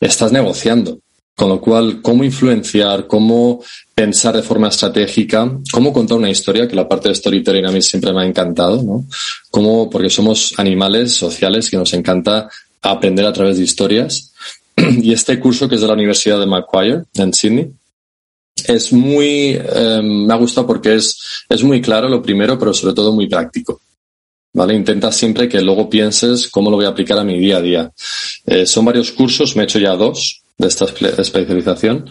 estás 0.00 0.32
negociando. 0.32 0.98
Con 1.34 1.48
lo 1.48 1.60
cual, 1.60 2.02
cómo 2.02 2.24
influenciar, 2.24 3.06
cómo 3.06 3.62
pensar 3.94 4.36
de 4.36 4.42
forma 4.42 4.68
estratégica, 4.68 5.50
cómo 5.72 5.92
contar 5.92 6.18
una 6.18 6.28
historia, 6.28 6.68
que 6.68 6.76
la 6.76 6.88
parte 6.88 7.08
de 7.08 7.14
storytelling 7.14 7.64
a 7.64 7.72
mí 7.72 7.80
siempre 7.80 8.12
me 8.12 8.22
ha 8.22 8.26
encantado, 8.26 8.82
¿no? 8.82 9.06
Cómo, 9.50 9.88
porque 9.88 10.10
somos 10.10 10.52
animales 10.58 11.14
sociales 11.14 11.70
que 11.70 11.78
nos 11.78 11.94
encanta 11.94 12.48
aprender 12.82 13.24
a 13.24 13.32
través 13.32 13.56
de 13.56 13.64
historias. 13.64 14.32
Y 14.76 15.12
este 15.12 15.38
curso 15.40 15.68
que 15.68 15.76
es 15.76 15.80
de 15.80 15.86
la 15.86 15.94
Universidad 15.94 16.38
de 16.38 16.46
Macquarie, 16.46 17.02
en 17.14 17.32
Sydney, 17.32 17.72
es 18.68 18.92
muy, 18.92 19.58
em, 19.74 20.26
me 20.26 20.34
ha 20.34 20.36
gustado 20.36 20.66
porque 20.66 20.94
es, 20.94 21.16
es 21.48 21.62
muy 21.62 21.80
claro 21.80 22.08
lo 22.08 22.22
primero, 22.22 22.58
pero 22.58 22.72
sobre 22.72 22.94
todo 22.94 23.12
muy 23.12 23.28
práctico. 23.28 23.80
¿Vale? 24.54 24.74
Intenta 24.74 25.10
siempre 25.10 25.48
que 25.48 25.62
luego 25.62 25.88
pienses 25.88 26.48
cómo 26.50 26.70
lo 26.70 26.76
voy 26.76 26.84
a 26.84 26.90
aplicar 26.90 27.18
a 27.18 27.24
mi 27.24 27.38
día 27.38 27.56
a 27.56 27.62
día. 27.62 27.92
Eh, 28.44 28.66
son 28.66 28.84
varios 28.84 29.10
cursos, 29.12 29.56
me 29.56 29.62
he 29.62 29.64
hecho 29.64 29.78
ya 29.78 29.96
dos 29.96 30.42
de 30.58 30.68
esta 30.68 30.84
especialización 30.84 32.04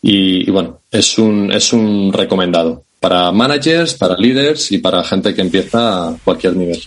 y, 0.00 0.48
bueno, 0.50 0.82
es 0.90 1.18
un, 1.18 1.52
es 1.52 1.72
un 1.72 2.12
recomendado 2.12 2.84
para 3.00 3.32
managers, 3.32 3.94
para 3.94 4.16
líderes 4.16 4.70
y 4.70 4.78
para 4.78 5.02
gente 5.02 5.34
que 5.34 5.40
empieza 5.40 6.08
a 6.08 6.16
cualquier 6.22 6.54
nivel. 6.54 6.80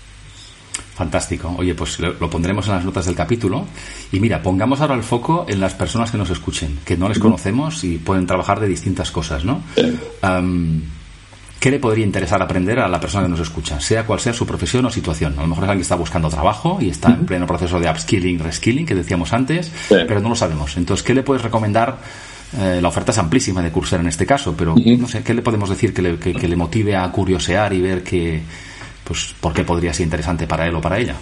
Fantástico. 0.96 1.56
Oye, 1.58 1.74
pues 1.74 2.00
lo, 2.00 2.30
pondremos 2.30 2.68
en 2.68 2.74
las 2.74 2.86
notas 2.86 3.06
del 3.06 3.16
capítulo. 3.16 3.66
Y 4.12 4.20
mira, 4.20 4.44
pongamos 4.44 4.80
ahora 4.80 4.94
el 4.94 5.04
foco 5.04 5.46
en 5.50 5.60
las 5.60 5.74
personas 5.74 6.12
que 6.12 6.18
nos 6.18 6.30
escuchen, 6.30 6.80
que 6.86 6.98
no 6.98 7.10
les 7.10 7.18
conocemos 7.18 7.84
y 7.84 7.98
pueden 7.98 8.28
trabajar 8.28 8.60
de 8.60 8.68
distintas 8.68 9.10
cosas, 9.10 9.44
¿no? 9.44 9.62
¿Qué 11.60 11.72
le 11.72 11.80
podría 11.80 12.06
interesar 12.06 12.42
aprender 12.42 12.80
a 12.80 12.90
la 12.90 13.00
persona 13.00 13.24
que 13.24 13.30
nos 13.30 13.40
escucha, 13.40 13.80
sea 13.80 14.06
cual 14.06 14.20
sea 14.20 14.34
su 14.34 14.46
profesión 14.46 14.86
o 14.86 14.92
situación? 14.92 15.34
A 15.40 15.44
lo 15.44 15.48
mejor 15.48 15.64
es 15.64 15.70
alguien 15.70 15.80
que 15.80 15.84
está 15.84 15.96
buscando 15.96 16.28
trabajo 16.28 16.78
y 16.82 16.90
está 16.90 17.08
en 17.08 17.26
pleno 17.26 17.48
proceso 17.48 17.80
de 17.80 17.90
upskilling, 17.90 18.38
reskilling, 18.38 18.86
que 18.86 18.94
decíamos 18.94 19.32
antes, 19.32 19.72
pero 19.88 20.20
no 20.20 20.28
lo 20.28 20.36
sabemos. 20.36 20.76
Entonces, 20.76 21.04
¿qué 21.04 21.14
le 21.14 21.24
puedes 21.24 21.42
recomendar? 21.42 21.98
Eh, 22.60 22.80
la 22.82 22.88
oferta 22.90 23.14
es 23.14 23.18
amplísima 23.18 23.64
de 23.64 23.72
Coursera 23.72 24.02
en 24.02 24.10
este 24.10 24.26
caso, 24.26 24.54
pero 24.56 24.76
no 24.76 25.08
sé, 25.08 25.24
¿qué 25.24 25.34
le 25.34 25.42
podemos 25.42 25.70
decir 25.70 25.94
que 25.94 26.02
le, 26.02 26.20
que 26.20 26.48
le 26.48 26.56
motive 26.58 26.98
a 26.98 27.10
curiosear 27.12 27.74
y 27.74 27.82
ver 27.82 28.04
que 28.04 28.44
pues 29.04 29.34
¿por 29.40 29.54
qué 29.54 29.64
podría 29.64 29.94
ser 29.94 30.06
interesante 30.06 30.48
para 30.48 30.68
él 30.68 30.76
o 30.76 30.82
para 30.82 31.00
ella? 31.00 31.16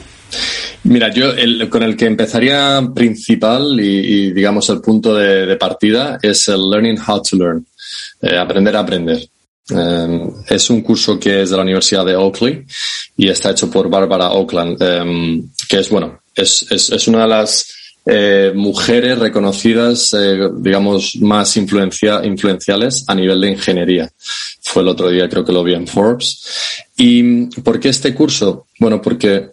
Mira, 0.84 1.12
yo 1.12 1.34
con 1.70 1.84
el 1.84 1.96
que 1.96 2.06
empezaría 2.06 2.82
principal 2.94 3.80
y, 3.80 4.32
digamos 4.32 4.70
el 4.70 4.82
punto 4.82 5.16
de, 5.16 5.56
partida 5.58 6.18
es 6.22 6.48
el 6.48 6.70
Learning 6.70 6.98
How 7.00 7.22
to 7.22 7.36
Learn, 7.36 7.66
eh, 8.22 8.38
aprender 8.38 8.76
a 8.76 8.80
aprender. 8.80 9.28
Eh, 9.70 10.30
es 10.50 10.70
un 10.70 10.82
curso 10.82 11.20
que 11.20 11.44
es 11.44 11.50
de 11.50 11.56
la 11.56 11.64
Universidad 11.64 12.06
de 12.06 12.16
Oakley 12.16 12.66
y 13.16 13.30
está 13.30 13.52
hecho 13.52 13.70
por 13.70 13.90
Barbara 13.90 14.32
Oakland, 14.32 14.78
eh, 14.82 15.44
que 15.68 15.80
es 15.80 15.90
bueno, 15.90 16.22
es, 16.34 16.66
es, 16.72 16.90
es 16.90 17.08
una 17.08 17.22
de 17.24 17.28
las 17.28 17.81
eh, 18.06 18.52
mujeres 18.56 19.20
reconocidas, 19.20 20.14
eh, 20.14 20.50
digamos, 20.58 21.16
más 21.18 21.56
influencia, 21.58 22.22
influenciales 22.24 23.04
a 23.08 23.14
nivel 23.14 23.42
de 23.42 23.52
ingeniería. 23.52 24.10
Fue 24.62 24.82
el 24.82 24.88
otro 24.88 25.10
día, 25.10 25.30
creo 25.30 25.46
que 25.46 25.52
lo 25.52 25.64
vi 25.64 25.76
en 25.76 25.88
Forbes. 25.88 26.44
¿Y 26.98 27.46
por 27.62 27.80
qué 27.80 27.90
este 27.90 28.14
curso? 28.14 28.66
Bueno, 28.80 29.02
porque 29.02 29.52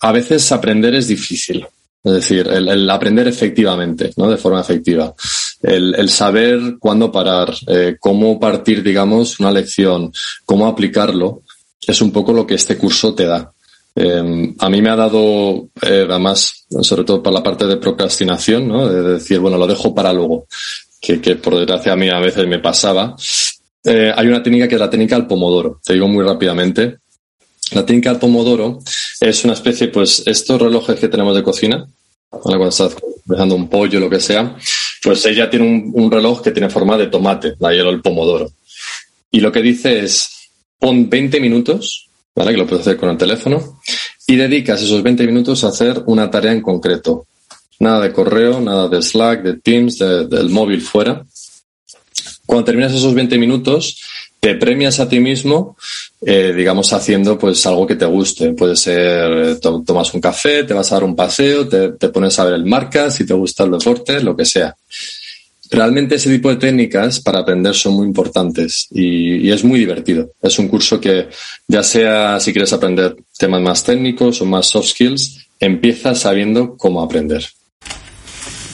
a 0.00 0.12
veces 0.12 0.50
aprender 0.50 0.94
es 0.94 1.08
difícil. 1.08 1.66
Es 2.02 2.12
decir, 2.12 2.46
el, 2.46 2.88
aprender 2.88 3.26
efectivamente, 3.26 4.12
¿no? 4.16 4.30
De 4.30 4.36
forma 4.36 4.60
efectiva. 4.60 5.12
El, 5.60 5.94
el 5.96 6.08
saber 6.08 6.76
cuándo 6.78 7.10
parar, 7.10 7.52
eh, 7.66 7.96
cómo 7.98 8.38
partir, 8.38 8.82
digamos, 8.82 9.40
una 9.40 9.50
lección, 9.50 10.12
cómo 10.44 10.68
aplicarlo, 10.68 11.42
es 11.84 12.00
un 12.00 12.12
poco 12.12 12.32
lo 12.32 12.46
que 12.46 12.54
este 12.54 12.76
curso 12.76 13.14
te 13.14 13.26
da. 13.26 13.52
Eh, 13.98 14.54
a 14.58 14.68
mí 14.68 14.82
me 14.82 14.90
ha 14.90 14.96
dado, 14.96 15.70
eh, 15.80 16.06
además, 16.08 16.66
sobre 16.82 17.04
todo 17.04 17.22
para 17.22 17.36
la 17.36 17.42
parte 17.42 17.66
de 17.66 17.78
procrastinación, 17.78 18.68
¿no? 18.68 18.86
De 18.86 19.14
decir, 19.14 19.38
bueno, 19.38 19.56
lo 19.56 19.66
dejo 19.66 19.94
para 19.94 20.12
luego, 20.12 20.46
que, 21.00 21.18
por 21.36 21.56
desgracia 21.56 21.94
a 21.94 21.96
mí 21.96 22.10
a 22.10 22.18
veces 22.18 22.46
me 22.46 22.58
pasaba. 22.58 23.16
Eh, 23.82 24.12
hay 24.14 24.26
una 24.26 24.42
técnica 24.42 24.68
que 24.68 24.74
es 24.74 24.80
la 24.80 24.90
técnica 24.90 25.16
del 25.16 25.26
pomodoro. 25.26 25.80
Te 25.82 25.94
digo 25.94 26.08
muy 26.08 26.22
rápidamente. 26.22 26.98
La 27.72 27.86
técnica 27.86 28.10
del 28.10 28.18
pomodoro 28.18 28.80
es 29.18 29.44
una 29.44 29.54
especie, 29.54 29.88
pues, 29.88 30.22
estos 30.26 30.60
relojes 30.60 31.00
que 31.00 31.08
tenemos 31.08 31.34
de 31.34 31.42
cocina, 31.42 31.88
cuando 32.28 32.68
estás 32.68 32.94
dejando 33.24 33.54
un 33.54 33.68
pollo, 33.68 33.98
lo 33.98 34.10
que 34.10 34.20
sea, 34.20 34.56
pues 35.02 35.24
ella 35.24 35.48
tiene 35.48 35.64
un, 35.66 35.90
un 35.94 36.10
reloj 36.10 36.42
que 36.42 36.50
tiene 36.50 36.68
forma 36.68 36.98
de 36.98 37.06
tomate, 37.06 37.54
la 37.58 37.72
hielo 37.72 37.90
el 37.90 38.02
pomodoro. 38.02 38.50
Y 39.30 39.40
lo 39.40 39.50
que 39.50 39.62
dice 39.62 40.00
es, 40.00 40.50
pon 40.78 41.08
20 41.08 41.40
minutos 41.40 42.05
¿vale? 42.36 42.52
Que 42.52 42.58
lo 42.58 42.66
puedes 42.66 42.86
hacer 42.86 42.98
con 42.98 43.08
el 43.08 43.16
teléfono. 43.16 43.80
Y 44.26 44.36
dedicas 44.36 44.82
esos 44.82 45.02
20 45.02 45.26
minutos 45.26 45.64
a 45.64 45.68
hacer 45.68 46.02
una 46.06 46.30
tarea 46.30 46.52
en 46.52 46.60
concreto. 46.60 47.26
Nada 47.80 48.00
de 48.00 48.12
correo, 48.12 48.60
nada 48.60 48.88
de 48.88 49.02
Slack, 49.02 49.42
de 49.42 49.54
Teams, 49.54 49.98
del 49.98 50.50
móvil 50.50 50.82
fuera. 50.82 51.24
Cuando 52.44 52.64
terminas 52.64 52.92
esos 52.92 53.14
20 53.14 53.38
minutos, 53.38 54.00
te 54.38 54.54
premias 54.54 55.00
a 55.00 55.08
ti 55.08 55.18
mismo, 55.18 55.76
eh, 56.20 56.52
digamos, 56.56 56.92
haciendo 56.92 57.38
pues 57.38 57.66
algo 57.66 57.86
que 57.86 57.96
te 57.96 58.06
guste. 58.06 58.52
Puede 58.52 58.76
ser, 58.76 59.32
eh, 59.32 59.56
tomas 59.84 60.14
un 60.14 60.20
café, 60.20 60.64
te 60.64 60.74
vas 60.74 60.92
a 60.92 60.96
dar 60.96 61.04
un 61.04 61.16
paseo, 61.16 61.68
te, 61.68 61.92
te 61.92 62.08
pones 62.10 62.38
a 62.38 62.44
ver 62.44 62.54
el 62.54 62.64
marca, 62.64 63.10
si 63.10 63.26
te 63.26 63.34
gusta 63.34 63.64
el 63.64 63.72
deporte, 63.72 64.20
lo 64.20 64.36
que 64.36 64.44
sea 64.44 64.76
realmente 65.70 66.16
ese 66.16 66.30
tipo 66.30 66.48
de 66.48 66.56
técnicas 66.56 67.20
para 67.20 67.40
aprender 67.40 67.74
son 67.74 67.94
muy 67.94 68.06
importantes 68.06 68.88
y, 68.90 69.50
es 69.50 69.64
muy 69.64 69.78
divertido. 69.78 70.32
Es 70.42 70.58
un 70.58 70.68
curso 70.68 71.00
que 71.00 71.28
ya 71.66 71.82
sea 71.82 72.40
si 72.40 72.52
quieres 72.52 72.72
aprender 72.72 73.16
temas 73.38 73.60
más 73.62 73.84
técnicos 73.84 74.40
o 74.40 74.44
más 74.44 74.66
soft 74.66 74.88
skills, 74.88 75.48
empiezas 75.60 76.20
sabiendo 76.20 76.76
cómo 76.76 77.02
aprender. 77.02 77.44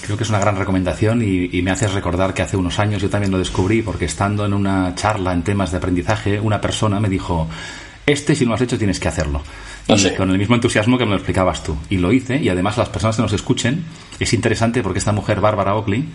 Creo 0.02 0.16
que 0.16 0.24
es 0.24 0.30
una 0.30 0.40
gran 0.40 0.56
recomendación 0.56 1.22
y, 1.22 1.62
me 1.62 1.70
haces 1.70 1.92
recordar 1.92 2.34
que 2.34 2.42
hace 2.42 2.56
unos 2.56 2.78
años 2.78 3.00
yo 3.00 3.08
también 3.08 3.30
lo 3.30 3.38
descubrí 3.38 3.82
porque 3.82 4.06
estando 4.06 4.44
en 4.44 4.52
una 4.52 4.94
charla 4.94 5.32
en 5.32 5.44
temas 5.44 5.70
de 5.70 5.78
aprendizaje, 5.78 6.40
una 6.40 6.60
persona 6.60 6.98
me 6.98 7.08
dijo, 7.08 7.48
este 8.06 8.34
si 8.34 8.44
no 8.44 8.50
lo 8.50 8.54
has 8.56 8.62
hecho 8.62 8.78
tienes 8.78 8.98
que 8.98 9.08
hacerlo. 9.08 9.42
Ah, 9.88 9.96
con 10.16 10.30
el 10.30 10.38
mismo 10.38 10.54
entusiasmo 10.54 10.96
que 10.96 11.04
me 11.04 11.10
lo 11.10 11.16
explicabas 11.16 11.62
tú. 11.62 11.76
Y 11.90 11.98
lo 11.98 12.12
hice 12.12 12.36
y 12.36 12.48
además 12.48 12.78
las 12.78 12.88
personas 12.88 13.16
que 13.16 13.22
nos 13.22 13.32
escuchen, 13.32 13.84
es 14.18 14.32
interesante 14.32 14.82
porque 14.82 15.00
esta 15.00 15.12
mujer, 15.12 15.40
Bárbara 15.40 15.74
Oakley, 15.74 16.08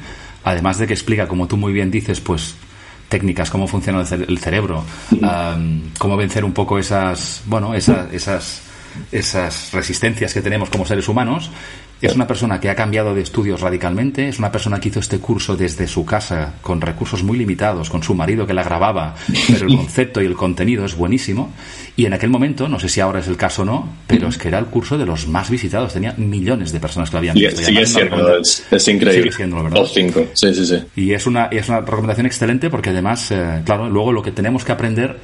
además 0.50 0.78
de 0.78 0.88
que 0.88 0.94
explica, 0.94 1.28
como 1.28 1.48
tú 1.48 1.58
muy 1.58 1.74
bien 1.74 1.92
dices, 1.92 2.22
pues 2.22 2.56
técnicas, 3.10 3.50
cómo 3.50 3.68
funciona 3.68 4.02
el, 4.02 4.38
cerebro, 4.40 4.84
cómo 5.98 6.18
vencer 6.18 6.44
un 6.44 6.54
poco 6.54 6.78
esas, 6.78 7.42
bueno, 7.46 7.74
esas, 7.74 8.14
esas, 8.14 8.62
esas 9.12 9.72
resistencias 9.72 10.34
que 10.34 10.42
tenemos 10.42 10.70
como 10.70 10.86
seres 10.86 11.08
humanos, 11.08 11.50
Es 12.02 12.16
una 12.16 12.28
persona 12.28 12.60
que 12.60 12.70
ha 12.70 12.76
cambiado 12.76 13.16
de 13.16 13.22
estudios 13.22 13.62
radicalmente, 13.62 14.28
es 14.28 14.38
una 14.38 14.52
persona 14.52 14.80
que 14.80 14.90
hizo 14.90 15.00
este 15.00 15.20
curso 15.20 15.58
desde 15.58 15.88
su 15.88 16.06
casa, 16.06 16.54
con 16.62 16.80
recursos 16.80 17.24
muy 17.24 17.38
limitados, 17.38 17.90
con 17.90 18.04
su 18.04 18.14
marido 18.14 18.46
que 18.46 18.54
la 18.54 18.64
grababa, 18.64 19.16
pero 19.48 19.68
el 19.68 19.76
concepto 19.76 20.22
y 20.22 20.26
el 20.26 20.36
contenido 20.36 20.86
es 20.86 20.96
buenísimo. 20.96 21.52
Y 21.96 22.06
en 22.06 22.14
aquel 22.14 22.30
momento, 22.30 22.68
no 22.68 22.80
sé 22.80 22.90
si 22.90 23.02
ahora 23.02 23.20
es 23.20 23.28
el 23.28 23.38
caso 23.38 23.64
o 23.64 23.66
no, 23.66 23.90
pero 24.06 24.28
es 24.28 24.38
que 24.38 24.48
era 24.48 24.60
el 24.60 24.66
curso 24.66 24.98
de 24.98 25.06
los 25.06 25.28
más 25.28 25.50
visitados, 25.50 25.94
tenía 25.94 26.14
millones 26.18 26.72
de 26.72 26.80
personas 26.80 27.10
que 27.10 27.16
lo 27.16 27.20
habían 27.20 27.36
visto. 27.36 27.62
Sigue 27.62 27.86
siendo, 27.86 28.38
es, 28.38 28.88
increíble. 28.88 29.24
Sigue 29.24 29.32
siendo, 29.32 29.64
¿verdad? 29.64 29.84
cinco, 29.92 30.26
sí, 30.34 30.54
sí, 30.54 30.66
sí. 30.66 30.84
Y 30.96 31.14
es 31.14 31.26
una, 31.26 31.46
es 31.46 31.68
una 31.70 31.82
recomendación 31.82 32.28
excelente 32.28 32.70
porque 32.70 32.92
además, 32.92 33.32
eh, 33.32 33.62
claro, 33.66 33.90
luego 33.90 34.12
lo 34.12 34.22
que 34.22 34.32
tenemos 34.32 34.64
que 34.64 34.72
aprender 34.72 35.18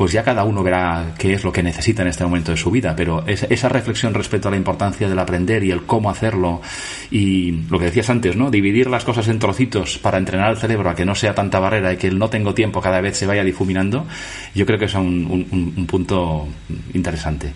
pues 0.00 0.12
ya 0.12 0.22
cada 0.22 0.44
uno 0.44 0.62
verá 0.62 1.14
qué 1.18 1.34
es 1.34 1.44
lo 1.44 1.52
que 1.52 1.62
necesita 1.62 2.00
en 2.00 2.08
este 2.08 2.24
momento 2.24 2.52
de 2.52 2.56
su 2.56 2.70
vida, 2.70 2.94
pero 2.96 3.22
esa 3.26 3.68
reflexión 3.68 4.14
respecto 4.14 4.48
a 4.48 4.50
la 4.50 4.56
importancia 4.56 5.06
del 5.06 5.18
aprender 5.18 5.62
y 5.62 5.70
el 5.70 5.82
cómo 5.82 6.08
hacerlo 6.20 6.60
y 7.10 7.52
lo 7.70 7.78
que 7.78 7.86
decías 7.86 8.10
antes, 8.10 8.36
¿no? 8.36 8.50
Dividir 8.50 8.90
las 8.90 9.04
cosas 9.04 9.28
en 9.28 9.38
trocitos 9.38 9.98
para 9.98 10.18
entrenar 10.18 10.48
al 10.48 10.58
cerebro 10.58 10.90
a 10.90 10.94
que 10.94 11.06
no 11.06 11.14
sea 11.14 11.34
tanta 11.34 11.58
barrera 11.58 11.92
y 11.92 11.96
que 11.96 12.08
el 12.08 12.18
no 12.18 12.28
tengo 12.28 12.52
tiempo 12.52 12.80
cada 12.80 13.00
vez 13.00 13.16
se 13.16 13.26
vaya 13.26 13.42
difuminando, 13.42 14.06
yo 14.54 14.66
creo 14.66 14.78
que 14.78 14.84
es 14.84 14.94
un, 14.94 15.86
punto 15.88 16.46
interesante. 16.92 17.52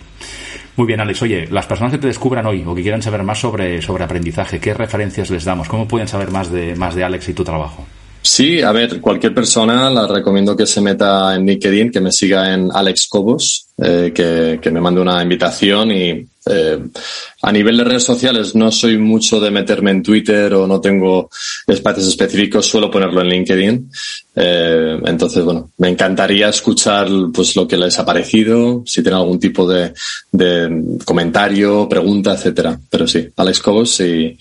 Muy 0.75 0.87
bien, 0.87 0.99
Alex. 0.99 1.21
Oye, 1.21 1.47
las 1.49 1.67
personas 1.67 1.93
que 1.93 1.99
te 1.99 2.07
descubran 2.07 2.45
hoy 2.45 2.63
o 2.65 2.75
que 2.75 2.81
quieran 2.81 3.01
saber 3.01 3.23
más 3.23 3.39
sobre, 3.39 3.81
sobre 3.81 4.03
aprendizaje, 4.03 4.59
¿qué 4.59 4.73
referencias 4.73 5.29
les 5.29 5.45
damos? 5.45 5.69
¿Cómo 5.69 5.87
pueden 5.87 6.07
saber 6.07 6.31
más 6.31 6.51
de, 6.51 6.75
más 6.75 6.95
de 6.95 7.03
Alex 7.03 7.29
y 7.29 7.33
tu 7.33 7.43
trabajo? 7.43 7.85
Sí, 8.25 8.59
a 8.59 8.71
ver, 8.71 8.99
cualquier 9.01 9.35
persona 9.35 9.87
la 9.91 10.07
recomiendo 10.07 10.57
que 10.57 10.65
se 10.65 10.81
meta 10.81 11.35
en 11.35 11.45
LinkedIn, 11.45 11.91
que 11.91 12.01
me 12.01 12.11
siga 12.11 12.55
en 12.55 12.71
Alex 12.73 13.05
Cobos, 13.07 13.67
eh, 13.77 14.11
que, 14.15 14.71
me 14.71 14.81
mande 14.81 14.99
una 14.99 15.21
invitación 15.21 15.91
y 15.91 16.25
eh, 16.47 16.79
a 17.43 17.51
nivel 17.51 17.77
de 17.77 17.83
redes 17.83 18.03
sociales 18.03 18.55
no 18.55 18.71
soy 18.71 18.97
mucho 18.97 19.39
de 19.39 19.51
meterme 19.51 19.91
en 19.91 20.01
Twitter 20.01 20.55
o 20.55 20.65
no 20.65 20.81
tengo 20.81 21.29
espacios 21.67 22.07
específicos, 22.07 22.65
suelo 22.65 22.89
ponerlo 22.89 23.21
en 23.21 23.27
LinkedIn. 23.27 23.91
Eh, 24.35 24.99
entonces, 25.05 25.43
bueno, 25.43 25.69
me 25.77 25.89
encantaría 25.89 26.49
escuchar 26.49 27.07
pues 27.31 27.55
lo 27.55 27.67
que 27.67 27.77
les 27.77 27.99
ha 27.99 28.05
parecido, 28.05 28.81
si 28.87 29.03
tienen 29.03 29.19
algún 29.19 29.39
tipo 29.39 29.69
de, 29.69 29.93
de 30.31 30.97
comentario, 31.05 31.87
pregunta, 31.87 32.33
etcétera. 32.33 32.79
Pero 32.89 33.07
sí, 33.07 33.27
Alex 33.35 33.59
Cobos 33.59 33.99
y, 33.99 34.35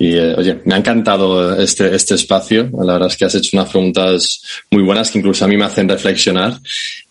y 0.00 0.16
eh, 0.16 0.34
oye, 0.34 0.62
me 0.64 0.74
ha 0.74 0.78
encantado 0.78 1.60
este, 1.60 1.94
este 1.94 2.14
espacio. 2.14 2.70
La 2.72 2.94
verdad 2.94 3.08
es 3.08 3.18
que 3.18 3.26
has 3.26 3.34
hecho 3.34 3.50
unas 3.58 3.68
preguntas 3.68 4.40
muy 4.70 4.82
buenas 4.82 5.10
que 5.10 5.18
incluso 5.18 5.44
a 5.44 5.48
mí 5.48 5.58
me 5.58 5.66
hacen 5.66 5.90
reflexionar. 5.90 6.58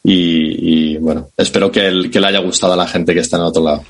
Y, 0.04 0.98
bueno, 0.98 1.30
espero 1.38 1.72
que, 1.72 2.10
que 2.12 2.20
le 2.20 2.28
haya 2.28 2.40
gustado 2.40 2.74
a 2.74 2.78
la 2.78 2.88
gente 2.88 3.14
que 3.14 3.20
está 3.20 3.38
en 3.38 3.44
el 3.44 3.50
otro 3.50 3.64
lado. 3.64 3.84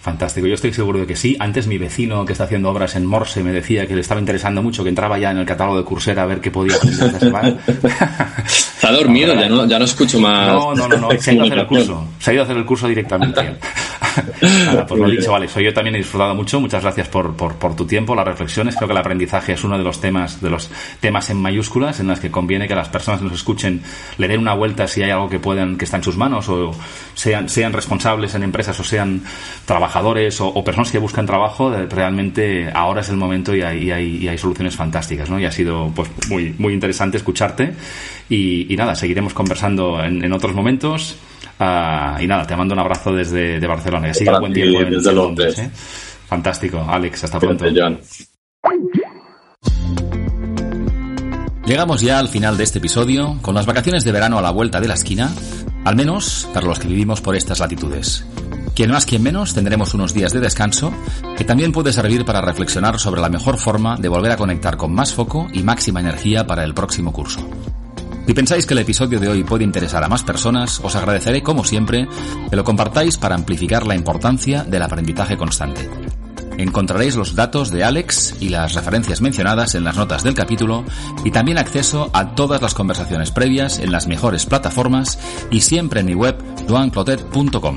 Fantástico, 0.00 0.46
yo 0.46 0.54
estoy 0.54 0.72
seguro 0.72 0.98
de 0.98 1.06
que 1.06 1.14
sí. 1.14 1.36
Antes 1.38 1.66
mi 1.66 1.76
vecino 1.76 2.24
que 2.24 2.32
está 2.32 2.44
haciendo 2.44 2.70
obras 2.70 2.96
en 2.96 3.04
Morse 3.04 3.42
me 3.44 3.52
decía 3.52 3.86
que 3.86 3.94
le 3.94 4.00
estaba 4.00 4.18
interesando 4.18 4.62
mucho, 4.62 4.82
que 4.82 4.88
entraba 4.88 5.18
ya 5.18 5.30
en 5.30 5.36
el 5.36 5.44
catálogo 5.44 5.76
de 5.76 5.84
Coursera 5.84 6.22
a 6.22 6.26
ver 6.26 6.40
qué 6.40 6.50
podía 6.50 6.76
hacer 6.76 6.90
esta 6.90 7.18
semana. 7.18 7.54
Está 8.46 8.92
dormido, 8.92 9.34
ya 9.34 9.46
no, 9.46 9.66
ya 9.66 9.78
no 9.78 9.84
escucho 9.84 10.18
más. 10.18 10.50
No, 10.50 10.74
no, 10.74 10.88
no, 10.88 10.96
no, 10.96 11.10
se 11.20 11.32
ha 11.32 11.34
ido 11.34 11.42
a 11.42 11.46
hacer 11.46 11.58
el 11.58 11.66
curso. 11.66 12.08
Se 12.18 12.30
ha 12.30 12.32
ido 12.32 12.42
a 12.42 12.44
hacer 12.44 12.56
el 12.56 12.64
curso 12.64 12.88
directamente. 12.88 13.56
pues 14.88 15.00
lo 15.00 15.10
dicho, 15.10 15.36
Alex. 15.36 15.54
Yo 15.56 15.74
también 15.74 15.96
he 15.96 15.98
disfrutado 15.98 16.34
mucho. 16.34 16.58
Muchas 16.60 16.82
gracias 16.82 17.08
por, 17.08 17.36
por, 17.36 17.56
por, 17.56 17.76
tu 17.76 17.84
tiempo, 17.84 18.14
las 18.14 18.24
reflexiones. 18.24 18.76
Creo 18.76 18.88
que 18.88 18.92
el 18.92 18.98
aprendizaje 18.98 19.52
es 19.52 19.62
uno 19.64 19.76
de 19.76 19.84
los 19.84 20.00
temas, 20.00 20.40
de 20.40 20.48
los 20.48 20.70
temas 21.00 21.28
en 21.28 21.36
mayúsculas 21.36 22.00
en 22.00 22.06
las 22.06 22.20
que 22.20 22.30
conviene 22.30 22.66
que 22.66 22.74
las 22.74 22.88
personas 22.88 23.20
que 23.20 23.26
nos 23.26 23.34
escuchen 23.34 23.82
le 24.16 24.28
den 24.28 24.40
una 24.40 24.54
vuelta 24.54 24.88
si 24.88 25.02
hay 25.02 25.10
algo 25.10 25.28
que 25.28 25.38
puedan, 25.38 25.76
que 25.76 25.84
está 25.84 25.98
en 25.98 26.04
sus 26.04 26.16
manos, 26.16 26.48
o 26.48 26.74
sean, 27.12 27.50
sean 27.50 27.74
responsables 27.74 28.34
en 28.34 28.44
empresas 28.44 28.80
o 28.80 28.84
sean 28.84 29.22
trabajadores 29.66 29.89
o, 30.40 30.64
personas 30.64 30.90
que 30.90 30.98
buscan 30.98 31.26
trabajo. 31.26 31.70
Realmente 31.70 32.70
ahora 32.72 33.00
es 33.00 33.08
el 33.08 33.16
momento 33.16 33.54
y 33.54 33.62
hay, 33.62 33.84
y 33.84 33.90
hay, 33.90 34.16
y 34.16 34.28
hay 34.28 34.38
soluciones 34.38 34.76
fantásticas, 34.76 35.30
¿no? 35.30 35.38
Y 35.38 35.44
ha 35.44 35.52
sido 35.52 35.90
pues 35.94 36.10
muy, 36.28 36.54
muy 36.58 36.72
interesante 36.72 37.16
escucharte. 37.16 37.72
Y, 38.28 38.74
nada, 38.76 38.94
seguiremos 38.94 39.34
conversando 39.34 40.02
en, 40.02 40.24
en 40.24 40.32
otros 40.32 40.54
momentos. 40.54 41.16
Ah, 41.58 42.18
y 42.18 42.26
nada, 42.26 42.46
te 42.46 42.56
mando 42.56 42.72
un 42.72 42.80
abrazo 42.80 43.12
desde 43.12 43.60
de 43.60 43.66
Barcelona. 43.66 44.08
Que 44.08 44.14
siga 44.14 44.40
buen 44.40 44.52
tiempo 44.52 44.80
en, 44.80 44.90
desde 44.90 45.12
Londres. 45.12 45.58
¿eh? 45.58 45.70
Fantástico, 46.26 46.84
Alex, 46.88 47.24
hasta 47.24 47.38
pronto. 47.38 47.66
Llegamos 51.66 52.00
ya 52.00 52.18
al 52.18 52.28
final 52.28 52.56
de 52.56 52.64
este 52.64 52.78
episodio, 52.78 53.38
con 53.42 53.54
las 53.54 53.66
vacaciones 53.66 54.04
de 54.04 54.12
verano 54.12 54.38
a 54.38 54.42
la 54.42 54.50
vuelta 54.50 54.80
de 54.80 54.88
la 54.88 54.94
esquina, 54.94 55.30
al 55.84 55.96
menos 55.96 56.48
para 56.54 56.66
los 56.66 56.78
que 56.78 56.88
vivimos 56.88 57.20
por 57.20 57.36
estas 57.36 57.60
latitudes. 57.60 58.24
Quien 58.74 58.90
más, 58.90 59.04
quien 59.04 59.22
menos, 59.22 59.54
tendremos 59.54 59.94
unos 59.94 60.14
días 60.14 60.32
de 60.32 60.40
descanso 60.40 60.92
que 61.36 61.44
también 61.44 61.72
puede 61.72 61.92
servir 61.92 62.24
para 62.24 62.40
reflexionar 62.40 62.98
sobre 62.98 63.20
la 63.20 63.28
mejor 63.28 63.58
forma 63.58 63.96
de 63.96 64.08
volver 64.08 64.32
a 64.32 64.36
conectar 64.36 64.76
con 64.76 64.94
más 64.94 65.12
foco 65.12 65.48
y 65.52 65.62
máxima 65.62 66.00
energía 66.00 66.46
para 66.46 66.64
el 66.64 66.74
próximo 66.74 67.12
curso. 67.12 67.46
Si 68.26 68.34
pensáis 68.34 68.64
que 68.64 68.74
el 68.74 68.80
episodio 68.80 69.18
de 69.18 69.28
hoy 69.28 69.42
puede 69.42 69.64
interesar 69.64 70.04
a 70.04 70.08
más 70.08 70.22
personas, 70.22 70.80
os 70.84 70.94
agradeceré, 70.94 71.42
como 71.42 71.64
siempre, 71.64 72.06
que 72.48 72.54
lo 72.54 72.62
compartáis 72.62 73.18
para 73.18 73.34
amplificar 73.34 73.86
la 73.88 73.96
importancia 73.96 74.62
del 74.62 74.82
aprendizaje 74.82 75.36
constante. 75.36 75.90
Encontraréis 76.56 77.16
los 77.16 77.34
datos 77.34 77.72
de 77.72 77.82
Alex 77.82 78.36
y 78.38 78.50
las 78.50 78.74
referencias 78.74 79.20
mencionadas 79.20 79.74
en 79.74 79.82
las 79.82 79.96
notas 79.96 80.22
del 80.22 80.34
capítulo 80.34 80.84
y 81.24 81.32
también 81.32 81.58
acceso 81.58 82.08
a 82.12 82.36
todas 82.36 82.62
las 82.62 82.74
conversaciones 82.74 83.32
previas 83.32 83.80
en 83.80 83.90
las 83.90 84.06
mejores 84.06 84.46
plataformas 84.46 85.18
y 85.50 85.62
siempre 85.62 86.00
en 86.00 86.06
mi 86.06 86.14
web 86.14 86.36
duanclotet.com. 86.68 87.76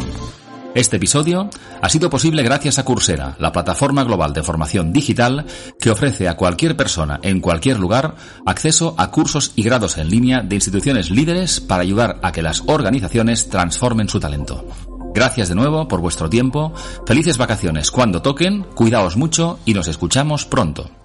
Este 0.75 0.97
episodio 0.97 1.51
ha 1.81 1.89
sido 1.89 2.09
posible 2.09 2.41
gracias 2.41 2.79
a 2.79 2.85
Coursera, 2.85 3.35
la 3.37 3.51
plataforma 3.51 4.03
global 4.03 4.33
de 4.33 4.41
formación 4.41 4.91
digital 4.91 5.45
que 5.79 5.91
ofrece 5.91 6.27
a 6.27 6.35
cualquier 6.35 6.75
persona 6.75 7.19
en 7.21 7.41
cualquier 7.41 7.77
lugar 7.79 8.15
acceso 8.47 8.95
a 8.97 9.11
cursos 9.11 9.51
y 9.55 9.61
grados 9.61 9.99
en 9.99 10.09
línea 10.09 10.41
de 10.41 10.55
instituciones 10.55 11.11
líderes 11.11 11.59
para 11.59 11.83
ayudar 11.83 12.19
a 12.23 12.31
que 12.31 12.41
las 12.41 12.63
organizaciones 12.65 13.49
transformen 13.49 14.09
su 14.09 14.19
talento. 14.19 14.65
Gracias 15.13 15.49
de 15.49 15.55
nuevo 15.55 15.87
por 15.87 16.01
vuestro 16.01 16.27
tiempo, 16.27 16.73
felices 17.05 17.37
vacaciones 17.37 17.91
cuando 17.91 18.23
toquen, 18.23 18.63
cuidaos 18.63 19.15
mucho 19.15 19.59
y 19.65 19.75
nos 19.75 19.87
escuchamos 19.87 20.45
pronto. 20.45 21.02